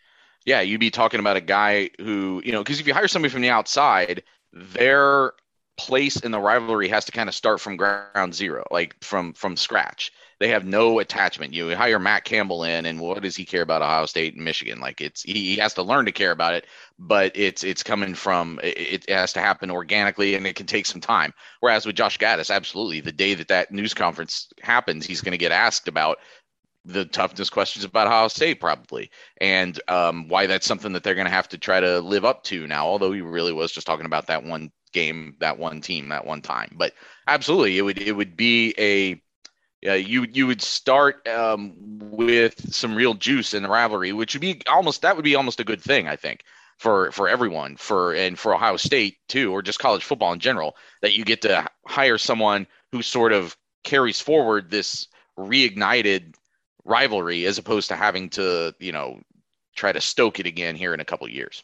Yeah, 0.44 0.60
you'd 0.60 0.80
be 0.80 0.90
talking 0.90 1.18
about 1.18 1.36
a 1.36 1.42
guy 1.42 1.90
who, 1.98 2.40
you 2.44 2.52
know, 2.52 2.62
because 2.62 2.78
if 2.78 2.86
you 2.86 2.94
hire 2.94 3.08
somebody 3.08 3.32
from 3.32 3.42
the 3.42 3.50
outside, 3.50 4.22
their 4.52 5.32
place 5.76 6.16
in 6.20 6.30
the 6.30 6.40
rivalry 6.40 6.88
has 6.88 7.04
to 7.06 7.12
kind 7.12 7.28
of 7.28 7.34
start 7.34 7.60
from 7.60 7.76
ground 7.76 8.34
zero, 8.34 8.64
like 8.70 8.94
from 9.02 9.32
from 9.32 9.56
scratch 9.56 10.10
they 10.40 10.48
have 10.48 10.64
no 10.64 11.00
attachment. 11.00 11.52
You 11.52 11.74
hire 11.74 11.98
Matt 11.98 12.24
Campbell 12.24 12.62
in, 12.64 12.86
and 12.86 13.00
what 13.00 13.20
does 13.22 13.36
he 13.36 13.44
care 13.44 13.62
about 13.62 13.82
Ohio 13.82 14.06
State 14.06 14.34
and 14.34 14.44
Michigan? 14.44 14.80
Like 14.80 15.00
it's 15.00 15.22
he, 15.22 15.32
he 15.32 15.56
has 15.56 15.74
to 15.74 15.82
learn 15.82 16.04
to 16.06 16.12
care 16.12 16.30
about 16.30 16.54
it, 16.54 16.66
but 16.98 17.32
it's 17.34 17.64
it's 17.64 17.82
coming 17.82 18.14
from 18.14 18.60
it, 18.62 19.04
it, 19.08 19.10
has 19.10 19.32
to 19.32 19.40
happen 19.40 19.70
organically, 19.70 20.34
and 20.34 20.46
it 20.46 20.56
can 20.56 20.66
take 20.66 20.86
some 20.86 21.00
time. 21.00 21.34
Whereas 21.60 21.86
with 21.86 21.96
Josh 21.96 22.18
Gattis, 22.18 22.54
absolutely, 22.54 23.00
the 23.00 23.12
day 23.12 23.34
that 23.34 23.48
that 23.48 23.72
news 23.72 23.94
conference 23.94 24.48
happens, 24.62 25.04
he's 25.06 25.20
going 25.20 25.32
to 25.32 25.38
get 25.38 25.52
asked 25.52 25.88
about 25.88 26.18
the 26.84 27.04
toughness 27.04 27.50
questions 27.50 27.84
about 27.84 28.06
Ohio 28.06 28.28
State 28.28 28.60
probably, 28.60 29.10
and 29.40 29.80
um, 29.88 30.28
why 30.28 30.46
that's 30.46 30.66
something 30.66 30.92
that 30.92 31.02
they're 31.02 31.14
going 31.14 31.26
to 31.26 31.30
have 31.30 31.48
to 31.48 31.58
try 31.58 31.80
to 31.80 32.00
live 32.00 32.24
up 32.24 32.44
to 32.44 32.66
now. 32.66 32.86
Although 32.86 33.12
he 33.12 33.20
really 33.20 33.52
was 33.52 33.72
just 33.72 33.86
talking 33.86 34.06
about 34.06 34.28
that 34.28 34.44
one 34.44 34.70
game, 34.92 35.36
that 35.40 35.58
one 35.58 35.80
team, 35.80 36.08
that 36.10 36.24
one 36.24 36.42
time. 36.42 36.74
But 36.76 36.94
absolutely, 37.26 37.76
it 37.76 37.82
would 37.82 37.98
it 37.98 38.12
would 38.12 38.36
be 38.36 38.74
a 38.78 39.20
yeah, 39.82 39.94
you 39.94 40.26
you 40.32 40.46
would 40.46 40.60
start 40.62 41.26
um, 41.28 41.74
with 42.10 42.72
some 42.74 42.94
real 42.96 43.14
juice 43.14 43.54
in 43.54 43.62
the 43.62 43.68
rivalry, 43.68 44.12
which 44.12 44.34
would 44.34 44.40
be 44.40 44.60
almost 44.66 45.02
that 45.02 45.14
would 45.16 45.24
be 45.24 45.36
almost 45.36 45.60
a 45.60 45.64
good 45.64 45.80
thing, 45.80 46.08
I 46.08 46.16
think, 46.16 46.42
for 46.78 47.12
for 47.12 47.28
everyone, 47.28 47.76
for 47.76 48.14
and 48.14 48.38
for 48.38 48.54
Ohio 48.54 48.76
State 48.76 49.18
too, 49.28 49.52
or 49.52 49.62
just 49.62 49.78
college 49.78 50.04
football 50.04 50.32
in 50.32 50.40
general, 50.40 50.76
that 51.02 51.16
you 51.16 51.24
get 51.24 51.42
to 51.42 51.66
hire 51.86 52.18
someone 52.18 52.66
who 52.90 53.02
sort 53.02 53.32
of 53.32 53.56
carries 53.84 54.20
forward 54.20 54.70
this 54.70 55.06
reignited 55.38 56.34
rivalry, 56.84 57.46
as 57.46 57.58
opposed 57.58 57.88
to 57.88 57.96
having 57.96 58.30
to 58.30 58.74
you 58.80 58.90
know 58.92 59.20
try 59.76 59.92
to 59.92 60.00
stoke 60.00 60.40
it 60.40 60.46
again 60.46 60.74
here 60.74 60.92
in 60.92 61.00
a 61.00 61.04
couple 61.04 61.28
years. 61.28 61.62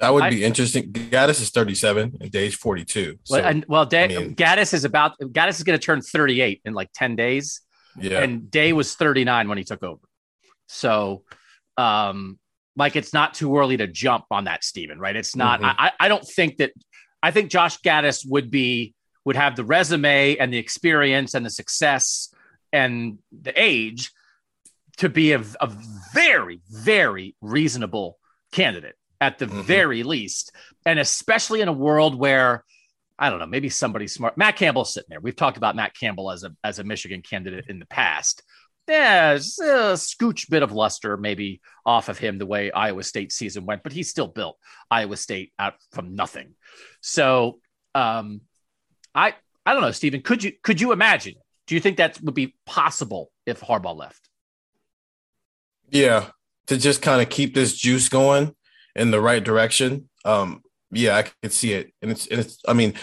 That 0.00 0.12
would 0.12 0.28
be 0.30 0.44
I, 0.44 0.46
interesting. 0.46 0.92
Gattis 0.92 1.40
is 1.40 1.50
37 1.50 2.18
and 2.20 2.30
Day's 2.30 2.54
42. 2.54 3.18
So, 3.22 3.36
well, 3.36 3.46
and 3.46 3.64
well, 3.68 3.86
Day, 3.86 4.04
I 4.04 4.08
mean, 4.08 4.34
Gattis 4.34 4.74
is 4.74 4.84
about 4.84 5.18
Gattis 5.20 5.56
is 5.56 5.62
going 5.62 5.78
to 5.78 5.84
turn 5.84 6.00
38 6.00 6.62
in 6.64 6.74
like 6.74 6.90
10 6.94 7.16
days. 7.16 7.60
Yeah. 7.98 8.20
And 8.20 8.50
Day 8.50 8.72
was 8.72 8.94
39 8.94 9.48
when 9.48 9.58
he 9.58 9.64
took 9.64 9.82
over. 9.82 10.02
So, 10.66 11.22
um, 11.76 12.38
like 12.76 12.96
it's 12.96 13.12
not 13.12 13.34
too 13.34 13.56
early 13.56 13.76
to 13.76 13.86
jump 13.86 14.24
on 14.30 14.44
that, 14.44 14.64
Stephen, 14.64 14.98
right? 14.98 15.14
It's 15.14 15.36
not, 15.36 15.60
mm-hmm. 15.60 15.70
I, 15.78 15.92
I 16.00 16.08
don't 16.08 16.26
think 16.26 16.56
that, 16.56 16.72
I 17.22 17.30
think 17.30 17.50
Josh 17.50 17.78
Gattis 17.80 18.28
would 18.28 18.50
be, 18.50 18.94
would 19.24 19.36
have 19.36 19.54
the 19.54 19.64
resume 19.64 20.36
and 20.36 20.52
the 20.52 20.58
experience 20.58 21.34
and 21.34 21.46
the 21.46 21.50
success 21.50 22.34
and 22.72 23.18
the 23.32 23.52
age 23.60 24.10
to 24.96 25.08
be 25.08 25.32
a, 25.32 25.40
a 25.60 25.72
very, 26.12 26.60
very 26.68 27.36
reasonable 27.40 28.18
candidate 28.52 28.96
at 29.24 29.38
the 29.38 29.46
mm-hmm. 29.46 29.62
very 29.62 30.02
least. 30.02 30.52
And 30.84 30.98
especially 30.98 31.62
in 31.62 31.68
a 31.68 31.72
world 31.72 32.14
where 32.14 32.64
I 33.18 33.30
don't 33.30 33.38
know, 33.38 33.46
maybe 33.46 33.68
somebody 33.68 34.08
smart. 34.08 34.36
Matt 34.36 34.56
Campbell's 34.56 34.92
sitting 34.92 35.06
there. 35.08 35.20
We've 35.20 35.36
talked 35.36 35.56
about 35.56 35.76
Matt 35.76 35.96
Campbell 35.98 36.30
as 36.30 36.44
a 36.44 36.54
as 36.62 36.78
a 36.78 36.84
Michigan 36.84 37.22
candidate 37.22 37.66
in 37.68 37.78
the 37.78 37.86
past. 37.86 38.42
Yeah, 38.86 39.32
a 39.32 39.38
scooch 39.38 40.50
bit 40.50 40.62
of 40.62 40.72
luster 40.72 41.16
maybe 41.16 41.62
off 41.86 42.10
of 42.10 42.18
him 42.18 42.36
the 42.36 42.44
way 42.44 42.70
Iowa 42.70 43.02
State 43.02 43.32
season 43.32 43.64
went, 43.64 43.82
but 43.82 43.92
he 43.92 44.02
still 44.02 44.26
built 44.26 44.58
Iowa 44.90 45.16
State 45.16 45.52
out 45.58 45.74
from 45.92 46.14
nothing. 46.16 46.54
So 47.00 47.60
um, 47.94 48.42
I 49.14 49.34
I 49.64 49.72
don't 49.72 49.80
know, 49.80 49.92
Stephen. 49.92 50.20
Could 50.20 50.44
you 50.44 50.52
could 50.62 50.80
you 50.80 50.92
imagine? 50.92 51.34
Do 51.66 51.74
you 51.74 51.80
think 51.80 51.96
that 51.96 52.20
would 52.20 52.34
be 52.34 52.56
possible 52.66 53.30
if 53.46 53.60
Harbaugh 53.60 53.96
left? 53.96 54.28
Yeah, 55.88 56.26
to 56.66 56.76
just 56.76 57.00
kind 57.00 57.22
of 57.22 57.28
keep 57.28 57.54
this 57.54 57.74
juice 57.74 58.08
going 58.08 58.54
in 58.96 59.10
the 59.10 59.20
right 59.20 59.42
direction, 59.42 60.08
um, 60.24 60.62
yeah, 60.90 61.16
I 61.16 61.22
could 61.22 61.52
see 61.52 61.72
it. 61.72 61.92
And 62.02 62.10
it's, 62.10 62.26
and 62.26 62.40
it's, 62.40 62.60
I 62.68 62.72
mean, 62.72 62.94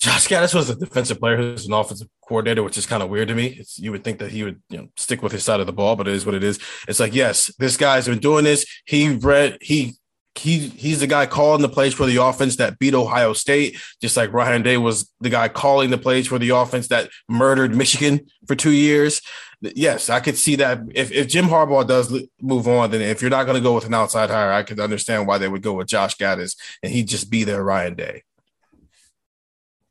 Josh 0.00 0.28
Gattis 0.28 0.54
was 0.54 0.70
a 0.70 0.76
defensive 0.76 1.18
player 1.18 1.36
who's 1.36 1.66
an 1.66 1.72
offensive 1.72 2.08
coordinator, 2.26 2.62
which 2.62 2.78
is 2.78 2.86
kind 2.86 3.02
of 3.02 3.08
weird 3.08 3.28
to 3.28 3.34
me. 3.34 3.46
It's, 3.58 3.78
you 3.78 3.90
would 3.92 4.04
think 4.04 4.18
that 4.18 4.30
he 4.30 4.42
would, 4.42 4.60
you 4.68 4.78
know, 4.78 4.88
stick 4.96 5.22
with 5.22 5.32
his 5.32 5.44
side 5.44 5.60
of 5.60 5.66
the 5.66 5.72
ball, 5.72 5.96
but 5.96 6.08
it 6.08 6.14
is 6.14 6.26
what 6.26 6.34
it 6.34 6.44
is. 6.44 6.58
It's 6.88 7.00
like, 7.00 7.14
yes, 7.14 7.52
this 7.58 7.76
guy's 7.76 8.06
been 8.06 8.18
doing 8.18 8.44
this. 8.44 8.66
He 8.84 9.08
read, 9.16 9.58
he 9.60 9.94
he 10.36 10.68
he's 10.68 11.00
the 11.00 11.06
guy 11.06 11.26
calling 11.26 11.62
the 11.62 11.68
plays 11.68 11.94
for 11.94 12.06
the 12.06 12.16
offense 12.16 12.56
that 12.56 12.78
beat 12.78 12.94
Ohio 12.94 13.32
State, 13.32 13.78
just 14.00 14.16
like 14.16 14.32
Ryan 14.32 14.62
Day 14.62 14.76
was 14.76 15.10
the 15.20 15.30
guy 15.30 15.48
calling 15.48 15.90
the 15.90 15.98
plays 15.98 16.26
for 16.26 16.40
the 16.40 16.50
offense 16.50 16.88
that 16.88 17.08
murdered 17.28 17.74
Michigan 17.74 18.26
for 18.46 18.56
two 18.56 18.72
years. 18.72 19.20
Yes, 19.60 20.10
I 20.10 20.20
could 20.20 20.36
see 20.36 20.56
that. 20.56 20.80
If, 20.94 21.12
if 21.12 21.28
Jim 21.28 21.46
Harbaugh 21.46 21.86
does 21.86 22.12
move 22.40 22.68
on, 22.68 22.90
then 22.90 23.00
if 23.00 23.20
you're 23.20 23.30
not 23.30 23.44
going 23.44 23.56
to 23.56 23.62
go 23.62 23.74
with 23.74 23.86
an 23.86 23.94
outside 23.94 24.30
hire, 24.30 24.52
I 24.52 24.62
could 24.62 24.80
understand 24.80 25.26
why 25.26 25.38
they 25.38 25.48
would 25.48 25.62
go 25.62 25.74
with 25.74 25.88
Josh 25.88 26.16
Gattis 26.16 26.56
and 26.82 26.92
he'd 26.92 27.08
just 27.08 27.30
be 27.30 27.44
there 27.44 27.62
Ryan 27.62 27.94
Day. 27.94 28.22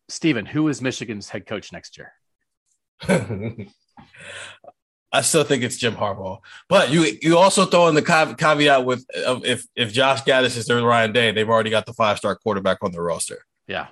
Stephen, 0.09 0.45
who 0.45 0.67
is 0.67 0.81
Michigan's 0.81 1.29
head 1.29 1.45
coach 1.45 1.71
next 1.71 1.97
year? 1.97 2.13
I 5.11 5.21
still 5.21 5.43
think 5.43 5.63
it's 5.63 5.77
Jim 5.77 5.95
Harbaugh. 5.95 6.39
But 6.67 6.91
you 6.91 7.17
you 7.21 7.37
also 7.37 7.65
throw 7.65 7.87
in 7.87 7.95
the 7.95 8.01
caveat 8.01 8.83
with 8.83 9.05
if 9.13 9.65
if 9.75 9.93
Josh 9.93 10.23
Gattis 10.23 10.57
is 10.57 10.65
their 10.65 10.81
Ryan 10.81 11.11
Day, 11.11 11.31
they've 11.31 11.49
already 11.49 11.69
got 11.69 11.85
the 11.85 11.93
five 11.93 12.17
star 12.17 12.35
quarterback 12.35 12.79
on 12.81 12.91
their 12.91 13.03
roster. 13.03 13.45
Yeah, 13.67 13.87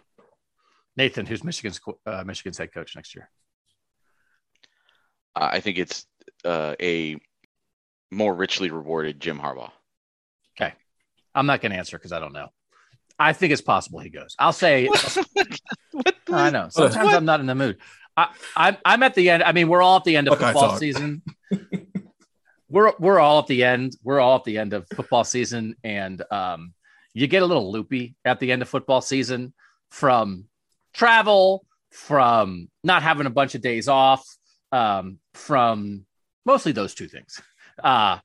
Nathan, 0.98 1.28
who's 1.28 1.44
Michigan's 1.44 1.80
uh, 2.06 2.24
Michigan's 2.26 2.58
head 2.58 2.74
coach 2.74 2.96
next 2.96 3.16
year? 3.16 3.30
I 5.36 5.60
think 5.60 5.78
it's 5.78 6.06
uh, 6.44 6.76
a 6.82 7.18
more 8.12 8.34
richly 8.34 8.70
rewarded 8.70 9.20
Jim 9.20 9.40
Harbaugh. 9.40 9.72
Okay, 10.60 10.74
I'm 11.34 11.46
not 11.46 11.62
going 11.62 11.72
to 11.72 11.78
answer 11.78 11.98
because 11.98 12.12
I 12.12 12.20
don't 12.20 12.34
know. 12.34 12.50
I 13.18 13.34
think 13.34 13.54
it's 13.54 13.62
possible 13.62 14.00
he 14.00 14.10
goes. 14.10 14.36
I'll 14.40 14.54
say. 14.54 14.90
I 16.30 16.50
know. 16.50 16.70
Sometimes 16.70 16.96
what? 16.96 17.16
I'm 17.16 17.26
not 17.26 17.40
in 17.40 17.46
the 17.46 17.56
mood. 17.56 17.78
I, 18.18 18.30
I'm 18.56 18.78
I'm 18.84 19.04
at 19.04 19.16
the 19.16 19.30
end. 19.30 19.44
I 19.44 19.52
mean, 19.52 19.68
we're 19.68 19.82
all 19.82 19.98
at 19.98 20.04
the 20.04 20.18
end 20.18 20.28
of 20.28 20.38
football 20.40 20.78
season. 20.78 21.22
we're 22.70 22.94
we're 23.00 23.20
all 23.20 23.40
at 23.40 23.48
the 23.48 23.64
end. 23.64 23.96
We're 24.04 24.20
all 24.20 24.38
at 24.38 24.44
the 24.44 24.58
end 24.58 24.74
of 24.74 24.88
football 24.96 25.24
season, 25.24 25.76
and 25.84 26.22
um, 26.32 26.74
you 27.14 27.28
get 27.28 27.44
a 27.44 27.46
little 27.46 27.72
loopy 27.72 28.16
at 28.26 28.40
the 28.40 28.52
end 28.52 28.62
of 28.62 28.70
football 28.70 29.02
season 29.02 29.54
from 29.90 30.46
travel, 30.94 31.66
from 31.92 32.70
not 32.84 33.04
having 33.04 33.28
a 33.28 33.32
bunch 33.32 33.56
of 33.56 33.62
days 33.62 33.88
off, 33.88 34.26
um, 34.72 35.20
from 35.34 36.06
mostly 36.46 36.72
those 36.72 36.94
two 36.94 37.08
things. 37.08 37.42
Uh, 37.82 38.20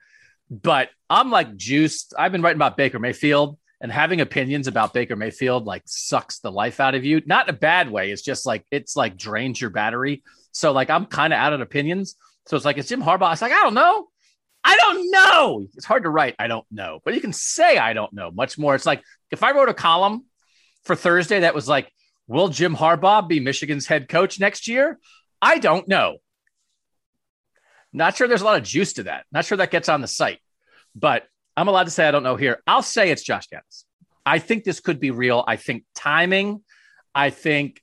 but 0.50 0.90
I'm 1.08 1.30
like 1.30 1.56
juiced. 1.56 2.14
I've 2.18 2.32
been 2.32 2.42
writing 2.42 2.58
about 2.58 2.76
Baker 2.76 2.98
Mayfield 2.98 3.58
and 3.80 3.92
having 3.92 4.20
opinions 4.20 4.68
about 4.68 4.94
Baker 4.94 5.16
Mayfield 5.16 5.64
like 5.66 5.82
sucks 5.86 6.38
the 6.38 6.52
life 6.52 6.80
out 6.80 6.94
of 6.94 7.04
you. 7.04 7.22
Not 7.26 7.48
in 7.48 7.54
a 7.54 7.58
bad 7.58 7.90
way. 7.90 8.10
It's 8.10 8.22
just 8.22 8.46
like 8.46 8.64
it's 8.70 8.96
like 8.96 9.16
drains 9.16 9.60
your 9.60 9.70
battery. 9.70 10.22
So 10.52 10.72
like 10.72 10.90
I'm 10.90 11.06
kind 11.06 11.32
of 11.32 11.38
out 11.38 11.52
of 11.52 11.60
opinions. 11.60 12.16
So 12.46 12.56
it's 12.56 12.64
like 12.64 12.78
it's 12.78 12.88
Jim 12.88 13.02
Harbaugh. 13.02 13.32
It's 13.32 13.42
like 13.42 13.52
I 13.52 13.62
don't 13.62 13.74
know. 13.74 14.08
I 14.64 14.76
don't 14.76 15.10
know. 15.10 15.66
It's 15.74 15.84
hard 15.84 16.04
to 16.04 16.10
write. 16.10 16.34
I 16.38 16.48
don't 16.48 16.66
know, 16.72 17.00
but 17.04 17.14
you 17.14 17.20
can 17.20 17.32
say 17.32 17.78
I 17.78 17.92
don't 17.92 18.12
know 18.12 18.30
much 18.30 18.58
more. 18.58 18.74
It's 18.74 18.86
like 18.86 19.02
if 19.30 19.42
I 19.42 19.52
wrote 19.52 19.68
a 19.68 19.74
column 19.74 20.24
for 20.84 20.96
Thursday 20.96 21.40
that 21.40 21.54
was 21.54 21.68
like, 21.68 21.92
"Will 22.26 22.48
Jim 22.48 22.74
Harbaugh 22.74 23.28
be 23.28 23.38
Michigan's 23.40 23.86
head 23.86 24.08
coach 24.08 24.40
next 24.40 24.66
year?" 24.66 24.98
I 25.40 25.58
don't 25.58 25.86
know. 25.86 26.16
Not 27.96 28.14
sure 28.14 28.28
there's 28.28 28.42
a 28.42 28.44
lot 28.44 28.58
of 28.58 28.62
juice 28.62 28.92
to 28.94 29.04
that. 29.04 29.24
Not 29.32 29.46
sure 29.46 29.56
that 29.56 29.70
gets 29.70 29.88
on 29.88 30.02
the 30.02 30.06
site, 30.06 30.40
but 30.94 31.26
I'm 31.56 31.66
allowed 31.66 31.84
to 31.84 31.90
say 31.90 32.06
I 32.06 32.10
don't 32.10 32.22
know 32.22 32.36
here. 32.36 32.62
I'll 32.66 32.82
say 32.82 33.10
it's 33.10 33.22
Josh 33.22 33.48
Gattis. 33.48 33.84
I 34.26 34.38
think 34.38 34.64
this 34.64 34.80
could 34.80 35.00
be 35.00 35.10
real. 35.10 35.42
I 35.46 35.56
think 35.56 35.84
timing. 35.94 36.62
I 37.14 37.30
think 37.30 37.80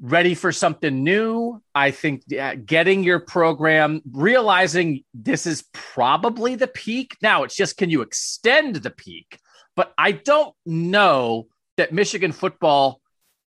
ready 0.00 0.34
for 0.34 0.52
something 0.52 1.04
new. 1.04 1.62
I 1.74 1.90
think 1.90 2.22
getting 2.64 3.04
your 3.04 3.20
program, 3.20 4.00
realizing 4.10 5.04
this 5.12 5.46
is 5.46 5.64
probably 5.74 6.54
the 6.54 6.66
peak. 6.66 7.18
Now 7.20 7.42
it's 7.42 7.54
just 7.54 7.76
can 7.76 7.90
you 7.90 8.00
extend 8.00 8.76
the 8.76 8.90
peak? 8.90 9.38
But 9.76 9.92
I 9.98 10.12
don't 10.12 10.54
know 10.64 11.48
that 11.76 11.92
Michigan 11.92 12.32
football 12.32 13.02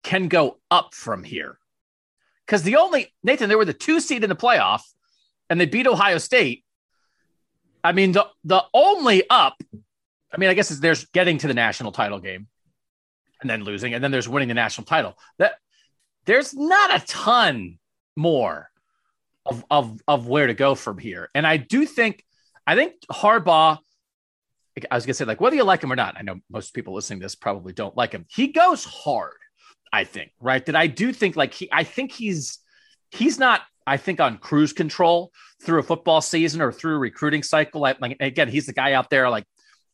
can 0.05 0.29
go 0.29 0.59
up 0.71 0.93
from 0.93 1.25
here. 1.25 1.59
Because 2.45 2.63
the 2.63 2.77
only, 2.77 3.15
Nathan, 3.23 3.49
they 3.49 3.57
were 3.57 3.65
the 3.65 3.73
two 3.73 3.99
seed 3.99 4.23
in 4.23 4.29
the 4.29 4.37
playoff 4.37 4.83
and 5.49 5.61
they 5.61 5.67
beat 5.67 5.87
Ohio 5.87 6.19
State. 6.19 6.65
I 7.83 7.93
mean, 7.93 8.13
the 8.13 8.27
the 8.45 8.63
only 8.75 9.25
up, 9.31 9.63
I 10.33 10.39
mean, 10.39 10.51
I 10.51 10.55
guess 10.55 10.71
is 10.71 10.81
there's 10.81 11.05
getting 11.07 11.39
to 11.39 11.47
the 11.47 11.55
national 11.55 11.93
title 11.93 12.19
game 12.19 12.49
and 13.41 13.49
then 13.49 13.65
losing, 13.65 13.95
and 13.95 14.03
then 14.03 14.11
there's 14.11 14.29
winning 14.29 14.49
the 14.49 14.55
national 14.55 14.87
title. 14.87 15.17
That 15.39 15.55
there's 16.25 16.55
not 16.55 16.95
a 16.95 17.07
ton 17.07 17.79
more 18.17 18.71
of 19.45 19.65
of 19.71 20.01
of 20.09 20.27
where 20.27 20.47
to 20.47 20.55
go 20.55 20.75
from 20.75 20.99
here. 20.99 21.31
And 21.35 21.47
I 21.47 21.57
do 21.57 21.87
think 21.87 22.25
I 22.67 22.75
think 22.75 22.95
Harbaugh. 23.11 23.79
I 24.91 24.95
was 24.95 25.07
gonna 25.07 25.15
say, 25.15 25.25
like, 25.25 25.41
whether 25.41 25.57
you 25.57 25.65
like 25.65 25.83
him 25.83 25.91
or 25.91 25.97
not, 25.97 26.17
I 26.19 26.23
know 26.23 26.39
most 26.51 26.75
people 26.75 26.95
listening 26.95 27.21
to 27.21 27.25
this 27.25 27.35
probably 27.35 27.73
don't 27.73 27.97
like 27.97 28.13
him. 28.13 28.27
He 28.29 28.49
goes 28.49 28.85
hard, 28.85 29.39
I 29.91 30.05
think, 30.05 30.33
right? 30.39 30.65
That 30.67 30.77
I 30.77 30.87
do 30.87 31.15
think 31.15 31.35
like 31.35 31.55
he 31.55 31.69
I 31.73 31.85
think 31.85 32.13
he's 32.13 32.59
he's 33.11 33.39
not 33.39 33.63
I 33.87 33.97
think 33.97 34.21
on 34.21 34.39
cruise 34.39 34.73
control 34.73 35.33
through 35.63 35.79
a 35.79 35.83
football 35.83 36.21
season 36.21 36.61
or 36.61 36.73
through 36.73 36.97
a 36.97 36.99
recruiting 36.99 37.43
cycle. 37.43 37.81
Like, 37.81 38.01
like 38.01 38.17
again, 38.21 38.49
he's 38.49 38.67
the 38.67 38.73
guy 38.73 38.93
out 38.93 39.11
there 39.11 39.29
like 39.31 39.45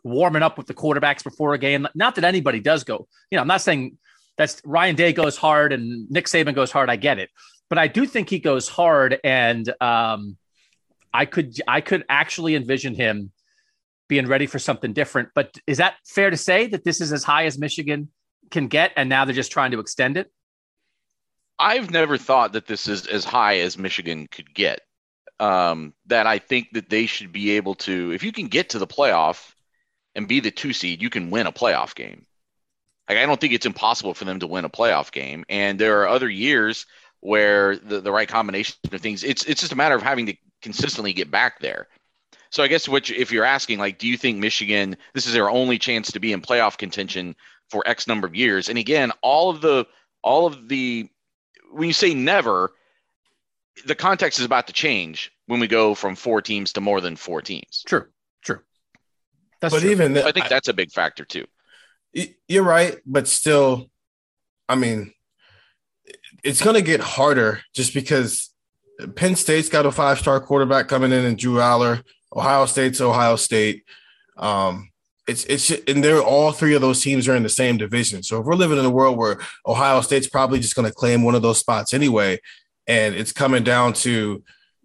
warming 0.02 0.42
up 0.42 0.58
with 0.58 0.66
the 0.66 0.74
quarterbacks 0.74 1.22
before 1.22 1.54
a 1.54 1.58
game. 1.58 1.86
Not 1.94 2.14
that 2.16 2.24
anybody 2.24 2.60
does 2.60 2.84
go, 2.84 3.06
you 3.30 3.36
know, 3.36 3.42
I'm 3.42 3.48
not 3.48 3.60
saying 3.60 3.98
that's 4.36 4.62
Ryan 4.64 4.96
Day 4.96 5.12
goes 5.12 5.36
hard 5.36 5.72
and 5.72 6.10
Nick 6.10 6.26
Saban 6.26 6.54
goes 6.54 6.70
hard. 6.70 6.88
I 6.90 6.96
get 6.96 7.18
it, 7.18 7.30
but 7.68 7.78
I 7.78 7.86
do 7.88 8.06
think 8.06 8.28
he 8.28 8.38
goes 8.38 8.68
hard, 8.68 9.18
and 9.24 9.68
um, 9.80 10.36
I 11.12 11.26
could 11.26 11.54
I 11.68 11.80
could 11.80 12.04
actually 12.08 12.54
envision 12.54 12.94
him 12.94 13.32
being 14.08 14.26
ready 14.26 14.46
for 14.46 14.58
something 14.58 14.92
different. 14.92 15.30
But 15.34 15.56
is 15.66 15.78
that 15.78 15.94
fair 16.06 16.30
to 16.30 16.36
say 16.36 16.66
that 16.68 16.84
this 16.84 17.00
is 17.00 17.12
as 17.12 17.24
high 17.24 17.44
as 17.44 17.58
Michigan 17.58 18.08
can 18.50 18.68
get, 18.68 18.92
and 18.96 19.08
now 19.08 19.24
they're 19.24 19.34
just 19.34 19.52
trying 19.52 19.70
to 19.72 19.80
extend 19.80 20.16
it? 20.16 20.30
I've 21.62 21.92
never 21.92 22.18
thought 22.18 22.54
that 22.54 22.66
this 22.66 22.88
is 22.88 23.06
as 23.06 23.24
high 23.24 23.58
as 23.58 23.78
Michigan 23.78 24.26
could 24.26 24.52
get. 24.52 24.80
Um, 25.38 25.94
that 26.06 26.26
I 26.26 26.38
think 26.38 26.72
that 26.72 26.90
they 26.90 27.06
should 27.06 27.32
be 27.32 27.52
able 27.52 27.76
to, 27.76 28.12
if 28.12 28.22
you 28.22 28.32
can 28.32 28.48
get 28.48 28.70
to 28.70 28.78
the 28.78 28.86
playoff 28.86 29.54
and 30.14 30.28
be 30.28 30.40
the 30.40 30.50
two 30.50 30.72
seed, 30.72 31.00
you 31.00 31.08
can 31.08 31.30
win 31.30 31.46
a 31.46 31.52
playoff 31.52 31.94
game. 31.94 32.26
Like 33.08 33.18
I 33.18 33.26
don't 33.26 33.40
think 33.40 33.52
it's 33.52 33.66
impossible 33.66 34.14
for 34.14 34.24
them 34.24 34.40
to 34.40 34.46
win 34.46 34.64
a 34.64 34.70
playoff 34.70 35.12
game. 35.12 35.44
And 35.48 35.78
there 35.78 36.00
are 36.02 36.08
other 36.08 36.28
years 36.28 36.86
where 37.20 37.76
the, 37.76 38.00
the 38.00 38.12
right 38.12 38.28
combination 38.28 38.76
of 38.90 39.00
things, 39.00 39.22
it's 39.22 39.44
it's 39.44 39.60
just 39.60 39.72
a 39.72 39.76
matter 39.76 39.94
of 39.94 40.02
having 40.02 40.26
to 40.26 40.36
consistently 40.62 41.12
get 41.12 41.30
back 41.30 41.60
there. 41.60 41.88
So 42.50 42.62
I 42.62 42.68
guess 42.68 42.88
what 42.88 43.08
you, 43.08 43.16
if 43.18 43.32
you're 43.32 43.44
asking, 43.44 43.78
like, 43.78 43.98
do 43.98 44.06
you 44.08 44.16
think 44.16 44.38
Michigan 44.38 44.96
this 45.14 45.26
is 45.26 45.32
their 45.32 45.48
only 45.48 45.78
chance 45.78 46.12
to 46.12 46.20
be 46.20 46.32
in 46.32 46.40
playoff 46.40 46.76
contention 46.76 47.36
for 47.70 47.86
X 47.86 48.06
number 48.06 48.26
of 48.26 48.34
years? 48.34 48.68
And 48.68 48.78
again, 48.78 49.12
all 49.22 49.50
of 49.50 49.60
the 49.60 49.86
all 50.22 50.46
of 50.46 50.68
the 50.68 51.08
when 51.72 51.88
you 51.88 51.94
say 51.94 52.14
never, 52.14 52.72
the 53.86 53.94
context 53.94 54.38
is 54.38 54.44
about 54.44 54.66
to 54.66 54.72
change 54.72 55.32
when 55.46 55.60
we 55.60 55.66
go 55.66 55.94
from 55.94 56.14
four 56.14 56.42
teams 56.42 56.72
to 56.74 56.80
more 56.80 57.00
than 57.00 57.16
four 57.16 57.42
teams. 57.42 57.82
True, 57.86 58.06
true. 58.42 58.60
That's 59.60 59.74
but 59.74 59.80
true. 59.80 59.90
even 59.90 60.16
I 60.18 60.32
think 60.32 60.48
that's 60.48 60.68
a 60.68 60.74
big 60.74 60.90
factor 60.90 61.24
too. 61.24 61.46
You're 62.46 62.62
right, 62.62 62.98
but 63.06 63.26
still, 63.26 63.90
I 64.68 64.74
mean, 64.74 65.12
it's 66.44 66.62
going 66.62 66.76
to 66.76 66.82
get 66.82 67.00
harder 67.00 67.62
just 67.74 67.94
because 67.94 68.50
Penn 69.16 69.36
State's 69.36 69.68
got 69.68 69.86
a 69.86 69.92
five 69.92 70.18
star 70.18 70.40
quarterback 70.40 70.88
coming 70.88 71.12
in, 71.12 71.24
and 71.24 71.38
Drew 71.38 71.56
Allar. 71.56 72.02
Ohio 72.34 72.66
State's 72.66 73.00
Ohio 73.00 73.36
State. 73.36 73.84
Um, 74.36 74.90
it's 75.26 75.44
it's 75.44 75.70
and 75.70 76.02
they're 76.02 76.22
all 76.22 76.52
three 76.52 76.74
of 76.74 76.80
those 76.80 77.02
teams 77.02 77.28
are 77.28 77.36
in 77.36 77.42
the 77.42 77.48
same 77.48 77.76
division. 77.76 78.22
So 78.22 78.40
if 78.40 78.46
we're 78.46 78.54
living 78.54 78.78
in 78.78 78.84
a 78.84 78.90
world 78.90 79.16
where 79.16 79.38
Ohio 79.66 80.00
State's 80.00 80.28
probably 80.28 80.58
just 80.58 80.74
going 80.74 80.88
to 80.88 80.94
claim 80.94 81.22
one 81.22 81.34
of 81.34 81.42
those 81.42 81.58
spots 81.58 81.94
anyway, 81.94 82.40
and 82.86 83.14
it's 83.14 83.32
coming 83.32 83.62
down 83.62 83.92
to 83.94 84.42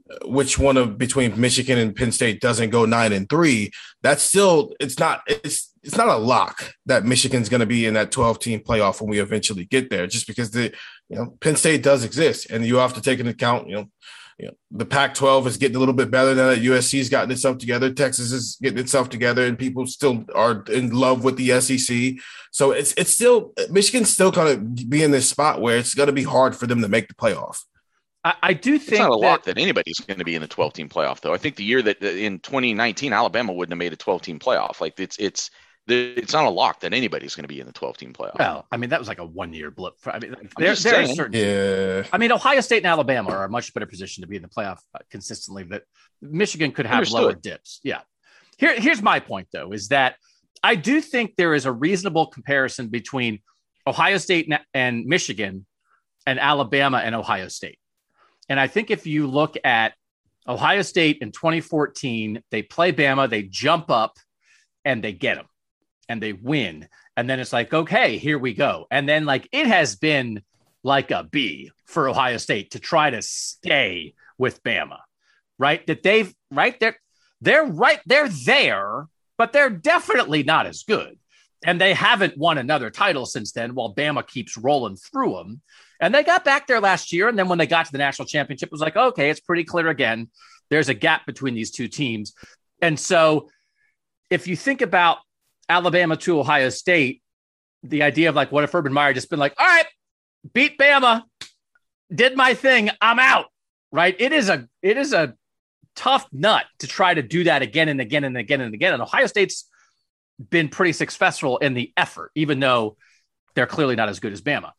uh, 0.10 0.28
which 0.28 0.60
one 0.60 0.78
of 0.78 0.98
between 0.98 1.40
Michigan 1.40 1.80
and 1.80 1.96
Penn 1.96 2.12
State 2.12 2.40
doesn't 2.40 2.70
go 2.70 2.86
nine 2.86 3.14
and 3.14 3.28
three, 3.28 3.72
that's 4.04 4.22
still 4.22 4.74
it's 4.80 5.00
not 5.00 5.22
it's 5.28 5.74
it's 5.82 5.98
not 5.98 6.10
a 6.10 6.18
lock 6.18 6.74
that 6.86 7.06
Michigan's 7.06 7.50
going 7.50 7.62
to 7.62 7.66
be 7.66 7.86
in 7.86 7.96
that 7.96 8.12
12 8.12 8.40
team 8.40 8.60
playoff 8.60 9.02
when 9.02 9.10
we 9.10 9.20
eventually 9.20 9.66
get 9.66 9.90
there, 9.90 10.06
just 10.06 10.28
because 10.28 10.52
the 10.52 10.72
you 11.10 11.18
know 11.18 11.36
Penn 11.42 11.56
State 11.56 11.82
does 11.82 12.04
exist, 12.04 12.52
and 12.52 12.66
you 12.66 12.76
have 12.76 12.94
to 12.94 13.02
take 13.02 13.20
into 13.20 13.32
account 13.32 13.70
you 13.70 13.76
know 13.76 13.90
you 14.38 14.48
know, 14.48 14.54
the 14.70 14.86
Pac-12 14.86 15.48
is 15.48 15.58
getting 15.58 15.78
a 15.78 15.80
little 15.80 15.96
bit 15.96 16.12
better 16.12 16.36
now 16.36 16.50
that 16.50 16.60
USC's 16.60 17.10
gotten 17.10 17.32
itself 17.32 17.58
together. 17.58 17.92
Texas 17.92 18.32
is 18.32 18.58
getting 18.62 18.78
itself 18.78 19.10
together, 19.10 19.46
and 19.46 19.58
people 19.58 19.88
still 19.88 20.26
are 20.36 20.64
in 20.72 20.92
love 20.92 21.24
with 21.24 21.38
the 21.38 21.60
SEC. 21.60 22.24
So 22.52 22.72
it's 22.72 22.94
it's 22.94 23.12
still 23.12 23.54
Michigan's 23.72 24.14
still 24.14 24.32
kind 24.32 24.50
of 24.50 24.90
be 24.90 25.04
in 25.04 25.12
this 25.12 25.30
spot 25.30 25.60
where 25.60 25.78
it's 25.78 25.96
going 25.96 26.08
to 26.08 26.14
be 26.14 26.24
hard 26.24 26.56
for 26.56 26.68
them 26.68 26.82
to 26.82 26.88
make 26.88 27.08
the 27.08 27.16
playoff. 27.16 27.64
I, 28.24 28.36
I 28.44 28.54
do 28.54 28.78
think 28.78 28.92
it's 28.92 29.00
not 29.00 29.18
a 29.18 29.22
that, 29.22 29.28
lot 29.28 29.44
that 29.46 29.58
anybody's 29.58 30.00
going 30.00 30.20
to 30.20 30.26
be 30.26 30.36
in 30.36 30.42
the 30.42 30.48
12 30.48 30.74
team 30.74 30.90
playoff, 30.90 31.22
though. 31.22 31.34
I 31.34 31.38
think 31.38 31.56
the 31.56 31.64
year 31.64 31.82
that 31.82 32.04
in 32.04 32.40
2019 32.40 33.14
Alabama 33.14 33.54
wouldn't 33.54 33.72
have 33.72 33.80
made 33.80 33.94
a 33.94 33.98
12 33.98 34.22
team 34.22 34.40
playoff. 34.40 34.82
Like 34.82 35.00
it's 35.00 35.18
it's 35.18 35.50
it's 35.88 36.34
not 36.34 36.46
a 36.46 36.50
lock 36.50 36.82
that 36.82 36.94
anybody's 36.94 37.36
going 37.36 37.46
to 37.46 37.48
be 37.48 37.60
in 37.60 37.66
the 37.66 37.72
12 37.74 37.98
team 37.98 38.14
playoff. 38.14 38.38
Well, 38.38 38.66
I 38.72 38.78
mean, 38.78 38.90
that 38.90 39.00
was 39.00 39.08
like 39.08 39.20
a 39.20 39.26
one 39.26 39.54
year 39.54 39.72
blip. 39.72 39.94
For, 40.00 40.12
I 40.12 40.20
mean, 40.20 40.36
there, 40.58 40.76
there 40.76 41.02
are 41.02 41.08
certain. 41.08 41.34
Yeah. 41.34 42.04
I 42.12 42.18
mean, 42.18 42.32
Ohio 42.32 42.60
State 42.62 42.78
and 42.78 42.88
Alabama 42.88 43.32
are 43.32 43.46
a 43.46 43.50
much 43.50 43.74
better 43.74 43.86
position 43.86 44.22
to 44.22 44.28
be 44.28 44.36
in 44.36 44.42
the 44.42 44.50
playoff 44.50 44.80
uh, 44.94 45.00
consistently, 45.10 45.64
but 45.64 45.84
Michigan 46.22 46.72
could 46.72 46.86
have 46.86 46.98
Understood. 46.98 47.22
lower 47.22 47.34
dips. 47.34 47.80
Yeah. 47.84 48.02
Here, 48.58 48.80
here's 48.80 49.02
my 49.02 49.20
point, 49.20 49.48
though, 49.54 49.72
is 49.72 49.90
that 49.90 50.16
I 50.64 50.76
do 50.76 51.00
think 51.00 51.36
there 51.38 51.54
is 51.54 51.66
a 51.66 51.72
reasonable 51.72 52.28
comparison 52.28 52.88
between 52.88 53.40
Ohio 53.86 54.18
State 54.18 54.52
and 54.74 55.06
Michigan 55.06 55.66
and 56.26 56.40
Alabama 56.40 56.98
and 56.98 57.16
Ohio 57.16 57.48
State. 57.48 57.80
And 58.50 58.60
I 58.60 58.68
think 58.68 58.92
if 58.92 59.08
you 59.08 59.28
look 59.28 59.56
at 59.64 59.94
Ohio 60.48 60.82
State 60.82 61.20
in 61.22 61.32
2014, 61.32 62.42
they 62.52 62.64
play 62.64 62.92
Bama, 62.92 63.30
they 63.30 63.44
jump 63.44 63.90
up, 63.90 64.18
and 64.84 65.04
they 65.04 65.14
get 65.14 65.36
them 65.36 65.46
and 66.10 66.22
they 66.22 66.34
win. 66.34 66.88
And 67.16 67.30
then 67.30 67.40
it's 67.40 67.54
like, 67.54 67.74
okay, 67.74 68.18
here 68.18 68.38
we 68.38 68.54
go. 68.54 68.88
And 68.92 69.08
then 69.08 69.26
like 69.26 69.48
it 69.52 69.68
has 69.68 69.96
been 69.96 70.42
like 70.84 71.12
a 71.12 71.24
B 71.24 71.72
for 71.86 72.08
Ohio 72.10 72.38
State 72.38 72.72
to 72.72 72.80
try 72.80 73.10
to 73.10 73.22
stay 73.22 74.14
with 74.38 74.64
Bama. 74.64 75.00
right? 75.60 75.86
That 75.88 76.04
they've 76.04 76.34
right 76.52 76.80
there, 76.80 76.98
they're 77.42 77.66
right, 77.66 78.00
they're 78.06 78.30
there, 78.30 79.08
but 79.38 79.54
they're 79.54 79.70
definitely 79.70 80.44
not 80.44 80.66
as 80.66 80.84
good. 80.84 81.18
And 81.66 81.82
they 81.82 81.94
haven't 81.94 82.38
won 82.38 82.58
another 82.58 82.90
title 82.92 83.26
since 83.26 83.52
then, 83.52 83.74
while 83.74 83.94
Bama 83.94 84.26
keeps 84.26 84.58
rolling 84.58 84.96
through 84.96 85.34
them. 85.34 85.62
And 86.00 86.14
they 86.14 86.24
got 86.24 86.46
back 86.46 86.68
there 86.68 86.80
last 86.80 87.12
year. 87.12 87.28
And 87.28 87.38
then 87.38 87.50
when 87.50 87.58
they 87.58 87.66
got 87.66 87.88
to 87.88 87.92
the 87.92 87.98
national 87.98 88.28
championship, 88.28 88.68
it 88.68 88.72
was 88.72 88.82
like, 88.82 88.96
okay, 88.96 89.32
it's 89.32 89.40
pretty 89.40 89.64
clear 89.64 89.88
again. 89.88 90.30
There's 90.70 90.90
a 90.90 90.94
gap 90.94 91.26
between 91.26 91.56
these 91.56 91.72
two 91.72 91.88
teams. 91.88 92.34
And 92.82 93.00
so 93.00 93.50
if 94.30 94.48
you 94.48 94.56
think 94.56 94.82
about 94.82 95.18
Alabama 95.70 96.16
to 96.18 96.40
Ohio 96.40 96.70
State, 96.70 97.22
the 97.84 98.04
idea 98.04 98.30
of 98.30 98.36
like, 98.36 98.52
what 98.52 98.64
if 98.64 98.74
Urban 98.74 98.94
Meyer 98.94 99.14
just 99.14 99.30
been 99.30 99.40
like, 99.40 99.54
all 99.58 99.66
right, 99.66 99.86
beat 100.54 100.78
Bama, 100.78 101.24
did 102.14 102.36
my 102.36 102.54
thing, 102.54 102.90
I'm 103.02 103.20
out. 103.20 103.46
Right. 103.92 104.16
It 104.20 104.34
is 104.34 104.50
a 104.50 104.68
it 104.82 104.98
is 104.98 105.14
a 105.14 105.34
tough 105.96 106.28
nut 106.32 106.66
to 106.80 106.88
try 106.88 107.14
to 107.14 107.22
do 107.22 107.46
that 107.46 107.62
again 107.62 107.88
and 107.88 108.02
again 108.02 108.26
and 108.26 108.38
again 108.38 108.62
and 108.62 108.74
again. 108.74 108.94
And 108.94 109.02
Ohio 109.02 109.28
State's 109.28 109.68
been 110.50 110.70
pretty 110.70 110.92
successful 110.92 111.58
in 111.58 111.74
the 111.74 111.94
effort, 111.96 112.32
even 112.36 112.60
though 112.60 112.98
they're 113.56 113.66
clearly 113.66 113.96
not 113.96 114.10
as 114.10 114.20
good 114.20 114.34
as 114.34 114.42
Bama. 114.42 114.72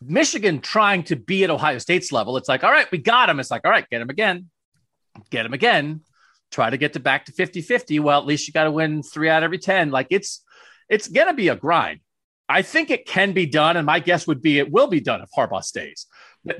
Michigan 0.00 0.60
trying 0.60 1.04
to 1.04 1.16
be 1.16 1.44
at 1.44 1.50
Ohio 1.50 1.78
State's 1.78 2.10
level, 2.10 2.36
it's 2.36 2.48
like, 2.48 2.64
all 2.64 2.72
right, 2.72 2.90
we 2.90 2.98
got 2.98 3.28
him. 3.28 3.38
It's 3.38 3.50
like, 3.50 3.62
all 3.64 3.70
right, 3.70 3.88
get 3.88 4.00
him 4.00 4.10
again, 4.10 4.50
get 5.30 5.46
him 5.46 5.52
again, 5.52 6.00
try 6.52 6.70
to 6.70 6.76
get 6.76 6.92
to 6.92 7.00
back 7.00 7.24
to 7.26 7.32
50 7.32 7.62
50. 7.62 7.98
Well, 8.00 8.20
at 8.20 8.26
least 8.26 8.46
you 8.46 8.52
got 8.52 8.64
to 8.64 8.70
win 8.70 9.02
three 9.02 9.28
out 9.28 9.42
of 9.42 9.44
every 9.44 9.58
10. 9.58 9.90
Like 9.90 10.08
it's, 10.10 10.44
it's 10.88 11.08
going 11.08 11.28
to 11.28 11.34
be 11.34 11.48
a 11.48 11.56
grind. 11.56 12.00
I 12.48 12.62
think 12.62 12.90
it 12.90 13.06
can 13.06 13.32
be 13.32 13.46
done. 13.46 13.76
And 13.76 13.86
my 13.86 13.98
guess 13.98 14.26
would 14.26 14.42
be 14.42 14.58
it 14.58 14.70
will 14.70 14.88
be 14.88 15.00
done 15.00 15.22
if 15.22 15.30
Harbaugh 15.36 15.64
stays. 15.64 16.06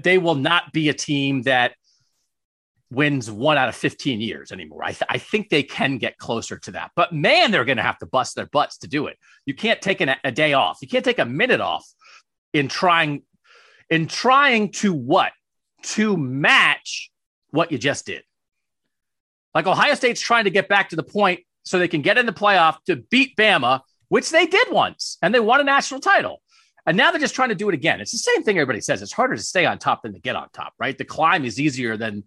They 0.02 0.18
will 0.18 0.36
not 0.36 0.72
be 0.72 0.88
a 0.88 0.94
team 0.94 1.42
that 1.42 1.74
wins 2.90 3.30
one 3.30 3.56
out 3.56 3.68
of 3.68 3.74
15 3.74 4.20
years 4.20 4.52
anymore. 4.52 4.84
I, 4.84 4.92
th- 4.92 5.08
I 5.08 5.18
think 5.18 5.48
they 5.48 5.62
can 5.62 5.98
get 5.98 6.18
closer 6.18 6.58
to 6.58 6.72
that. 6.72 6.90
But 6.94 7.12
man, 7.12 7.50
they're 7.50 7.64
going 7.64 7.78
to 7.78 7.82
have 7.82 7.98
to 7.98 8.06
bust 8.06 8.36
their 8.36 8.46
butts 8.46 8.78
to 8.78 8.88
do 8.88 9.06
it. 9.06 9.18
You 9.46 9.54
can't 9.54 9.80
take 9.80 10.00
an, 10.00 10.14
a 10.22 10.30
day 10.30 10.52
off. 10.52 10.78
You 10.82 10.88
can't 10.88 11.04
take 11.04 11.18
a 11.18 11.24
minute 11.24 11.60
off 11.60 11.86
in 12.52 12.68
trying 12.68 13.22
in 13.90 14.06
trying 14.06 14.72
to 14.72 14.94
what? 14.94 15.32
To 15.82 16.16
match 16.16 17.10
what 17.50 17.72
you 17.72 17.78
just 17.78 18.06
did. 18.06 18.22
Like 19.54 19.66
Ohio 19.66 19.94
State's 19.94 20.20
trying 20.20 20.44
to 20.44 20.50
get 20.50 20.68
back 20.68 20.90
to 20.90 20.96
the 20.96 21.02
point 21.02 21.40
so 21.62 21.78
they 21.78 21.88
can 21.88 22.02
get 22.02 22.18
in 22.18 22.26
the 22.26 22.32
playoff 22.32 22.76
to 22.86 22.96
beat 22.96 23.36
Bama, 23.36 23.80
which 24.08 24.30
they 24.30 24.46
did 24.46 24.68
once, 24.70 25.18
and 25.22 25.34
they 25.34 25.40
won 25.40 25.60
a 25.60 25.64
national 25.64 26.00
title. 26.00 26.42
And 26.84 26.96
now 26.96 27.10
they're 27.10 27.20
just 27.20 27.34
trying 27.34 27.50
to 27.50 27.54
do 27.54 27.68
it 27.68 27.74
again. 27.74 28.00
It's 28.00 28.10
the 28.10 28.18
same 28.18 28.42
thing 28.42 28.58
everybody 28.58 28.80
says. 28.80 29.02
It's 29.02 29.12
harder 29.12 29.36
to 29.36 29.42
stay 29.42 29.66
on 29.66 29.78
top 29.78 30.02
than 30.02 30.14
to 30.14 30.20
get 30.20 30.34
on 30.34 30.48
top, 30.52 30.72
right? 30.78 30.96
The 30.98 31.04
climb 31.04 31.44
is 31.44 31.60
easier 31.60 31.96
than 31.96 32.24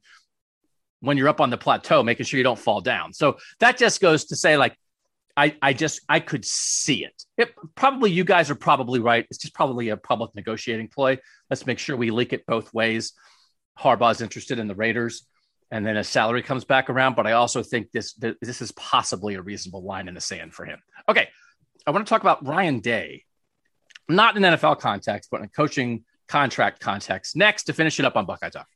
when 1.01 1.17
you're 1.17 1.27
up 1.27 1.41
on 1.41 1.49
the 1.49 1.57
plateau, 1.57 2.03
making 2.03 2.25
sure 2.25 2.37
you 2.37 2.43
don't 2.43 2.57
fall 2.57 2.79
down. 2.79 3.11
So 3.13 3.37
that 3.59 3.77
just 3.77 3.99
goes 3.99 4.25
to 4.25 4.35
say, 4.35 4.55
like, 4.55 4.77
I, 5.37 5.57
I 5.61 5.73
just 5.73 5.99
I 6.07 6.21
could 6.21 6.45
see 6.45 7.03
it. 7.03 7.23
it. 7.37 7.53
Probably 7.75 8.11
you 8.11 8.23
guys 8.23 8.49
are 8.49 8.55
probably 8.55 9.01
right. 9.01 9.25
It's 9.29 9.37
just 9.37 9.53
probably 9.53 9.89
a 9.89 9.97
public 9.97 10.33
negotiating 10.33 10.87
ploy. 10.87 11.17
Let's 11.49 11.65
make 11.65 11.77
sure 11.77 11.97
we 11.97 12.09
leak 12.09 12.31
it 12.31 12.45
both 12.45 12.73
ways. 12.73 13.11
Harbaugh's 13.77 14.21
interested 14.21 14.59
in 14.59 14.69
the 14.69 14.75
Raiders, 14.75 15.27
and 15.71 15.85
then 15.85 15.95
his 15.95 16.07
salary 16.07 16.41
comes 16.41 16.63
back 16.63 16.89
around. 16.89 17.15
But 17.15 17.27
I 17.27 17.33
also 17.33 17.63
think 17.63 17.91
this 17.91 18.13
this 18.41 18.61
is 18.61 18.71
possibly 18.73 19.35
a 19.35 19.41
reasonable 19.41 19.83
line 19.83 20.07
in 20.07 20.13
the 20.13 20.21
sand 20.21 20.53
for 20.53 20.65
him. 20.65 20.79
Okay, 21.09 21.27
I 21.85 21.91
want 21.91 22.05
to 22.05 22.09
talk 22.09 22.21
about 22.21 22.45
Ryan 22.45 22.79
Day, 22.79 23.23
not 24.09 24.37
in 24.37 24.43
NFL 24.43 24.79
context, 24.79 25.29
but 25.31 25.41
in 25.41 25.49
coaching 25.49 26.03
contract 26.27 26.79
context. 26.79 27.35
Next 27.35 27.63
to 27.63 27.73
finish 27.73 27.99
it 27.99 28.05
up 28.05 28.15
on 28.15 28.25
Buckeye 28.25 28.49
Talk. 28.49 28.67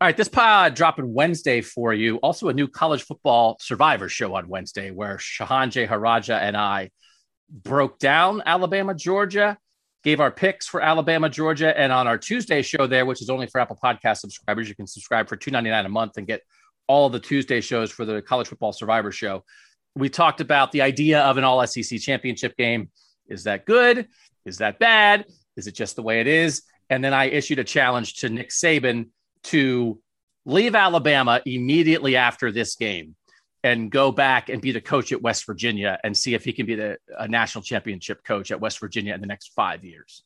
All 0.00 0.08
right, 0.08 0.16
this 0.16 0.28
pod 0.28 0.74
dropping 0.74 1.14
Wednesday 1.14 1.60
for 1.60 1.94
you. 1.94 2.16
Also, 2.16 2.48
a 2.48 2.52
new 2.52 2.68
college 2.68 3.04
football 3.04 3.56
survivor 3.60 4.08
show 4.08 4.34
on 4.34 4.48
Wednesday 4.48 4.90
where 4.90 5.16
Shehan 5.16 5.70
Jeyarajah 5.70 6.40
and 6.40 6.56
I 6.56 6.90
broke 7.48 7.98
down 7.98 8.42
Alabama, 8.44 8.94
Georgia, 8.94 9.56
gave 10.04 10.20
our 10.20 10.30
picks 10.30 10.66
for 10.66 10.80
Alabama, 10.80 11.28
Georgia, 11.30 11.76
and 11.78 11.90
on 11.90 12.06
our 12.06 12.18
Tuesday 12.18 12.62
show 12.62 12.86
there, 12.86 13.06
which 13.06 13.22
is 13.22 13.30
only 13.30 13.46
for 13.46 13.60
Apple 13.60 13.78
Podcast 13.82 14.18
subscribers, 14.18 14.68
you 14.68 14.74
can 14.74 14.86
subscribe 14.86 15.28
for 15.28 15.36
two 15.36 15.50
ninety 15.50 15.70
nine 15.70 15.86
a 15.86 15.88
month 15.88 16.18
and 16.18 16.26
get 16.26 16.42
all 16.86 17.08
the 17.08 17.18
Tuesday 17.18 17.60
shows 17.60 17.90
for 17.90 18.04
the 18.04 18.20
college 18.20 18.48
football 18.48 18.72
survivor 18.72 19.10
show. 19.10 19.42
We 19.96 20.10
talked 20.10 20.40
about 20.40 20.72
the 20.72 20.82
idea 20.82 21.20
of 21.20 21.38
an 21.38 21.44
all 21.44 21.66
SEC 21.66 21.98
championship 22.00 22.56
game. 22.56 22.90
Is 23.28 23.44
that 23.44 23.64
good? 23.64 24.08
Is 24.44 24.58
that 24.58 24.78
bad? 24.78 25.24
Is 25.56 25.66
it 25.66 25.74
just 25.74 25.96
the 25.96 26.02
way 26.02 26.20
it 26.20 26.26
is? 26.26 26.62
And 26.90 27.02
then 27.02 27.14
I 27.14 27.26
issued 27.26 27.58
a 27.58 27.64
challenge 27.64 28.16
to 28.16 28.28
Nick 28.28 28.50
Saban 28.50 29.08
to 29.44 29.98
leave 30.44 30.74
Alabama 30.74 31.40
immediately 31.46 32.16
after 32.16 32.52
this 32.52 32.76
game 32.76 33.16
and 33.64 33.90
go 33.90 34.12
back 34.12 34.50
and 34.50 34.60
be 34.60 34.72
the 34.72 34.80
coach 34.80 35.10
at 35.10 35.22
West 35.22 35.46
Virginia 35.46 35.98
and 36.04 36.14
see 36.14 36.34
if 36.34 36.44
he 36.44 36.52
can 36.52 36.66
be 36.66 36.74
the 36.74 36.98
a 37.18 37.26
national 37.26 37.62
championship 37.62 38.22
coach 38.22 38.52
at 38.52 38.60
West 38.60 38.78
Virginia 38.78 39.14
in 39.14 39.22
the 39.22 39.26
next 39.26 39.52
five 39.56 39.82
years. 39.82 40.22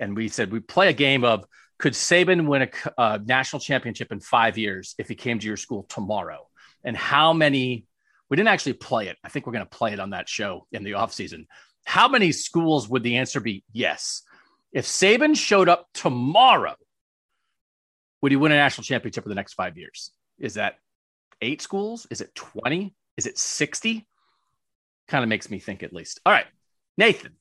And 0.00 0.16
we 0.16 0.28
said 0.28 0.50
we 0.50 0.60
play 0.60 0.88
a 0.88 0.92
game 0.92 1.24
of 1.24 1.46
could 1.78 1.92
Saban 1.92 2.48
win 2.48 2.62
a, 2.62 2.68
a 2.98 3.18
national 3.24 3.60
championship 3.60 4.10
in 4.10 4.18
five 4.18 4.58
years 4.58 4.96
if 4.98 5.08
he 5.08 5.14
came 5.14 5.38
to 5.38 5.46
your 5.46 5.56
school 5.56 5.84
tomorrow? 5.88 6.48
And 6.84 6.96
how 6.96 7.32
many? 7.32 7.86
We 8.28 8.36
didn't 8.36 8.48
actually 8.48 8.72
play 8.72 9.06
it. 9.06 9.16
I 9.22 9.28
think 9.28 9.46
we're 9.46 9.52
going 9.52 9.64
to 9.64 9.78
play 9.78 9.92
it 9.92 10.00
on 10.00 10.10
that 10.10 10.28
show 10.28 10.66
in 10.72 10.82
the 10.82 10.92
offseason. 10.92 11.46
How 11.84 12.08
many 12.08 12.32
schools 12.32 12.88
would 12.88 13.04
the 13.04 13.18
answer 13.18 13.38
be 13.38 13.62
yes? 13.72 14.22
If 14.72 14.86
Saban 14.86 15.36
showed 15.36 15.68
up 15.68 15.86
tomorrow 15.94 16.74
would 18.22 18.32
he 18.32 18.36
win 18.36 18.50
a 18.50 18.56
national 18.56 18.82
championship 18.82 19.22
for 19.22 19.28
the 19.28 19.36
next 19.36 19.54
five 19.54 19.78
years? 19.78 20.10
Is 20.40 20.54
that 20.54 20.78
eight 21.40 21.62
schools? 21.62 22.06
Is 22.10 22.20
it 22.20 22.34
20? 22.34 22.94
Is 23.16 23.26
it 23.26 23.38
60? 23.38 24.06
Kind 25.08 25.22
of 25.22 25.28
makes 25.28 25.50
me 25.50 25.58
think 25.58 25.82
at 25.82 25.92
least. 25.92 26.20
All 26.26 26.32
right, 26.32 26.46
Nathan, 26.98 27.32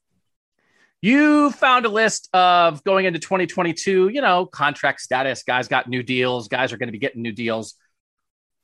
you 1.01 1.51
found 1.51 1.85
a 1.85 1.89
list 1.89 2.29
of 2.33 2.83
going 2.83 3.05
into 3.05 3.19
2022, 3.19 4.09
you 4.09 4.21
know, 4.21 4.45
contract 4.45 5.01
status. 5.01 5.43
Guys 5.43 5.67
got 5.67 5.89
new 5.89 6.03
deals. 6.03 6.47
Guys 6.47 6.71
are 6.73 6.77
going 6.77 6.87
to 6.87 6.93
be 6.93 6.99
getting 6.99 7.21
new 7.21 7.31
deals. 7.31 7.75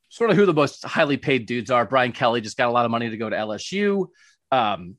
Sort 0.10 0.30
of 0.30 0.36
who 0.36 0.46
the 0.46 0.54
most 0.54 0.84
highly 0.84 1.18
paid 1.18 1.46
dudes 1.46 1.72
are. 1.72 1.86
Brian 1.86 2.12
Kelly 2.12 2.42
just 2.42 2.58
got 2.58 2.68
a 2.68 2.72
lot 2.72 2.86
of 2.86 2.92
money 2.92 3.10
to 3.10 3.18
go 3.18 3.30
to 3.30 3.36
LSU. 3.36 4.08
Um, 4.52 4.98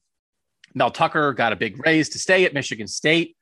Mel 0.75 0.91
Tucker 0.91 1.35
got 1.35 1.53
a 1.53 1.57
big 1.57 1.85
raise 1.85 2.11
to 2.11 2.19
stay 2.19 2.45
at 2.45 2.55
Michigan 2.55 2.89
State 2.89 3.37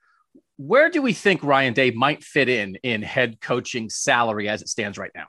where 0.60 0.90
do 0.90 1.00
we 1.00 1.14
think 1.14 1.42
Ryan 1.42 1.72
Day 1.72 1.90
might 1.90 2.22
fit 2.22 2.50
in 2.50 2.76
in 2.82 3.00
head 3.00 3.40
coaching 3.40 3.88
salary 3.88 4.46
as 4.46 4.60
it 4.60 4.68
stands 4.68 4.98
right 4.98 5.10
now? 5.14 5.28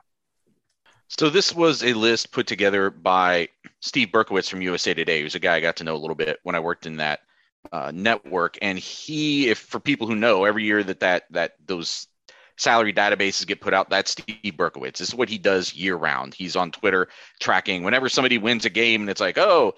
So 1.18 1.28
this 1.28 1.54
was 1.54 1.84
a 1.84 1.92
list 1.92 2.32
put 2.32 2.46
together 2.46 2.88
by 2.88 3.48
Steve 3.80 4.08
Berkowitz 4.08 4.48
from 4.48 4.62
USA 4.62 4.94
Today, 4.94 5.20
who's 5.20 5.34
a 5.34 5.40
guy 5.40 5.56
I 5.56 5.60
got 5.60 5.76
to 5.76 5.84
know 5.84 5.94
a 5.94 5.98
little 5.98 6.14
bit 6.14 6.38
when 6.42 6.54
I 6.54 6.60
worked 6.60 6.86
in 6.86 6.96
that 6.96 7.20
uh, 7.70 7.92
network. 7.94 8.56
And 8.62 8.78
he, 8.78 9.50
if 9.50 9.58
for 9.58 9.78
people 9.78 10.06
who 10.06 10.16
know, 10.16 10.46
every 10.46 10.64
year 10.64 10.82
that 10.82 11.00
that 11.00 11.24
that 11.30 11.56
those 11.66 12.06
salary 12.56 12.94
databases 12.94 13.46
get 13.46 13.60
put 13.60 13.74
out, 13.74 13.90
that's 13.90 14.12
Steve 14.12 14.54
Berkowitz. 14.56 14.98
This 14.98 15.08
is 15.08 15.14
what 15.14 15.28
he 15.28 15.36
does 15.36 15.74
year 15.74 15.96
round. 15.96 16.32
He's 16.32 16.56
on 16.56 16.70
Twitter 16.70 17.08
tracking 17.40 17.82
whenever 17.82 18.08
somebody 18.08 18.38
wins 18.38 18.64
a 18.64 18.70
game, 18.70 19.02
and 19.02 19.10
it's 19.10 19.20
like, 19.20 19.36
oh, 19.36 19.74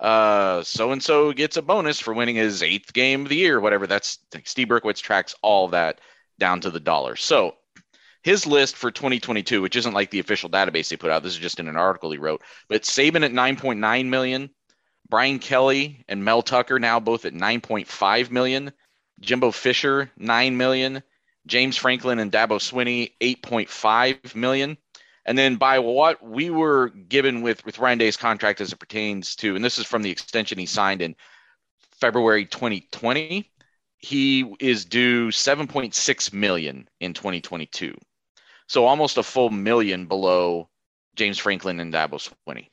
so 0.00 0.92
and 0.92 1.02
so 1.02 1.32
gets 1.34 1.58
a 1.58 1.62
bonus 1.62 2.00
for 2.00 2.14
winning 2.14 2.36
his 2.36 2.62
eighth 2.62 2.94
game 2.94 3.22
of 3.22 3.28
the 3.28 3.36
year, 3.36 3.60
whatever. 3.60 3.86
That's 3.86 4.18
Steve 4.44 4.68
Berkowitz 4.68 5.02
tracks 5.02 5.34
all 5.42 5.68
that 5.68 6.00
down 6.38 6.62
to 6.62 6.70
the 6.70 6.80
dollar. 6.80 7.16
So 7.16 7.56
his 8.22 8.46
list 8.46 8.76
for 8.76 8.90
2022, 8.90 9.62
which 9.62 9.76
isn't 9.76 9.94
like 9.94 10.10
the 10.10 10.20
official 10.20 10.50
database 10.50 10.88
they 10.88 10.96
put 10.96 11.10
out, 11.10 11.22
this 11.22 11.32
is 11.32 11.38
just 11.38 11.60
in 11.60 11.68
an 11.68 11.76
article 11.76 12.10
he 12.10 12.18
wrote, 12.18 12.42
but 12.68 12.82
Saban 12.82 13.24
at 13.24 13.32
9.9 13.32 14.06
million, 14.06 14.50
Brian 15.08 15.38
Kelly 15.38 16.04
and 16.08 16.24
Mel 16.24 16.42
Tucker 16.42 16.78
now 16.78 17.00
both 17.00 17.24
at 17.24 17.34
9.5 17.34 18.30
million, 18.30 18.72
Jimbo 19.20 19.50
Fisher 19.50 20.10
9 20.16 20.56
million, 20.56 21.02
James 21.46 21.76
Franklin 21.76 22.18
and 22.18 22.30
Dabo 22.30 22.58
Swinney 22.58 23.12
8.5 23.20 24.34
million. 24.34 24.76
And 25.26 25.36
then 25.36 25.56
by 25.56 25.78
what 25.78 26.22
we 26.22 26.50
were 26.50 26.88
given 26.88 27.42
with 27.42 27.64
with 27.64 27.78
Ryan 27.78 27.98
Day's 27.98 28.16
contract 28.16 28.60
as 28.60 28.72
it 28.72 28.78
pertains 28.78 29.36
to, 29.36 29.54
and 29.54 29.64
this 29.64 29.78
is 29.78 29.86
from 29.86 30.02
the 30.02 30.10
extension 30.10 30.58
he 30.58 30.66
signed 30.66 31.02
in 31.02 31.14
February 32.00 32.46
2020, 32.46 33.50
he 33.98 34.54
is 34.60 34.86
due 34.86 35.28
7.6 35.28 36.32
million 36.32 36.88
in 37.00 37.12
2022. 37.12 37.94
So 38.70 38.86
almost 38.86 39.18
a 39.18 39.24
full 39.24 39.50
million 39.50 40.06
below 40.06 40.68
James 41.16 41.38
Franklin 41.38 41.80
and 41.80 41.92
Dabo 41.92 42.24
Swinney. 42.48 42.68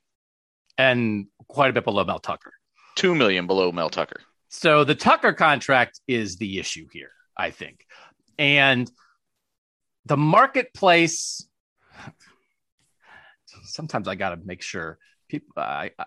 And 0.77 1.25
quite 1.47 1.71
a 1.71 1.73
bit 1.73 1.85
below 1.85 2.03
Mel 2.03 2.19
Tucker. 2.19 2.53
Two 2.95 3.15
million 3.15 3.47
below 3.47 3.71
Mel 3.71 3.89
Tucker. 3.89 4.21
So 4.47 4.83
the 4.83 4.93
Tucker 4.93 5.33
contract 5.33 5.99
is 6.07 6.37
the 6.37 6.59
issue 6.59 6.85
here, 6.91 7.09
I 7.35 7.49
think. 7.49 7.83
And 8.37 8.87
the 10.05 10.17
marketplace 10.17 11.47
sometimes 13.63 14.07
I 14.07 14.13
got 14.13 14.29
to 14.29 14.37
make 14.45 14.61
sure 14.61 14.99
people. 15.27 15.53
I, 15.57 15.89
I, 15.97 16.05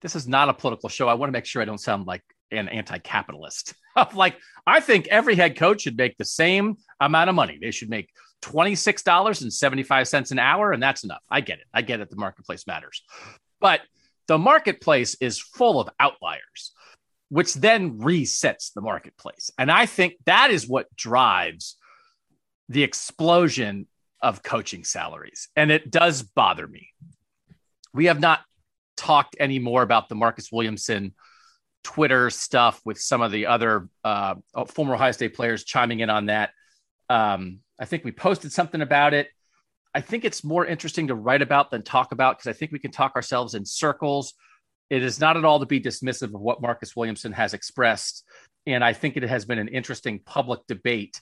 this 0.00 0.16
is 0.16 0.26
not 0.26 0.48
a 0.48 0.54
political 0.54 0.88
show. 0.88 1.06
I 1.06 1.12
want 1.12 1.28
to 1.28 1.32
make 1.32 1.44
sure 1.44 1.60
I 1.60 1.66
don't 1.66 1.76
sound 1.76 2.06
like 2.06 2.22
an 2.50 2.70
anti-capitalist. 2.70 3.74
like 4.14 4.38
I 4.66 4.80
think 4.80 5.06
every 5.08 5.34
head 5.34 5.58
coach 5.58 5.82
should 5.82 5.98
make 5.98 6.16
the 6.16 6.24
same 6.24 6.76
amount 6.98 7.28
of 7.28 7.36
money. 7.36 7.58
They 7.60 7.72
should 7.72 7.90
make 7.90 8.08
$26.75 8.42 10.30
an 10.30 10.38
hour, 10.38 10.72
and 10.72 10.82
that's 10.82 11.04
enough. 11.04 11.22
I 11.30 11.40
get 11.40 11.58
it. 11.58 11.66
I 11.72 11.82
get 11.82 12.00
it. 12.00 12.10
The 12.10 12.16
marketplace 12.16 12.66
matters. 12.66 13.02
But 13.60 13.80
the 14.26 14.38
marketplace 14.38 15.16
is 15.20 15.38
full 15.38 15.80
of 15.80 15.88
outliers, 15.98 16.72
which 17.28 17.54
then 17.54 17.98
resets 17.98 18.72
the 18.72 18.80
marketplace. 18.80 19.50
And 19.58 19.70
I 19.70 19.86
think 19.86 20.14
that 20.26 20.50
is 20.50 20.68
what 20.68 20.94
drives 20.96 21.76
the 22.68 22.82
explosion 22.82 23.86
of 24.22 24.42
coaching 24.42 24.84
salaries. 24.84 25.48
And 25.56 25.70
it 25.70 25.90
does 25.90 26.22
bother 26.22 26.66
me. 26.66 26.88
We 27.92 28.06
have 28.06 28.20
not 28.20 28.40
talked 28.96 29.36
anymore 29.40 29.82
about 29.82 30.08
the 30.08 30.14
Marcus 30.14 30.52
Williamson 30.52 31.14
Twitter 31.82 32.30
stuff 32.30 32.80
with 32.84 33.00
some 33.00 33.22
of 33.22 33.32
the 33.32 33.46
other 33.46 33.88
uh, 34.04 34.34
former 34.68 34.94
Ohio 34.94 35.12
State 35.12 35.34
players 35.34 35.64
chiming 35.64 36.00
in 36.00 36.10
on 36.10 36.26
that. 36.26 36.50
Um, 37.08 37.60
I 37.80 37.86
think 37.86 38.04
we 38.04 38.12
posted 38.12 38.52
something 38.52 38.82
about 38.82 39.14
it. 39.14 39.28
I 39.94 40.02
think 40.02 40.24
it's 40.24 40.44
more 40.44 40.66
interesting 40.66 41.08
to 41.08 41.14
write 41.14 41.42
about 41.42 41.70
than 41.70 41.82
talk 41.82 42.12
about 42.12 42.38
because 42.38 42.54
I 42.54 42.56
think 42.56 42.70
we 42.70 42.78
can 42.78 42.92
talk 42.92 43.16
ourselves 43.16 43.54
in 43.54 43.64
circles. 43.64 44.34
It 44.90 45.02
is 45.02 45.18
not 45.18 45.36
at 45.36 45.44
all 45.44 45.58
to 45.58 45.66
be 45.66 45.80
dismissive 45.80 46.34
of 46.34 46.40
what 46.40 46.60
Marcus 46.60 46.94
Williamson 46.94 47.32
has 47.32 47.54
expressed. 47.54 48.24
And 48.66 48.84
I 48.84 48.92
think 48.92 49.16
it 49.16 49.22
has 49.22 49.46
been 49.46 49.58
an 49.58 49.68
interesting 49.68 50.20
public 50.20 50.60
debate 50.68 51.20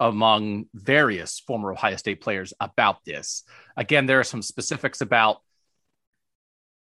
among 0.00 0.66
various 0.74 1.40
former 1.40 1.72
Ohio 1.72 1.96
State 1.96 2.20
players 2.20 2.52
about 2.60 3.04
this. 3.04 3.44
Again, 3.76 4.06
there 4.06 4.20
are 4.20 4.24
some 4.24 4.42
specifics 4.42 5.00
about 5.00 5.38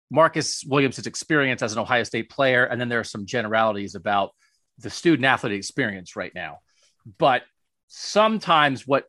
Marcus 0.09 0.63
Williamson's 0.65 1.07
experience 1.07 1.61
as 1.61 1.73
an 1.73 1.79
Ohio 1.79 2.03
State 2.03 2.29
player, 2.29 2.65
and 2.65 2.81
then 2.81 2.89
there 2.89 2.99
are 2.99 3.05
some 3.05 3.25
generalities 3.25 3.95
about 3.95 4.31
the 4.77 4.89
student 4.89 5.25
athlete 5.25 5.53
experience 5.53 6.15
right 6.15 6.33
now. 6.35 6.59
But 7.17 7.43
sometimes 7.93 8.87
what 8.87 9.05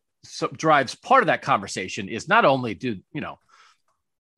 drives 0.56 0.96
part 0.96 1.22
of 1.22 1.28
that 1.28 1.40
conversation 1.40 2.08
is 2.08 2.28
not 2.28 2.44
only 2.44 2.74
do 2.74 2.98
you 3.12 3.20
know 3.20 3.38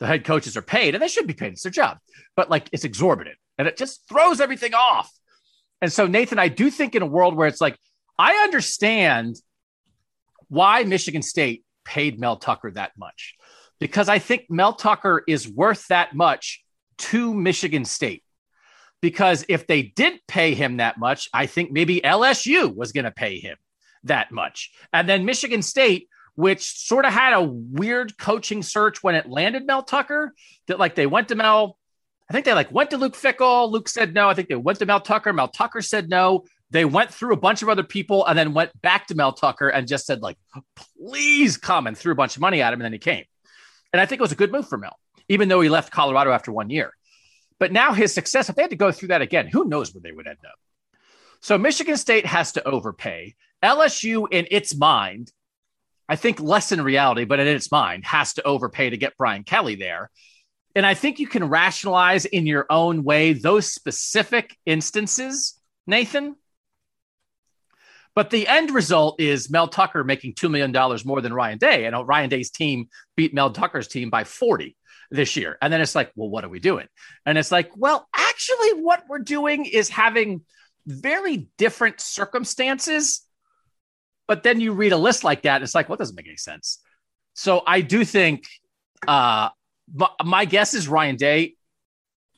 the 0.01 0.07
head 0.07 0.25
coaches 0.25 0.57
are 0.57 0.63
paid 0.63 0.95
and 0.95 1.03
they 1.03 1.09
should 1.09 1.27
be 1.27 1.35
paid; 1.35 1.53
it's 1.53 1.63
their 1.63 1.73
job, 1.73 1.99
but 2.37 2.51
like 2.51 2.69
it's 2.71 2.85
exorbitant 2.85 3.37
and 3.59 3.67
it 3.67 3.77
just 3.77 4.07
throws 4.07 4.41
everything 4.41 4.75
off. 4.75 5.11
And 5.81 5.93
so, 5.93 6.07
Nathan, 6.07 6.39
I 6.39 6.49
do 6.49 6.71
think 6.71 6.95
in 6.95 7.03
a 7.03 7.07
world 7.07 7.37
where 7.37 7.49
it's 7.49 7.61
like 7.61 7.79
I 8.19 8.35
understand 8.45 9.37
why 10.49 10.85
Michigan 10.85 11.23
State 11.23 11.65
paid 11.85 12.21
Mel 12.21 12.37
Tucker 12.37 12.71
that 12.73 12.93
much 12.99 13.35
because 13.81 14.09
I 14.09 14.19
think 14.19 14.47
Mel 14.51 14.75
Tucker 14.75 15.25
is 15.27 15.49
worth 15.49 15.89
that 15.89 16.15
much 16.15 16.63
to 16.99 17.33
Michigan 17.33 17.85
State. 17.85 18.23
Because 19.01 19.45
if 19.49 19.67
they 19.67 19.83
didn't 19.83 20.23
pay 20.27 20.55
him 20.55 20.79
that 20.79 20.99
much, 20.99 21.29
I 21.35 21.45
think 21.45 21.71
maybe 21.71 22.01
LSU 22.01 22.75
was 22.75 22.93
going 22.93 23.05
to 23.05 23.11
pay 23.11 23.39
him 23.39 23.57
that 24.05 24.33
much. 24.33 24.73
And 24.93 25.09
then 25.09 25.25
Michigan 25.25 25.63
State, 25.63 26.09
which 26.35 26.63
sort 26.63 27.05
of 27.05 27.13
had 27.13 27.35
a 27.35 27.43
weird 27.43 28.17
coaching 28.19 28.63
search 28.63 29.03
when 29.03 29.15
it 29.15 29.29
landed 29.29 29.67
Mel 29.67 29.83
Tucker, 29.83 30.35
that 30.67 30.79
like 30.79 30.95
they 30.95 31.07
went 31.07 31.29
to 31.29 31.35
Mel. 31.35 31.79
I 32.29 32.33
think 32.33 32.45
they 32.45 32.55
like 32.55 32.73
went 32.73 32.91
to 32.91 32.97
Luke 32.97 33.17
Fickell. 33.17 33.71
Luke 33.71 33.89
said 33.89 34.15
no. 34.15 34.29
I 34.29 34.35
think 34.35 34.49
they 34.49 34.55
went 34.55 34.79
to 34.79 34.87
Mel 34.87 35.01
Tucker. 35.01 35.33
Mel 35.33 35.49
Tucker 35.49 35.83
said 35.83 36.09
no. 36.09 36.45
They 36.71 36.85
went 36.85 37.13
through 37.13 37.35
a 37.35 37.39
bunch 37.39 37.63
of 37.63 37.69
other 37.69 37.85
people 37.85 38.27
and 38.27 38.37
then 38.37 38.55
went 38.55 38.71
back 38.83 39.07
to 39.09 39.15
Mel 39.15 39.33
Tucker 39.33 39.69
and 39.69 39.87
just 39.87 40.07
said 40.07 40.23
like, 40.23 40.37
please 40.99 41.57
come 41.57 41.87
and 41.87 41.97
threw 41.97 42.13
a 42.13 42.17
bunch 42.17 42.35
of 42.35 42.41
money 42.41 42.63
at 42.63 42.73
him. 42.73 42.81
And 42.81 42.85
then 42.85 42.93
he 42.93 42.99
came. 42.99 43.25
And 43.93 44.01
I 44.01 44.07
think 44.07 44.19
it 44.19 44.23
was 44.23 44.33
a 44.33 44.37
good 44.37 44.51
move 44.51 44.69
for 44.69 44.77
Mel, 44.77 44.99
even 45.29 45.49
though 45.49 45.61
he 45.61 45.69
left 45.69 45.93
Colorado 45.93 46.33
after 46.33 46.51
one 46.51 46.71
year. 46.71 46.93
But 47.61 47.71
now 47.71 47.93
his 47.93 48.13
success, 48.13 48.49
if 48.49 48.57
they 48.57 48.63
had 48.63 48.71
to 48.71 48.77
go 48.77 48.91
through 48.91 49.09
that 49.09 49.23
again, 49.23 49.47
who 49.47 49.67
knows 49.67 49.95
where 49.95 50.01
they 50.01 50.11
would 50.11 50.27
end 50.27 50.39
up. 50.45 50.59
So 51.41 51.59
Michigan 51.59 51.97
State 51.97 52.27
has 52.27 52.53
to 52.53 52.67
overpay. 52.67 53.37
LSU, 53.65 54.27
in 54.31 54.47
its 54.51 54.77
mind, 54.77 55.33
I 56.09 56.17
think 56.17 56.39
less 56.39 56.71
in 56.71 56.83
reality, 56.83 57.25
but 57.25 57.41
in 57.41 57.47
its 57.47 57.73
mind, 57.73 58.05
has 58.05 58.35
to 58.35 58.43
overpay 58.43 58.91
to 58.91 58.97
get 58.97 59.17
Brian 59.17 59.43
Kelly 59.43 59.75
there. 59.75 60.11
And 60.77 60.85
I 60.85 60.95
think 60.95 61.19
you 61.19 61.27
can 61.27 61.49
rationalize 61.49 62.25
in 62.25 62.47
your 62.47 62.67
own 62.69 63.05
way 63.05 63.33
those 63.33 63.73
specific 63.73 64.57
instances, 64.67 65.59
Nathan. 65.87 66.37
But 68.15 68.31
the 68.31 68.47
end 68.47 68.71
result 68.71 69.21
is 69.21 69.51
Mel 69.51 69.69
Tucker 69.69 70.05
making 70.05 70.35
$2 70.35 70.51
million 70.51 71.01
more 71.05 71.21
than 71.21 71.33
Ryan 71.33 71.59
Day. 71.59 71.87
And 71.87 72.07
Ryan 72.07 72.31
Day's 72.31 72.51
team 72.51 72.89
beat 73.17 73.35
Mel 73.35 73.51
Tucker's 73.51 73.89
team 73.89 74.11
by 74.11 74.25
40 74.25 74.77
this 75.11 75.37
year. 75.37 75.57
And 75.61 75.73
then 75.73 75.81
it's 75.81 75.95
like, 75.95 76.13
well, 76.15 76.29
what 76.29 76.45
are 76.45 76.49
we 76.49 76.61
doing? 76.61 76.87
And 77.27 77.39
it's 77.39 77.51
like, 77.51 77.71
well, 77.77 78.09
actually, 78.15 78.75
what 78.75 79.05
we're 79.09 79.19
doing 79.21 79.65
is 79.65 79.89
having 79.89 80.43
very 80.87 81.49
different 81.57 82.01
circumstances. 82.01 83.27
But 84.27 84.43
then 84.43 84.61
you 84.61 84.73
read 84.73 84.93
a 84.93 84.97
list 84.97 85.25
like 85.25 85.43
that, 85.43 85.57
and 85.57 85.65
it's 85.65 85.75
like, 85.75 85.89
well, 85.89 85.97
doesn't 85.97 86.17
make 86.17 86.27
any 86.27 86.37
sense. 86.37 86.81
So 87.35 87.63
I 87.67 87.81
do 87.81 88.05
think 88.05 88.45
uh, 89.07 89.51
my 90.25 90.45
guess 90.45 90.75
is 90.75 90.89
Ryan 90.89 91.17
Day 91.17 91.55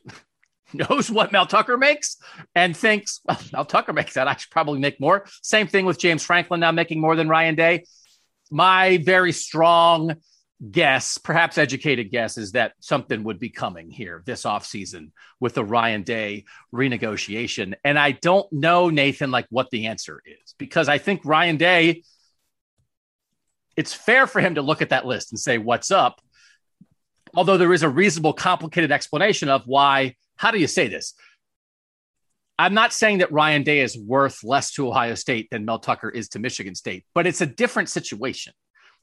knows 0.73 1.11
what 1.11 1.33
Mel 1.33 1.47
Tucker 1.47 1.77
makes 1.77 2.17
and 2.55 2.77
thinks, 2.77 3.21
well, 3.25 3.39
Mel 3.53 3.65
Tucker 3.65 3.93
makes 3.93 4.15
that. 4.15 4.27
I 4.27 4.37
should 4.37 4.51
probably 4.51 4.81
make 4.81 5.01
more. 5.01 5.27
Same 5.43 5.67
thing 5.67 5.85
with 5.85 5.99
James 5.99 6.25
Franklin 6.25 6.61
now 6.61 6.73
making 6.73 7.01
more 7.01 7.15
than 7.15 7.29
Ryan 7.29 7.55
Day. 7.55 7.85
My 8.51 8.99
very 8.99 9.33
strong 9.33 10.17
guess, 10.71 11.19
perhaps 11.19 11.59
educated 11.59 12.11
guess, 12.11 12.39
is 12.39 12.53
that 12.53 12.73
something 12.81 13.25
would 13.25 13.39
be 13.39 13.51
coming 13.51 13.91
here 13.91 14.23
this 14.25 14.45
offseason 14.45 15.11
with 15.39 15.55
the 15.55 15.65
Ryan 15.65 16.03
Day 16.03 16.45
renegotiation. 16.75 17.75
And 17.85 17.99
I 17.99 18.13
don't 18.13 18.51
know, 18.53 18.89
Nathan, 18.89 19.31
like 19.31 19.47
what 19.51 19.71
the 19.71 19.87
answer 19.87 20.23
is 20.25 20.55
because 20.59 20.89
I 20.89 20.99
think 20.99 21.23
Ryan 21.25 21.57
Day, 21.57 22.03
it's 23.77 23.93
fair 23.93 24.27
for 24.27 24.41
him 24.41 24.55
to 24.55 24.63
look 24.63 24.81
at 24.81 24.91
that 24.91 25.07
list 25.07 25.33
and 25.33 25.39
say, 25.39 25.59
what's 25.59 25.91
up? 25.91 26.21
Although 27.35 27.59
there 27.59 27.75
is 27.75 27.83
a 27.83 27.89
reasonable, 27.89 28.33
complicated 28.33 28.91
explanation 28.91 29.51
of 29.51 29.63
why 29.67 30.15
how 30.37 30.51
do 30.51 30.59
you 30.59 30.67
say 30.67 30.89
this? 30.89 31.15
I'm 32.59 32.75
not 32.75 32.93
saying 32.93 33.19
that 33.19 33.33
Ryan 33.33 33.65
Day 33.65 33.81
is 33.81 33.99
worth 33.99 34.43
less 34.43 34.73
to 34.73 34.89
Ohio 34.89 35.15
State 35.15 35.49
than 35.51 35.65
Mel 35.65 35.79
Tucker 35.79 36.09
is 36.09 36.29
to 36.31 36.39
Michigan 36.39 36.75
State, 36.75 37.05
but 37.15 37.27
it's 37.27 37.41
a 37.41 37.47
different 37.47 37.91
situation. 37.91 38.55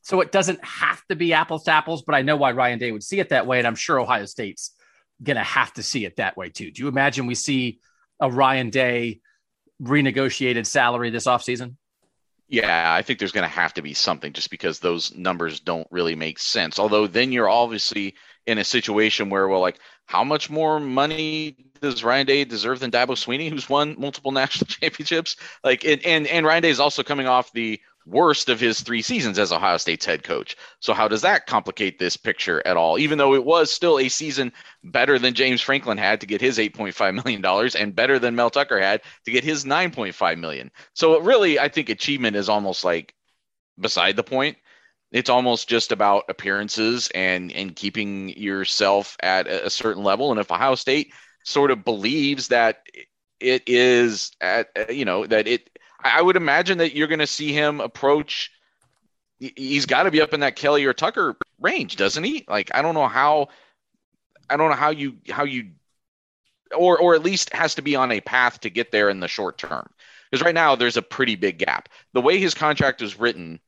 So 0.03 0.21
it 0.21 0.31
doesn't 0.31 0.63
have 0.63 1.01
to 1.07 1.15
be 1.15 1.33
apples 1.33 1.63
to 1.63 1.71
apples, 1.71 2.03
but 2.03 2.13
I 2.13 2.21
know 2.21 2.35
why 2.35 2.51
Ryan 2.51 2.77
Day 2.77 2.91
would 2.91 3.03
see 3.03 3.19
it 3.19 3.29
that 3.29 3.47
way. 3.47 3.57
And 3.57 3.65
I'm 3.65 3.75
sure 3.75 3.99
Ohio 3.99 4.25
State's 4.25 4.75
going 5.21 5.37
to 5.37 5.43
have 5.43 5.73
to 5.73 5.83
see 5.83 6.05
it 6.05 6.17
that 6.17 6.35
way 6.35 6.49
too. 6.49 6.71
Do 6.71 6.83
you 6.83 6.89
imagine 6.89 7.25
we 7.25 7.35
see 7.35 7.79
a 8.19 8.29
Ryan 8.29 8.69
Day 8.69 9.21
renegotiated 9.81 10.65
salary 10.65 11.09
this 11.09 11.25
offseason? 11.25 11.77
Yeah, 12.49 12.93
I 12.93 13.01
think 13.01 13.17
there's 13.17 13.31
going 13.31 13.49
to 13.49 13.55
have 13.55 13.73
to 13.75 13.81
be 13.81 13.93
something 13.93 14.33
just 14.33 14.51
because 14.51 14.79
those 14.79 15.15
numbers 15.15 15.61
don't 15.61 15.87
really 15.89 16.15
make 16.15 16.37
sense. 16.37 16.77
Although 16.77 17.07
then 17.07 17.31
you're 17.31 17.49
obviously 17.49 18.15
in 18.45 18.57
a 18.57 18.63
situation 18.63 19.29
where, 19.29 19.47
well, 19.47 19.61
like, 19.61 19.79
how 20.05 20.23
much 20.23 20.49
more 20.49 20.79
money 20.81 21.55
does 21.81 22.03
Ryan 22.03 22.27
Day 22.27 22.43
deserve 22.43 22.81
than 22.81 22.91
Dabo 22.91 23.15
Swinney, 23.15 23.49
who's 23.49 23.69
won 23.69 23.95
multiple 23.97 24.31
national 24.43 24.67
championships? 24.67 25.37
Like, 25.63 25.85
and 25.85 26.05
and, 26.05 26.27
and 26.27 26.45
Ryan 26.45 26.63
Day 26.63 26.69
is 26.69 26.79
also 26.79 27.03
coming 27.03 27.27
off 27.27 27.51
the 27.53 27.79
worst 28.05 28.49
of 28.49 28.59
his 28.59 28.81
three 28.81 29.01
seasons 29.01 29.39
as 29.39 29.51
Ohio 29.51 29.77
State's 29.77 30.05
head 30.05 30.23
coach. 30.23 30.55
So 30.79 30.93
how 30.93 31.07
does 31.07 31.21
that 31.21 31.47
complicate 31.47 31.99
this 31.99 32.17
picture 32.17 32.61
at 32.65 32.77
all? 32.77 32.99
Even 32.99 33.17
though 33.17 33.33
it 33.33 33.45
was 33.45 33.71
still 33.71 33.99
a 33.99 34.09
season 34.09 34.51
better 34.83 35.17
than 35.19 35.33
James 35.33 35.61
Franklin 35.61 35.97
had 35.97 36.21
to 36.21 36.27
get 36.27 36.41
his 36.41 36.57
8.5 36.57 37.23
million 37.23 37.41
dollars 37.41 37.75
and 37.75 37.95
better 37.95 38.19
than 38.19 38.35
Mel 38.35 38.49
Tucker 38.49 38.79
had 38.79 39.01
to 39.25 39.31
get 39.31 39.43
his 39.43 39.65
9.5 39.65 40.37
million. 40.39 40.71
So 40.93 41.19
really 41.19 41.59
I 41.59 41.69
think 41.69 41.89
achievement 41.89 42.35
is 42.35 42.49
almost 42.49 42.83
like 42.83 43.13
beside 43.79 44.15
the 44.15 44.23
point. 44.23 44.57
It's 45.11 45.29
almost 45.29 45.69
just 45.69 45.91
about 45.91 46.25
appearances 46.29 47.09
and 47.13 47.51
and 47.51 47.75
keeping 47.75 48.29
yourself 48.29 49.15
at 49.21 49.47
a 49.47 49.69
certain 49.69 50.03
level 50.03 50.31
and 50.31 50.39
if 50.39 50.51
Ohio 50.51 50.75
State 50.75 51.13
sort 51.45 51.71
of 51.71 51.85
believes 51.85 52.47
that 52.49 52.83
it 53.39 53.63
is 53.67 54.31
at 54.41 54.69
you 54.89 55.05
know 55.05 55.25
that 55.27 55.47
it 55.47 55.69
I 56.03 56.21
would 56.21 56.35
imagine 56.35 56.79
that 56.79 56.95
you're 56.95 57.07
going 57.07 57.19
to 57.19 57.27
see 57.27 57.53
him 57.53 57.79
approach. 57.79 58.51
He's 59.39 59.85
got 59.85 60.03
to 60.03 60.11
be 60.11 60.21
up 60.21 60.33
in 60.33 60.41
that 60.41 60.55
Kelly 60.55 60.85
or 60.85 60.93
Tucker 60.93 61.35
range, 61.59 61.95
doesn't 61.95 62.23
he? 62.23 62.45
Like 62.47 62.71
I 62.73 62.81
don't 62.81 62.93
know 62.93 63.07
how, 63.07 63.49
I 64.49 64.57
don't 64.57 64.69
know 64.69 64.75
how 64.75 64.89
you 64.89 65.17
how 65.29 65.43
you, 65.43 65.71
or 66.75 66.97
or 66.97 67.15
at 67.15 67.23
least 67.23 67.53
has 67.53 67.75
to 67.75 67.81
be 67.81 67.95
on 67.95 68.11
a 68.11 68.21
path 68.21 68.59
to 68.61 68.69
get 68.69 68.91
there 68.91 69.09
in 69.09 69.19
the 69.19 69.27
short 69.27 69.57
term. 69.57 69.89
Because 70.29 70.43
right 70.43 70.55
now 70.55 70.75
there's 70.75 70.97
a 70.97 71.01
pretty 71.01 71.35
big 71.35 71.59
gap. 71.59 71.89
The 72.13 72.21
way 72.21 72.39
his 72.39 72.55
contract 72.55 73.01
was 73.01 73.19
written, 73.19 73.59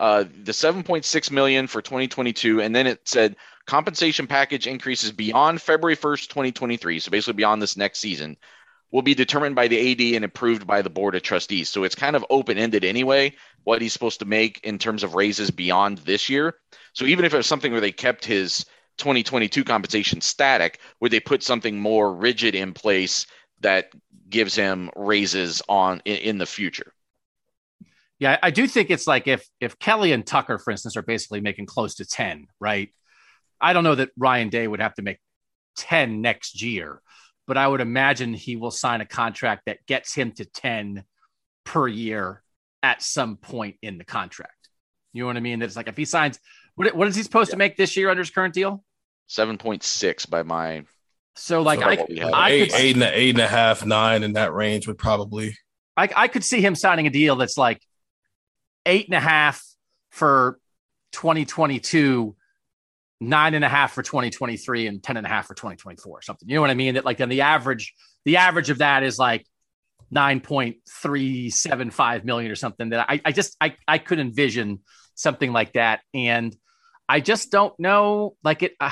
uh, 0.00 0.24
the 0.42 0.52
7.6 0.52 1.30
million 1.30 1.66
for 1.66 1.82
2022, 1.82 2.62
and 2.62 2.74
then 2.74 2.86
it 2.86 3.06
said 3.06 3.36
compensation 3.66 4.26
package 4.26 4.66
increases 4.66 5.12
beyond 5.12 5.60
February 5.60 5.96
1st, 5.96 6.28
2023. 6.28 6.98
So 6.98 7.10
basically 7.10 7.34
beyond 7.34 7.60
this 7.60 7.76
next 7.76 7.98
season 7.98 8.38
will 8.94 9.02
be 9.02 9.12
determined 9.12 9.56
by 9.56 9.66
the 9.66 9.90
AD 9.90 10.14
and 10.14 10.24
approved 10.24 10.68
by 10.68 10.80
the 10.80 10.88
board 10.88 11.16
of 11.16 11.22
trustees. 11.22 11.68
So 11.68 11.82
it's 11.82 11.96
kind 11.96 12.14
of 12.14 12.24
open 12.30 12.58
ended 12.58 12.84
anyway, 12.84 13.34
what 13.64 13.82
he's 13.82 13.92
supposed 13.92 14.20
to 14.20 14.24
make 14.24 14.60
in 14.62 14.78
terms 14.78 15.02
of 15.02 15.16
raises 15.16 15.50
beyond 15.50 15.98
this 15.98 16.28
year. 16.28 16.54
So 16.92 17.04
even 17.04 17.24
if 17.24 17.34
it's 17.34 17.48
something 17.48 17.72
where 17.72 17.80
they 17.80 17.90
kept 17.90 18.24
his 18.24 18.64
2022 18.98 19.64
compensation 19.64 20.20
static, 20.20 20.78
would 21.00 21.10
they 21.10 21.18
put 21.18 21.42
something 21.42 21.76
more 21.76 22.14
rigid 22.14 22.54
in 22.54 22.72
place 22.72 23.26
that 23.62 23.90
gives 24.30 24.54
him 24.54 24.92
raises 24.94 25.60
on 25.68 26.00
in, 26.04 26.18
in 26.18 26.38
the 26.38 26.46
future? 26.46 26.92
Yeah, 28.20 28.38
I 28.44 28.52
do 28.52 28.68
think 28.68 28.90
it's 28.90 29.08
like 29.08 29.26
if 29.26 29.44
if 29.60 29.76
Kelly 29.80 30.12
and 30.12 30.24
Tucker, 30.24 30.56
for 30.60 30.70
instance, 30.70 30.96
are 30.96 31.02
basically 31.02 31.40
making 31.40 31.66
close 31.66 31.96
to 31.96 32.04
10, 32.04 32.46
right? 32.60 32.90
I 33.60 33.72
don't 33.72 33.82
know 33.82 33.96
that 33.96 34.10
Ryan 34.16 34.50
Day 34.50 34.68
would 34.68 34.80
have 34.80 34.94
to 34.94 35.02
make 35.02 35.18
10 35.78 36.20
next 36.20 36.62
year, 36.62 37.02
but 37.46 37.56
I 37.56 37.66
would 37.66 37.80
imagine 37.80 38.34
he 38.34 38.56
will 38.56 38.70
sign 38.70 39.00
a 39.00 39.06
contract 39.06 39.62
that 39.66 39.84
gets 39.86 40.14
him 40.14 40.32
to 40.32 40.44
10 40.44 41.04
per 41.64 41.88
year 41.88 42.42
at 42.82 43.02
some 43.02 43.36
point 43.36 43.76
in 43.82 43.98
the 43.98 44.04
contract. 44.04 44.68
You 45.12 45.22
know 45.22 45.28
what 45.28 45.36
I 45.36 45.40
mean? 45.40 45.58
That's 45.58 45.76
like 45.76 45.88
if 45.88 45.96
he 45.96 46.04
signs, 46.04 46.38
what, 46.74 46.94
what 46.94 47.08
is 47.08 47.16
he 47.16 47.22
supposed 47.22 47.50
yeah. 47.50 47.54
to 47.54 47.58
make 47.58 47.76
this 47.76 47.96
year 47.96 48.10
under 48.10 48.20
his 48.20 48.30
current 48.30 48.54
deal? 48.54 48.84
7.6 49.28 50.28
by 50.28 50.42
my. 50.42 50.84
So 51.36 51.62
like 51.62 51.80
so 51.80 51.86
I, 51.86 51.88
I 52.32 52.50
eight, 52.50 52.70
could, 52.70 52.80
eight 52.80 52.94
and, 52.94 53.02
a, 53.02 53.18
eight 53.18 53.30
and 53.30 53.40
a 53.40 53.48
half, 53.48 53.84
nine 53.84 54.22
in 54.22 54.34
that 54.34 54.52
range 54.52 54.86
would 54.86 54.98
probably. 54.98 55.56
I, 55.96 56.08
I 56.14 56.28
could 56.28 56.44
see 56.44 56.60
him 56.60 56.74
signing 56.74 57.06
a 57.06 57.10
deal 57.10 57.36
that's 57.36 57.58
like 57.58 57.80
eight 58.86 59.06
and 59.06 59.14
a 59.14 59.20
half 59.20 59.64
for 60.10 60.58
2022, 61.12 62.36
nine 63.28 63.54
and 63.54 63.64
a 63.64 63.68
half 63.68 63.92
for 63.92 64.02
2023, 64.02 64.86
and 64.86 65.02
ten 65.02 65.16
and 65.16 65.26
a 65.26 65.28
half 65.28 65.46
for 65.46 65.54
2024 65.54 66.18
or 66.18 66.22
something. 66.22 66.48
You 66.48 66.56
know 66.56 66.60
what 66.60 66.70
I 66.70 66.74
mean? 66.74 66.94
That 66.94 67.04
like 67.04 67.18
then 67.18 67.28
the 67.28 67.42
average, 67.42 67.94
the 68.24 68.38
average 68.38 68.70
of 68.70 68.78
that 68.78 69.02
is 69.02 69.18
like 69.18 69.46
9.375 70.14 72.24
million 72.24 72.50
or 72.50 72.56
something 72.56 72.90
that 72.90 73.06
I, 73.08 73.20
I 73.24 73.32
just 73.32 73.56
I, 73.60 73.76
I 73.86 73.98
could 73.98 74.20
envision 74.20 74.80
something 75.14 75.52
like 75.52 75.74
that. 75.74 76.00
And 76.12 76.56
I 77.08 77.20
just 77.20 77.50
don't 77.50 77.78
know 77.78 78.36
like 78.42 78.62
it 78.62 78.74
uh, 78.80 78.90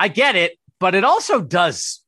I 0.00 0.08
get 0.08 0.36
it, 0.36 0.56
but 0.78 0.94
it 0.94 1.04
also 1.04 1.40
does 1.40 2.02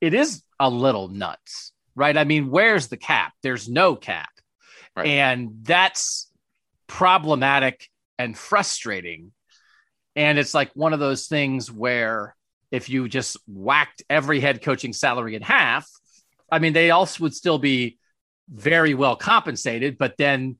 it 0.00 0.14
is 0.14 0.42
a 0.58 0.70
little 0.70 1.08
nuts, 1.08 1.72
right? 1.94 2.16
I 2.16 2.24
mean, 2.24 2.50
where's 2.50 2.88
the 2.88 2.96
cap? 2.96 3.32
There's 3.42 3.68
no 3.68 3.96
cap. 3.96 4.30
Right. 4.96 5.06
And 5.06 5.50
that's 5.62 6.30
problematic 6.86 7.88
and 8.18 8.36
frustrating. 8.36 9.32
And 10.16 10.38
it's 10.38 10.54
like 10.54 10.70
one 10.74 10.92
of 10.92 11.00
those 11.00 11.26
things 11.26 11.70
where 11.70 12.36
if 12.70 12.88
you 12.88 13.08
just 13.08 13.36
whacked 13.46 14.02
every 14.08 14.40
head 14.40 14.62
coaching 14.62 14.92
salary 14.92 15.34
in 15.34 15.42
half, 15.42 15.88
I 16.50 16.58
mean, 16.58 16.72
they 16.72 16.90
also 16.90 17.24
would 17.24 17.34
still 17.34 17.58
be 17.58 17.98
very 18.48 18.94
well 18.94 19.16
compensated, 19.16 19.98
but 19.98 20.16
then, 20.18 20.56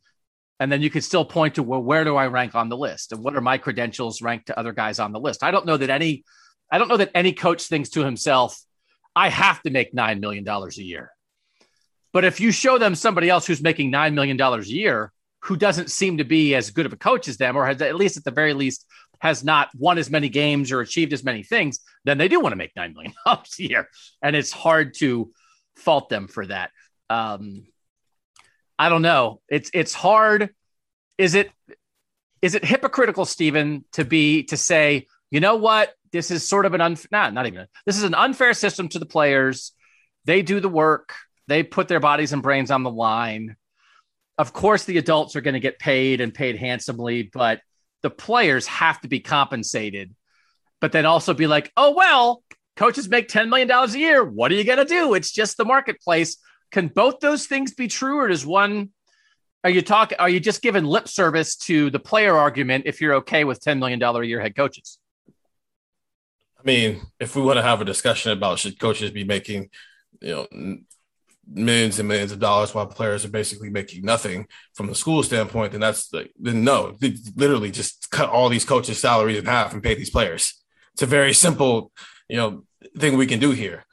and 0.59 0.71
then 0.71 0.83
you 0.83 0.91
could 0.91 1.05
still 1.05 1.25
point 1.25 1.57
to 1.57 1.63
well, 1.63 1.83
where 1.83 2.05
do 2.05 2.17
I 2.17 2.29
rank 2.29 2.55
on 2.55 2.69
the 2.69 2.77
list, 2.77 3.13
and 3.13 3.23
what 3.23 3.37
are 3.37 3.41
my 3.41 3.59
credentials 3.59 4.23
ranked 4.23 4.47
to 4.47 4.59
other 4.59 4.73
guys 4.73 4.99
on 4.99 5.13
the 5.13 5.21
list? 5.21 5.43
I 5.43 5.51
don't 5.51 5.67
know 5.67 5.77
that 5.77 5.91
any, 5.91 6.25
I 6.71 6.79
don't 6.79 6.89
know 6.89 6.97
that 6.97 7.11
any 7.15 7.33
coach 7.33 7.65
thinks 7.65 7.91
to 7.91 8.05
himself, 8.05 8.61
I 9.15 9.29
have 9.29 9.63
to 9.63 9.71
make 9.71 9.95
nine 9.95 10.21
million 10.21 10.45
dollars 10.45 10.79
a 10.79 10.83
year. 10.83 11.11
But 12.13 12.25
if 12.25 12.41
you 12.41 12.53
show 12.53 12.79
them 12.79 12.95
somebody 12.95 13.29
else 13.29 13.47
who's 13.47 13.63
making 13.63 13.91
nine 13.91 14.15
million 14.15 14.37
dollars 14.37 14.69
a 14.69 14.73
year, 14.73 15.13
who 15.41 15.57
doesn't 15.57 15.91
seem 15.91 16.19
to 16.19 16.25
be 16.25 16.55
as 16.55 16.71
good 16.71 16.87
of 16.87 16.93
a 16.93 16.97
coach 16.97 17.29
as 17.29 17.37
them, 17.37 17.57
or 17.57 17.67
has 17.67 17.83
at 17.83 17.97
least 17.97 18.17
at 18.17 18.25
the 18.25 18.31
very 18.31 18.55
least 18.55 18.87
has 19.21 19.45
not 19.45 19.69
won 19.77 19.99
as 19.99 20.11
many 20.11 20.29
games 20.29 20.73
or 20.73 20.81
achieved 20.81 21.13
as 21.13 21.25
many 21.25 21.43
things, 21.43 21.81
then 22.05 22.19
they 22.19 22.29
do 22.29 22.41
want 22.41 22.53
to 22.53 22.57
make 22.57 22.73
nine 22.77 22.93
million 22.93 23.13
dollars 23.27 23.55
a 23.59 23.63
year, 23.63 23.89
and 24.23 24.37
it's 24.37 24.53
hard 24.53 24.95
to 24.95 25.33
fault 25.77 26.09
them 26.09 26.29
for 26.29 26.47
that. 26.47 26.71
Um, 27.11 27.67
I 28.79 28.89
don't 28.89 29.03
know. 29.03 29.41
It's 29.49 29.71
it's 29.73 29.95
hard. 29.95 30.51
Is 31.19 31.35
it 31.35 31.51
is 32.43 32.55
it 32.55 32.65
hypocritical, 32.65 33.25
Stephen, 33.25 33.85
to 33.93 34.05
be 34.05 34.45
to 34.45 34.57
say, 34.57 35.07
you 35.31 35.41
know 35.41 35.57
what, 35.57 35.95
this 36.13 36.31
is 36.31 36.47
sort 36.47 36.67
of 36.67 36.75
an 36.75 36.81
unfair, 36.81 37.09
not 37.11 37.35
not 37.35 37.47
even 37.47 37.67
this 37.87 37.97
is 37.97 38.03
an 38.03 38.15
unfair 38.15 38.55
system 38.55 38.89
to 38.91 38.99
the 38.99 39.07
players. 39.07 39.73
They 40.25 40.43
do 40.43 40.61
the 40.61 40.69
work. 40.69 41.15
They 41.47 41.63
put 41.63 41.89
their 41.89 42.01
bodies 42.01 42.33
and 42.33 42.43
brains 42.43 42.71
on 42.71 42.83
the 42.83 42.91
line. 42.91 43.57
Of 44.39 44.53
course, 44.53 44.85
the 44.85 44.99
adults 44.99 45.37
are 45.37 45.41
going 45.41 45.55
to 45.55 45.61
get 45.61 45.79
paid 45.79 46.21
and 46.21 46.35
paid 46.35 46.57
handsomely, 46.57 47.31
but 47.33 47.61
the 48.05 48.11
players 48.11 48.67
have 48.67 49.01
to 49.01 49.09
be 49.09 49.19
compensated. 49.19 50.15
But 50.81 50.93
then 50.93 51.07
also 51.07 51.33
be 51.33 51.47
like, 51.47 51.73
oh 51.75 51.95
well, 51.95 52.45
coaches 52.77 53.09
make 53.09 53.29
$10 53.29 53.49
million 53.49 53.71
a 53.71 53.87
year. 53.99 54.23
What 54.23 54.53
are 54.53 54.57
you 54.57 54.65
going 54.65 54.79
to 54.79 54.85
do? 54.85 55.15
It's 55.15 55.33
just 55.33 55.57
the 55.57 55.65
marketplace. 55.65 56.37
Can 56.71 56.89
both 56.89 57.21
those 57.21 57.47
things 57.47 57.73
be 57.73 57.89
true, 57.89 58.19
or 58.19 58.29
does 58.29 58.45
one? 58.45 58.91
Are 59.63 59.71
you 59.71 59.81
talking? 59.81 60.19
Are 60.19 60.29
you 60.29 60.39
just 60.39 60.61
giving 60.61 60.85
lip 60.85 61.09
service 61.09 61.57
to 61.69 61.89
the 61.89 61.99
player 61.99 62.37
argument 62.37 62.85
if 62.87 63.01
you're 63.01 63.15
okay 63.15 63.45
with 63.45 63.65
$10 63.65 63.79
million 63.79 64.03
a 64.03 64.23
year 64.23 64.41
head 64.41 64.55
coaches? 64.55 64.99
I 65.29 66.63
mean, 66.65 67.01
if 67.19 67.37
we 67.37 67.43
want 67.43 67.57
to 67.57 67.63
have 67.63 67.81
a 67.81 67.87
discussion 67.87 68.33
about 68.33 68.59
should 68.59 68.79
coaches 68.79 69.13
be 69.13 69.25
making, 69.25 69.71
you 70.21 70.47
know, 70.53 70.77
millions 71.49 71.99
and 71.99 72.09
millions 72.09 72.33
of 72.33 72.39
dollars 72.39 72.75
while 72.75 72.87
players 72.87 73.25
are 73.25 73.31
basically 73.31 73.71
making 73.71 74.05
nothing 74.05 74.47
from 74.75 74.87
the 74.87 74.95
school 74.95 75.23
standpoint, 75.23 75.73
then 75.73 75.81
that's 75.81 76.13
like, 76.13 76.33
then 76.39 76.65
no, 76.65 76.97
literally 77.37 77.71
just 77.71 78.11
cut 78.11 78.31
all 78.31 78.49
these 78.49 78.65
coaches' 78.65 79.01
salaries 79.01 79.39
in 79.39 79.45
half 79.45 79.73
and 79.73 79.83
pay 79.83 79.95
these 79.95 80.11
players. 80.11 80.63
It's 80.93 81.03
a 81.03 81.07
very 81.07 81.33
simple 81.33 81.93
you 82.29 82.37
know 82.37 82.65
thing 82.99 83.17
we 83.17 83.27
can 83.27 83.41
do 83.41 83.51
here 83.51 83.85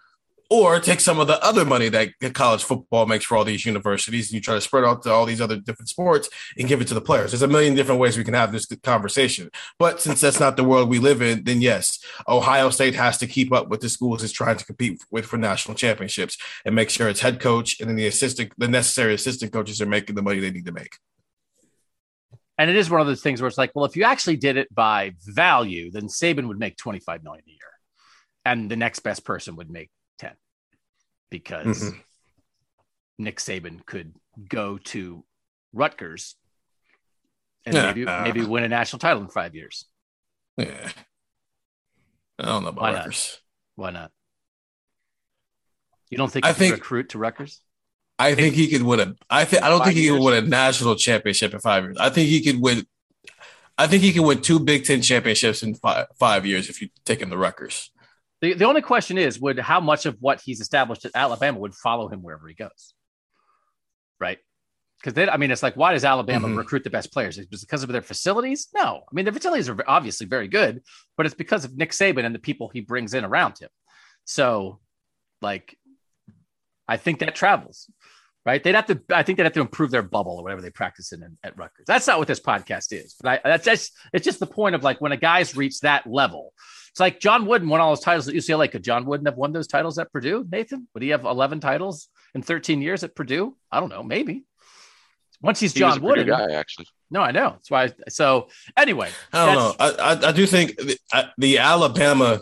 or 0.51 0.81
take 0.81 0.99
some 0.99 1.17
of 1.17 1.27
the 1.27 1.41
other 1.41 1.63
money 1.63 1.87
that 1.87 2.11
college 2.33 2.61
football 2.61 3.05
makes 3.05 3.23
for 3.23 3.37
all 3.37 3.45
these 3.45 3.65
universities 3.65 4.27
and 4.27 4.33
you 4.33 4.41
try 4.41 4.53
to 4.53 4.59
spread 4.59 4.83
out 4.83 5.01
to 5.01 5.09
all 5.09 5.25
these 5.25 5.39
other 5.39 5.55
different 5.55 5.87
sports 5.87 6.29
and 6.57 6.67
give 6.67 6.81
it 6.81 6.89
to 6.89 6.93
the 6.93 6.99
players. 6.99 7.31
There's 7.31 7.41
a 7.41 7.47
million 7.47 7.73
different 7.73 8.01
ways 8.01 8.17
we 8.17 8.25
can 8.25 8.33
have 8.33 8.51
this 8.51 8.65
conversation. 8.83 9.49
But 9.79 10.01
since 10.01 10.19
that's 10.19 10.41
not 10.41 10.57
the 10.57 10.65
world 10.65 10.89
we 10.89 10.99
live 10.99 11.21
in, 11.21 11.45
then 11.45 11.61
yes, 11.61 12.03
Ohio 12.27 12.69
State 12.69 12.95
has 12.95 13.17
to 13.19 13.27
keep 13.27 13.53
up 13.53 13.69
with 13.69 13.79
the 13.79 13.87
schools 13.87 14.23
it's 14.23 14.33
trying 14.33 14.57
to 14.57 14.65
compete 14.65 15.01
with 15.09 15.25
for 15.25 15.37
national 15.37 15.75
championships 15.75 16.37
and 16.65 16.75
make 16.75 16.89
sure 16.89 17.07
its 17.07 17.21
head 17.21 17.39
coach 17.39 17.79
and 17.79 17.87
then 17.87 17.95
the 17.95 18.07
assistant, 18.07 18.51
the 18.57 18.67
necessary 18.67 19.13
assistant 19.13 19.53
coaches 19.53 19.81
are 19.81 19.85
making 19.85 20.15
the 20.15 20.21
money 20.21 20.41
they 20.41 20.51
need 20.51 20.65
to 20.65 20.73
make. 20.73 20.97
And 22.57 22.69
it 22.69 22.75
is 22.75 22.89
one 22.89 22.99
of 22.99 23.07
those 23.07 23.21
things 23.21 23.41
where 23.41 23.47
it's 23.47 23.57
like, 23.57 23.71
well, 23.73 23.85
if 23.85 23.95
you 23.95 24.03
actually 24.03 24.35
did 24.35 24.57
it 24.57 24.67
by 24.75 25.13
value, 25.25 25.91
then 25.91 26.07
Saban 26.07 26.49
would 26.49 26.59
make 26.59 26.75
25 26.75 27.23
million 27.23 27.45
a 27.47 27.51
year 27.51 27.59
and 28.43 28.69
the 28.69 28.75
next 28.75 28.99
best 28.99 29.23
person 29.23 29.55
would 29.55 29.69
make 29.69 29.89
10 30.21 30.31
because 31.29 31.83
mm-hmm. 31.83 31.97
Nick 33.17 33.37
Saban 33.37 33.85
could 33.85 34.13
go 34.47 34.77
to 34.77 35.23
Rutgers 35.73 36.35
and 37.65 37.75
yeah, 37.75 37.85
maybe 37.87 38.05
uh, 38.05 38.23
maybe 38.23 38.43
win 38.43 38.63
a 38.63 38.67
national 38.67 38.99
title 38.99 39.21
in 39.21 39.27
five 39.27 39.55
years. 39.55 39.85
Yeah. 40.57 40.89
I 42.39 42.45
don't 42.45 42.63
know 42.63 42.69
about 42.69 42.81
Why 42.81 42.93
Rutgers. 42.93 43.39
Not? 43.77 43.83
Why 43.83 43.91
not? 43.91 44.11
You 46.09 46.17
don't 46.17 46.31
think 46.31 46.45
I 46.45 46.53
think 46.53 46.75
recruit 46.75 47.09
to 47.09 47.17
Rutgers? 47.17 47.61
I 48.19 48.35
think 48.35 48.53
he 48.55 48.67
could 48.67 48.83
win 48.83 48.99
a. 48.99 49.15
I 49.29 49.45
think 49.45 49.63
I 49.63 49.69
don't 49.69 49.83
think 49.83 49.95
he 49.95 50.09
could 50.09 50.19
win 50.19 50.43
a 50.43 50.47
national 50.47 50.95
championship 50.95 51.53
in 51.53 51.59
five 51.59 51.83
years. 51.83 51.97
I 51.99 52.09
think 52.09 52.29
he 52.29 52.41
could 52.41 52.61
win. 52.61 52.85
I 53.77 53.87
think 53.87 54.03
he 54.03 54.11
can 54.11 54.23
win 54.23 54.41
two 54.41 54.59
Big 54.59 54.85
Ten 54.85 55.01
championships 55.01 55.63
in 55.63 55.75
five, 55.75 56.07
five 56.19 56.45
years 56.45 56.69
if 56.69 56.81
you 56.81 56.89
take 57.05 57.21
him 57.21 57.29
to 57.29 57.37
Rutgers. 57.37 57.91
The, 58.41 58.53
the 58.53 58.65
only 58.65 58.81
question 58.81 59.17
is, 59.17 59.39
would 59.39 59.59
how 59.59 59.79
much 59.79 60.05
of 60.05 60.17
what 60.19 60.41
he's 60.43 60.61
established 60.61 61.05
at 61.05 61.11
Alabama 61.13 61.59
would 61.59 61.75
follow 61.75 62.07
him 62.07 62.21
wherever 62.21 62.47
he 62.47 62.55
goes? 62.55 62.93
Right. 64.19 64.39
Because 64.99 65.13
then, 65.13 65.29
I 65.29 65.37
mean, 65.37 65.49
it's 65.49 65.63
like, 65.63 65.75
why 65.75 65.93
does 65.93 66.05
Alabama 66.05 66.47
mm-hmm. 66.47 66.57
recruit 66.57 66.83
the 66.83 66.89
best 66.91 67.11
players? 67.11 67.37
Is 67.37 67.45
it 67.45 67.49
because 67.49 67.83
of 67.83 67.89
their 67.89 68.01
facilities? 68.01 68.67
No. 68.73 68.97
I 68.97 69.13
mean, 69.13 69.25
their 69.25 69.33
facilities 69.33 69.69
are 69.69 69.77
obviously 69.87 70.27
very 70.27 70.47
good, 70.47 70.81
but 71.17 71.25
it's 71.25 71.35
because 71.35 71.65
of 71.65 71.75
Nick 71.75 71.91
Saban 71.91 72.25
and 72.25 72.35
the 72.35 72.39
people 72.39 72.69
he 72.69 72.81
brings 72.81 73.13
in 73.13 73.25
around 73.25 73.57
him. 73.59 73.69
So, 74.25 74.79
like, 75.41 75.75
I 76.87 76.97
think 76.97 77.19
that 77.19 77.33
travels, 77.33 77.89
right? 78.45 78.63
They'd 78.63 78.75
have 78.75 78.87
to, 78.87 79.01
I 79.11 79.23
think 79.23 79.37
they'd 79.37 79.43
have 79.43 79.53
to 79.53 79.61
improve 79.61 79.91
their 79.91 80.01
bubble 80.01 80.37
or 80.37 80.43
whatever 80.43 80.61
they 80.61 80.69
practice 80.69 81.11
in 81.11 81.37
at 81.43 81.57
Rutgers. 81.57 81.85
That's 81.85 82.07
not 82.07 82.19
what 82.19 82.27
this 82.27 82.39
podcast 82.39 82.87
is, 82.91 83.15
but 83.21 83.29
I, 83.45 83.49
that's 83.49 83.65
just, 83.65 83.93
it's 84.13 84.25
just 84.25 84.39
the 84.39 84.47
point 84.47 84.75
of 84.75 84.83
like 84.83 85.01
when 85.01 85.11
a 85.11 85.17
guy's 85.17 85.55
reached 85.55 85.83
that 85.83 86.07
level, 86.07 86.53
it's 86.91 86.99
like 86.99 87.19
John 87.19 87.45
Wooden 87.45 87.69
won 87.69 87.79
all 87.79 87.91
those 87.91 88.01
titles 88.01 88.27
at 88.27 88.35
UCLA. 88.35 88.69
Could 88.69 88.83
John 88.83 89.05
Wooden 89.05 89.25
have 89.25 89.37
won 89.37 89.53
those 89.53 89.67
titles 89.67 89.97
at 89.97 90.11
Purdue, 90.11 90.45
Nathan? 90.51 90.87
Would 90.93 91.03
he 91.03 91.09
have 91.09 91.23
11 91.23 91.61
titles 91.61 92.09
in 92.35 92.41
13 92.41 92.81
years 92.81 93.03
at 93.03 93.15
Purdue? 93.15 93.55
I 93.71 93.79
don't 93.79 93.89
know. 93.89 94.03
Maybe. 94.03 94.43
Once 95.41 95.59
he's 95.59 95.73
he 95.73 95.79
John 95.79 96.01
Wooden, 96.01 96.27
guy 96.27 96.51
actually. 96.51 96.87
No, 97.09 97.21
I 97.21 97.31
know. 97.31 97.51
That's 97.51 97.71
why. 97.71 97.83
I, 97.85 97.91
so 98.09 98.49
anyway, 98.77 99.09
I 99.33 99.45
don't 99.45 99.55
know. 99.55 99.75
I, 99.79 99.89
I, 99.89 100.27
I 100.29 100.31
do 100.33 100.45
think 100.45 100.77
the, 100.77 100.97
the 101.37 101.57
Alabama 101.59 102.39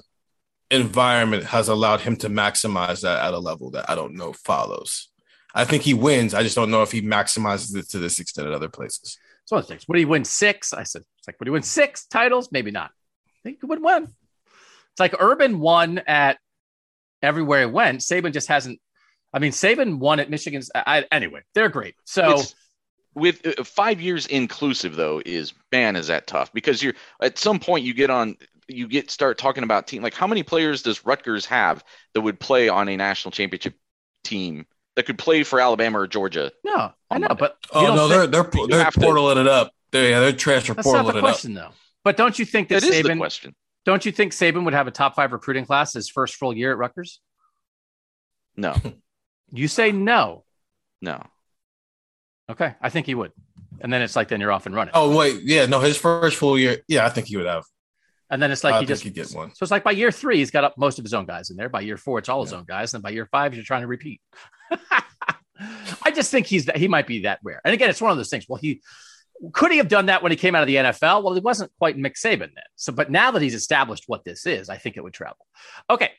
environment 0.71 1.45
has 1.45 1.69
allowed 1.69 2.01
him 2.01 2.15
to 2.17 2.29
maximize 2.29 3.01
that 3.01 3.23
at 3.23 3.33
a 3.33 3.39
level 3.39 3.71
that 3.71 3.89
I 3.89 3.95
don't 3.95 4.15
know 4.15 4.33
follows. 4.33 5.09
I 5.53 5.65
think 5.65 5.83
he 5.83 5.93
wins. 5.93 6.33
I 6.33 6.43
just 6.43 6.55
don't 6.55 6.71
know 6.71 6.83
if 6.83 6.91
he 6.91 7.01
maximizes 7.01 7.75
it 7.75 7.89
to 7.89 7.99
this 7.99 8.19
extent 8.19 8.47
at 8.47 8.53
other 8.53 8.69
places. 8.69 9.17
So 9.45 9.55
one 9.55 9.65
things. 9.65 9.87
Would 9.87 9.97
he 9.97 10.05
win 10.05 10.25
six? 10.25 10.73
I 10.73 10.83
said, 10.83 11.03
it's 11.17 11.27
like, 11.27 11.39
would 11.39 11.47
he 11.47 11.51
win 11.51 11.63
six 11.63 12.05
titles? 12.05 12.51
Maybe 12.51 12.71
not. 12.71 12.91
I 13.27 13.39
think 13.43 13.59
he 13.61 13.65
would 13.65 13.81
win. 13.81 14.03
It's 14.03 14.99
like 14.99 15.15
Urban 15.19 15.59
won 15.59 15.99
at 15.99 16.37
everywhere 17.21 17.61
he 17.61 17.65
went. 17.65 18.01
Saban 18.01 18.31
just 18.31 18.47
hasn't. 18.47 18.79
I 19.33 19.39
mean, 19.39 19.51
Saban 19.51 19.97
won 19.97 20.19
at 20.19 20.29
Michigan's. 20.29 20.69
I, 20.75 21.05
anyway, 21.11 21.41
they're 21.55 21.69
great. 21.69 21.95
So. 22.05 22.39
It's, 22.39 22.55
with 23.15 23.45
uh, 23.45 23.63
five 23.63 23.99
years 23.99 24.27
inclusive 24.27 24.95
though 24.95 25.19
is 25.25 25.53
man 25.71 25.95
is 25.95 26.07
that 26.07 26.27
tough 26.27 26.53
because 26.53 26.81
you're 26.81 26.93
at 27.21 27.39
some 27.39 27.59
point 27.59 27.83
you 27.83 27.93
get 27.93 28.11
on 28.11 28.37
you 28.67 28.87
get 28.87 29.09
start 29.09 29.37
talking 29.37 29.63
about 29.63 29.87
team 29.87 30.03
like 30.03 30.13
how 30.13 30.27
many 30.27 30.43
players 30.43 30.83
does 30.83 31.03
Rutgers 31.05 31.45
have 31.47 31.83
that 32.13 32.21
would 32.21 32.39
play 32.39 32.69
on 32.69 32.87
a 32.87 32.95
national 32.95 33.31
championship 33.31 33.73
team 34.23 34.67
that 34.99 35.05
could 35.05 35.17
play 35.17 35.43
for 35.43 35.61
Alabama 35.61 35.99
or 36.01 36.07
Georgia. 36.07 36.51
No, 36.65 36.73
I 36.75 36.93
oh, 37.11 37.17
know, 37.17 37.27
Monday. 37.29 37.35
but 37.39 37.57
Oh 37.71 37.95
no, 37.95 38.07
they're 38.09 38.27
they're 38.27 38.49
they're 38.67 38.83
have 38.83 38.93
to- 38.95 38.99
portaling 38.99 39.37
it 39.39 39.47
up. 39.47 39.71
They 39.91 40.09
yeah, 40.09 40.19
they're 40.19 40.33
transfer 40.33 40.73
that's 40.73 40.85
not 40.85 41.05
portaling 41.05 41.11
the 41.13 41.13
it 41.13 41.15
up. 41.17 41.21
question 41.21 41.53
though. 41.53 41.69
But 42.03 42.17
don't 42.17 42.37
you 42.37 42.43
think 42.43 42.67
that 42.67 42.81
That 42.81 42.89
is 42.91 43.01
the 43.03 43.09
Saban? 43.09 43.17
question. 43.17 43.55
Don't 43.85 44.05
you 44.05 44.11
think 44.11 44.33
Saban 44.33 44.65
would 44.65 44.73
have 44.73 44.87
a 44.87 44.91
top 44.91 45.15
five 45.15 45.31
recruiting 45.31 45.65
class 45.65 45.93
his 45.93 46.09
first 46.09 46.35
full 46.35 46.53
year 46.53 46.71
at 46.73 46.77
Rutgers? 46.77 47.21
No, 48.57 48.75
You 49.51 49.67
say 49.69 49.91
no. 49.93 50.43
no. 51.01 51.23
Okay, 52.51 52.75
I 52.81 52.89
think 52.89 53.05
he 53.05 53.15
would. 53.15 53.31
And 53.79 53.93
then 53.93 54.01
it's 54.01 54.15
like 54.17 54.27
then 54.27 54.41
you're 54.41 54.51
off 54.51 54.65
and 54.65 54.75
running. 54.75 54.91
Oh 54.93 55.15
wait, 55.15 55.39
yeah, 55.43 55.65
no, 55.65 55.79
his 55.79 55.95
first 55.97 56.35
full 56.37 56.59
year. 56.59 56.81
Yeah, 56.89 57.05
I 57.05 57.09
think 57.09 57.27
he 57.27 57.37
would 57.37 57.45
have. 57.45 57.63
And 58.29 58.41
then 58.41 58.51
it's 58.51 58.63
like 58.63 58.75
I 58.75 58.79
he 58.81 58.85
just 58.85 59.03
he'd 59.03 59.13
get 59.15 59.31
one. 59.31 59.49
So 59.55 59.63
it's 59.63 59.71
like 59.71 59.83
by 59.83 59.91
year 59.91 60.11
three, 60.11 60.37
he's 60.37 60.51
got 60.51 60.63
up 60.63 60.77
most 60.77 60.99
of 60.99 61.05
his 61.05 61.13
own 61.13 61.25
guys 61.25 61.49
in 61.49 61.57
there. 61.57 61.69
By 61.69 61.81
year 61.81 61.97
four, 61.97 62.19
it's 62.19 62.29
all 62.29 62.43
his 62.43 62.51
Yeah. 62.51 62.59
own 62.59 62.65
guys. 62.65 62.93
And 62.93 63.01
by 63.01 63.09
year 63.09 63.27
five, 63.31 63.55
you're 63.55 63.63
trying 63.63 63.81
to 63.81 63.87
repeat. 63.87 64.21
I 66.03 66.11
just 66.13 66.31
think 66.31 66.45
he's 66.47 66.65
that 66.65 66.77
he 66.77 66.87
might 66.87 67.07
be 67.07 67.23
that 67.23 67.39
rare. 67.43 67.61
And 67.65 67.73
again, 67.73 67.89
it's 67.89 68.01
one 68.01 68.11
of 68.11 68.17
those 68.17 68.29
things. 68.29 68.45
Well, 68.47 68.59
he 68.61 68.81
could 69.53 69.71
he 69.71 69.77
have 69.77 69.87
done 69.87 70.07
that 70.07 70.21
when 70.21 70.31
he 70.31 70.35
came 70.35 70.53
out 70.53 70.61
of 70.61 70.67
the 70.67 70.75
NFL? 70.75 71.23
Well, 71.23 71.33
he 71.33 71.39
wasn't 71.39 71.71
quite 71.79 71.97
Nick 71.97 72.15
Saban 72.15 72.39
then. 72.39 72.63
So, 72.75 72.91
but 72.91 73.09
now 73.09 73.31
that 73.31 73.41
he's 73.41 73.53
established 73.55 74.03
what 74.07 74.23
this 74.25 74.45
is, 74.45 74.69
I 74.69 74.77
think 74.77 74.97
it 74.97 75.03
would 75.03 75.13
travel. 75.13 75.45
Okay. 75.89 76.11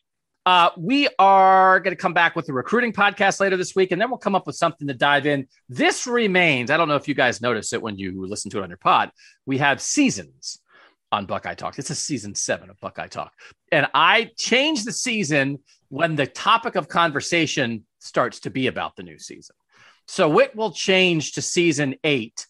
Uh, 0.47 0.71
we 0.79 1.07
are 1.19 1.81
going 1.81 1.95
to 1.95 2.01
come 2.01 2.15
back 2.15 2.35
with 2.35 2.47
the 2.47 2.53
recruiting 2.55 2.95
podcast 2.95 3.41
later 3.41 3.59
this 3.59 3.77
week, 3.77 3.93
and 3.93 4.01
then 4.01 4.09
we'll 4.09 4.19
come 4.19 4.35
up 4.35 4.47
with 4.47 4.57
something 4.57 4.89
to 4.89 4.95
dive 4.95 5.27
in. 5.27 5.47
This 5.69 6.07
remains, 6.07 6.71
I 6.71 6.79
don't 6.79 6.89
know 6.89 6.97
if 6.97 7.07
you 7.09 7.15
guys 7.15 7.43
notice 7.43 7.75
it 7.75 7.83
when 7.83 7.99
you 7.99 8.27
listen 8.27 8.51
to 8.53 8.59
it 8.59 8.63
on 8.63 8.71
your 8.71 8.79
pod. 8.79 9.11
We 9.45 9.59
have 9.59 9.83
seasons 9.83 10.59
on 11.13 11.27
Buckeye 11.27 11.55
Talk. 11.55 11.75
This 11.75 11.91
is 11.91 11.99
season 11.99 12.35
seven 12.35 12.71
of 12.71 12.79
Buckeye 12.81 13.09
Talk. 13.09 13.33
And 13.73 13.87
I 13.95 14.31
change 14.39 14.85
the 14.85 14.93
season 14.93 15.59
when 15.89 16.17
the 16.17 16.27
topic 16.27 16.77
of 16.77 16.89
conversation 16.89 17.85
starts 17.99 18.41
to 18.41 18.51
be 18.51 18.69
about 18.69 18.97
the 18.97 19.03
new 19.03 19.19
season. 19.19 19.57
So 20.07 20.39
it 20.41 20.55
will 20.57 20.73
change 20.73 21.33
to 21.33 21.43
season 21.43 21.97
eight. 22.05 22.47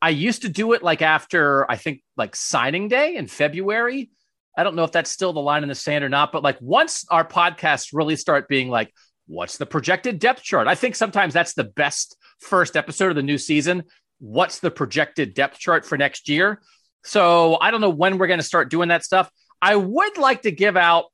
I 0.00 0.10
used 0.10 0.42
to 0.42 0.48
do 0.48 0.72
it 0.72 0.82
like 0.82 1.02
after, 1.02 1.68
I 1.70 1.76
think, 1.76 2.02
like 2.16 2.36
signing 2.36 2.88
day 2.88 3.16
in 3.16 3.26
February. 3.26 4.10
I 4.56 4.62
don't 4.62 4.76
know 4.76 4.84
if 4.84 4.92
that's 4.92 5.10
still 5.10 5.32
the 5.32 5.40
line 5.40 5.62
in 5.62 5.68
the 5.68 5.74
sand 5.74 6.04
or 6.04 6.08
not, 6.08 6.32
but 6.32 6.42
like 6.42 6.58
once 6.60 7.04
our 7.10 7.24
podcasts 7.24 7.90
really 7.92 8.16
start 8.16 8.48
being 8.48 8.68
like, 8.68 8.92
what's 9.26 9.58
the 9.58 9.66
projected 9.66 10.18
depth 10.18 10.42
chart? 10.42 10.66
I 10.66 10.74
think 10.74 10.96
sometimes 10.96 11.34
that's 11.34 11.54
the 11.54 11.64
best 11.64 12.16
first 12.40 12.76
episode 12.76 13.10
of 13.10 13.16
the 13.16 13.22
new 13.22 13.38
season. 13.38 13.84
What's 14.20 14.58
the 14.58 14.70
projected 14.70 15.34
depth 15.34 15.58
chart 15.58 15.84
for 15.84 15.98
next 15.98 16.28
year? 16.28 16.60
So 17.04 17.58
I 17.60 17.70
don't 17.70 17.80
know 17.80 17.90
when 17.90 18.18
we're 18.18 18.26
going 18.26 18.40
to 18.40 18.44
start 18.44 18.70
doing 18.70 18.88
that 18.88 19.04
stuff. 19.04 19.30
I 19.60 19.76
would 19.76 20.18
like 20.18 20.42
to 20.42 20.50
give 20.50 20.76
out 20.76 21.06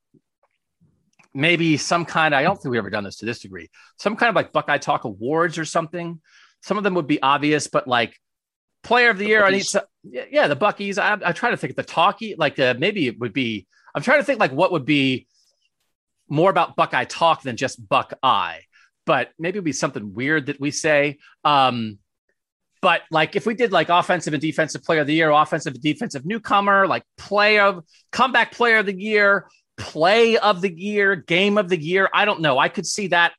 maybe 1.34 1.76
some 1.76 2.04
kind. 2.04 2.34
I 2.34 2.42
don't 2.42 2.56
think 2.56 2.70
we've 2.72 2.78
ever 2.78 2.90
done 2.90 3.04
this 3.04 3.16
to 3.16 3.26
this 3.26 3.40
degree. 3.40 3.70
Some 3.98 4.16
kind 4.16 4.28
of 4.30 4.36
like 4.36 4.52
Buckeye 4.52 4.78
Talk 4.78 5.04
awards 5.04 5.58
or 5.58 5.64
something. 5.64 6.20
Some 6.62 6.78
of 6.78 6.84
them 6.84 6.94
would 6.94 7.06
be 7.06 7.20
obvious, 7.22 7.66
but 7.66 7.86
like 7.86 8.18
Player 8.82 9.10
of 9.10 9.18
the, 9.18 9.24
The 9.24 9.30
Year, 9.30 9.44
I 9.44 9.50
need 9.50 9.62
Buckies? 9.62 9.66
some. 9.66 9.82
Yeah, 10.04 10.24
yeah, 10.30 10.48
the 10.48 10.56
Buckies. 10.56 10.98
I, 10.98 11.18
I 11.28 11.32
try 11.32 11.50
to 11.50 11.56
think 11.56 11.70
of 11.70 11.76
the 11.76 11.82
talkie. 11.82 12.34
Like 12.36 12.58
uh, 12.58 12.74
maybe 12.78 13.06
it 13.06 13.18
would 13.18 13.32
be. 13.32 13.66
I'm 13.94 14.02
trying 14.02 14.20
to 14.20 14.24
think 14.24 14.40
like 14.40 14.52
what 14.52 14.72
would 14.72 14.84
be 14.84 15.26
more 16.28 16.50
about 16.50 16.76
Buckeye 16.76 17.04
Talk 17.04 17.42
than 17.42 17.56
just 17.56 17.86
Buckeye. 17.88 18.60
But 19.06 19.30
maybe 19.38 19.56
it'd 19.56 19.64
be 19.64 19.72
something 19.72 20.14
weird 20.14 20.46
that 20.46 20.60
we 20.60 20.70
say. 20.70 21.18
Um, 21.44 21.98
but 22.84 23.00
like 23.10 23.34
if 23.34 23.46
we 23.46 23.54
did 23.54 23.72
like 23.72 23.88
offensive 23.88 24.34
and 24.34 24.42
defensive 24.42 24.84
player 24.84 25.00
of 25.00 25.06
the 25.06 25.14
year, 25.14 25.30
offensive 25.30 25.72
and 25.72 25.82
defensive 25.82 26.26
newcomer, 26.26 26.86
like 26.86 27.02
play 27.16 27.58
of 27.58 27.82
comeback 28.12 28.52
player 28.52 28.76
of 28.76 28.84
the 28.84 28.94
year, 28.94 29.46
play 29.78 30.36
of 30.36 30.60
the 30.60 30.70
year, 30.70 31.16
game 31.16 31.56
of 31.56 31.70
the 31.70 31.80
year. 31.80 32.10
I 32.12 32.26
don't 32.26 32.42
know. 32.42 32.58
I 32.58 32.68
could 32.68 32.86
see 32.86 33.06
that 33.06 33.32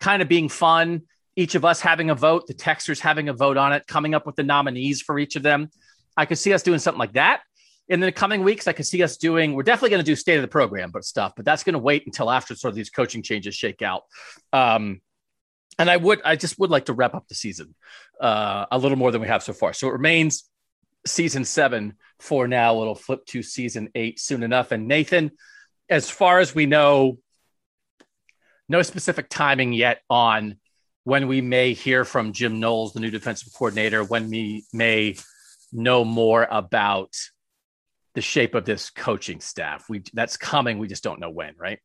kind 0.00 0.20
of 0.20 0.28
being 0.28 0.48
fun. 0.48 1.02
Each 1.36 1.54
of 1.54 1.64
us 1.64 1.80
having 1.80 2.10
a 2.10 2.16
vote, 2.16 2.48
the 2.48 2.54
texters 2.54 2.98
having 2.98 3.28
a 3.28 3.32
vote 3.32 3.56
on 3.56 3.72
it, 3.72 3.86
coming 3.86 4.16
up 4.16 4.26
with 4.26 4.34
the 4.34 4.42
nominees 4.42 5.00
for 5.00 5.16
each 5.16 5.36
of 5.36 5.44
them. 5.44 5.70
I 6.16 6.26
could 6.26 6.38
see 6.38 6.52
us 6.52 6.64
doing 6.64 6.80
something 6.80 6.98
like 6.98 7.12
that. 7.12 7.42
In 7.88 8.00
the 8.00 8.10
coming 8.10 8.42
weeks, 8.42 8.66
I 8.66 8.72
could 8.72 8.84
see 8.84 9.04
us 9.04 9.16
doing, 9.16 9.54
we're 9.54 9.62
definitely 9.62 9.90
going 9.90 10.04
to 10.04 10.10
do 10.10 10.16
state 10.16 10.34
of 10.34 10.42
the 10.42 10.48
program, 10.48 10.90
but 10.90 11.04
stuff, 11.04 11.34
but 11.36 11.44
that's 11.44 11.62
going 11.62 11.74
to 11.74 11.78
wait 11.78 12.04
until 12.04 12.32
after 12.32 12.56
sort 12.56 12.70
of 12.70 12.74
these 12.74 12.90
coaching 12.90 13.22
changes 13.22 13.54
shake 13.54 13.80
out. 13.80 14.02
Um, 14.52 15.00
and 15.78 15.90
I 15.90 15.96
would, 15.96 16.20
I 16.24 16.36
just 16.36 16.58
would 16.58 16.70
like 16.70 16.86
to 16.86 16.92
wrap 16.92 17.14
up 17.14 17.28
the 17.28 17.34
season 17.34 17.74
uh, 18.20 18.66
a 18.70 18.78
little 18.78 18.98
more 18.98 19.12
than 19.12 19.20
we 19.20 19.28
have 19.28 19.42
so 19.42 19.52
far. 19.52 19.72
So 19.72 19.88
it 19.88 19.92
remains 19.92 20.48
season 21.06 21.44
seven 21.44 21.94
for 22.18 22.48
now. 22.48 22.80
It'll 22.80 22.94
flip 22.94 23.24
to 23.26 23.42
season 23.42 23.88
eight 23.94 24.18
soon 24.20 24.42
enough. 24.42 24.72
And 24.72 24.88
Nathan, 24.88 25.30
as 25.88 26.10
far 26.10 26.40
as 26.40 26.54
we 26.54 26.66
know, 26.66 27.18
no 28.68 28.82
specific 28.82 29.28
timing 29.28 29.72
yet 29.72 30.02
on 30.10 30.56
when 31.04 31.26
we 31.26 31.40
may 31.40 31.72
hear 31.72 32.04
from 32.04 32.32
Jim 32.32 32.60
Knowles, 32.60 32.92
the 32.92 33.00
new 33.00 33.10
defensive 33.10 33.52
coordinator, 33.54 34.04
when 34.04 34.28
we 34.28 34.64
may 34.72 35.16
know 35.72 36.04
more 36.04 36.46
about 36.50 37.14
the 38.14 38.20
shape 38.20 38.54
of 38.54 38.64
this 38.64 38.90
coaching 38.90 39.40
staff. 39.40 39.88
We 39.88 40.02
that's 40.12 40.36
coming. 40.36 40.78
We 40.78 40.88
just 40.88 41.04
don't 41.04 41.20
know 41.20 41.30
when, 41.30 41.54
right? 41.56 41.78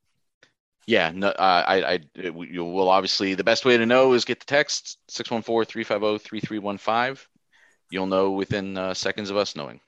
Yeah, 0.86 1.12
no, 1.14 1.30
uh, 1.30 1.64
I, 1.66 1.94
I, 1.94 2.00
you 2.16 2.66
will 2.66 2.90
obviously, 2.90 3.36
the 3.36 3.44
best 3.44 3.66
way 3.66 3.78
to 3.78 3.86
know 3.86 4.14
is 4.14 4.26
get 4.26 4.40
the 4.40 4.46
text 4.46 4.98
614-350-3315. 5.12 7.26
You'll 7.90 8.08
know 8.08 8.32
within 8.32 8.78
uh, 8.78 8.94
seconds 8.94 9.30
of 9.30 9.38
us 9.38 9.56
knowing. 9.56 9.80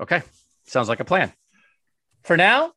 Okay. 0.00 0.22
Sounds 0.64 0.88
like 0.88 1.00
a 1.00 1.04
plan. 1.04 1.32
For 2.22 2.36
now, 2.36 2.72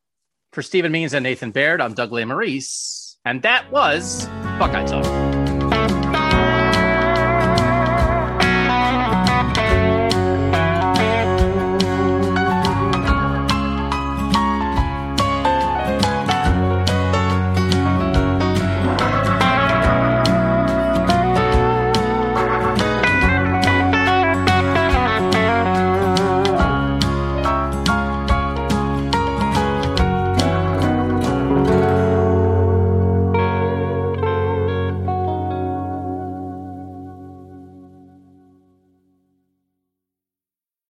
for 0.53 0.61
Stephen 0.61 0.91
Means 0.91 1.13
and 1.13 1.23
Nathan 1.23 1.51
Baird, 1.51 1.81
I'm 1.81 1.93
Doug 1.93 2.11
Lesmerises, 2.11 3.17
and 3.25 3.41
that 3.41 3.69
was 3.71 4.27
Buckeye 4.57 4.85
Talk. 4.85 5.44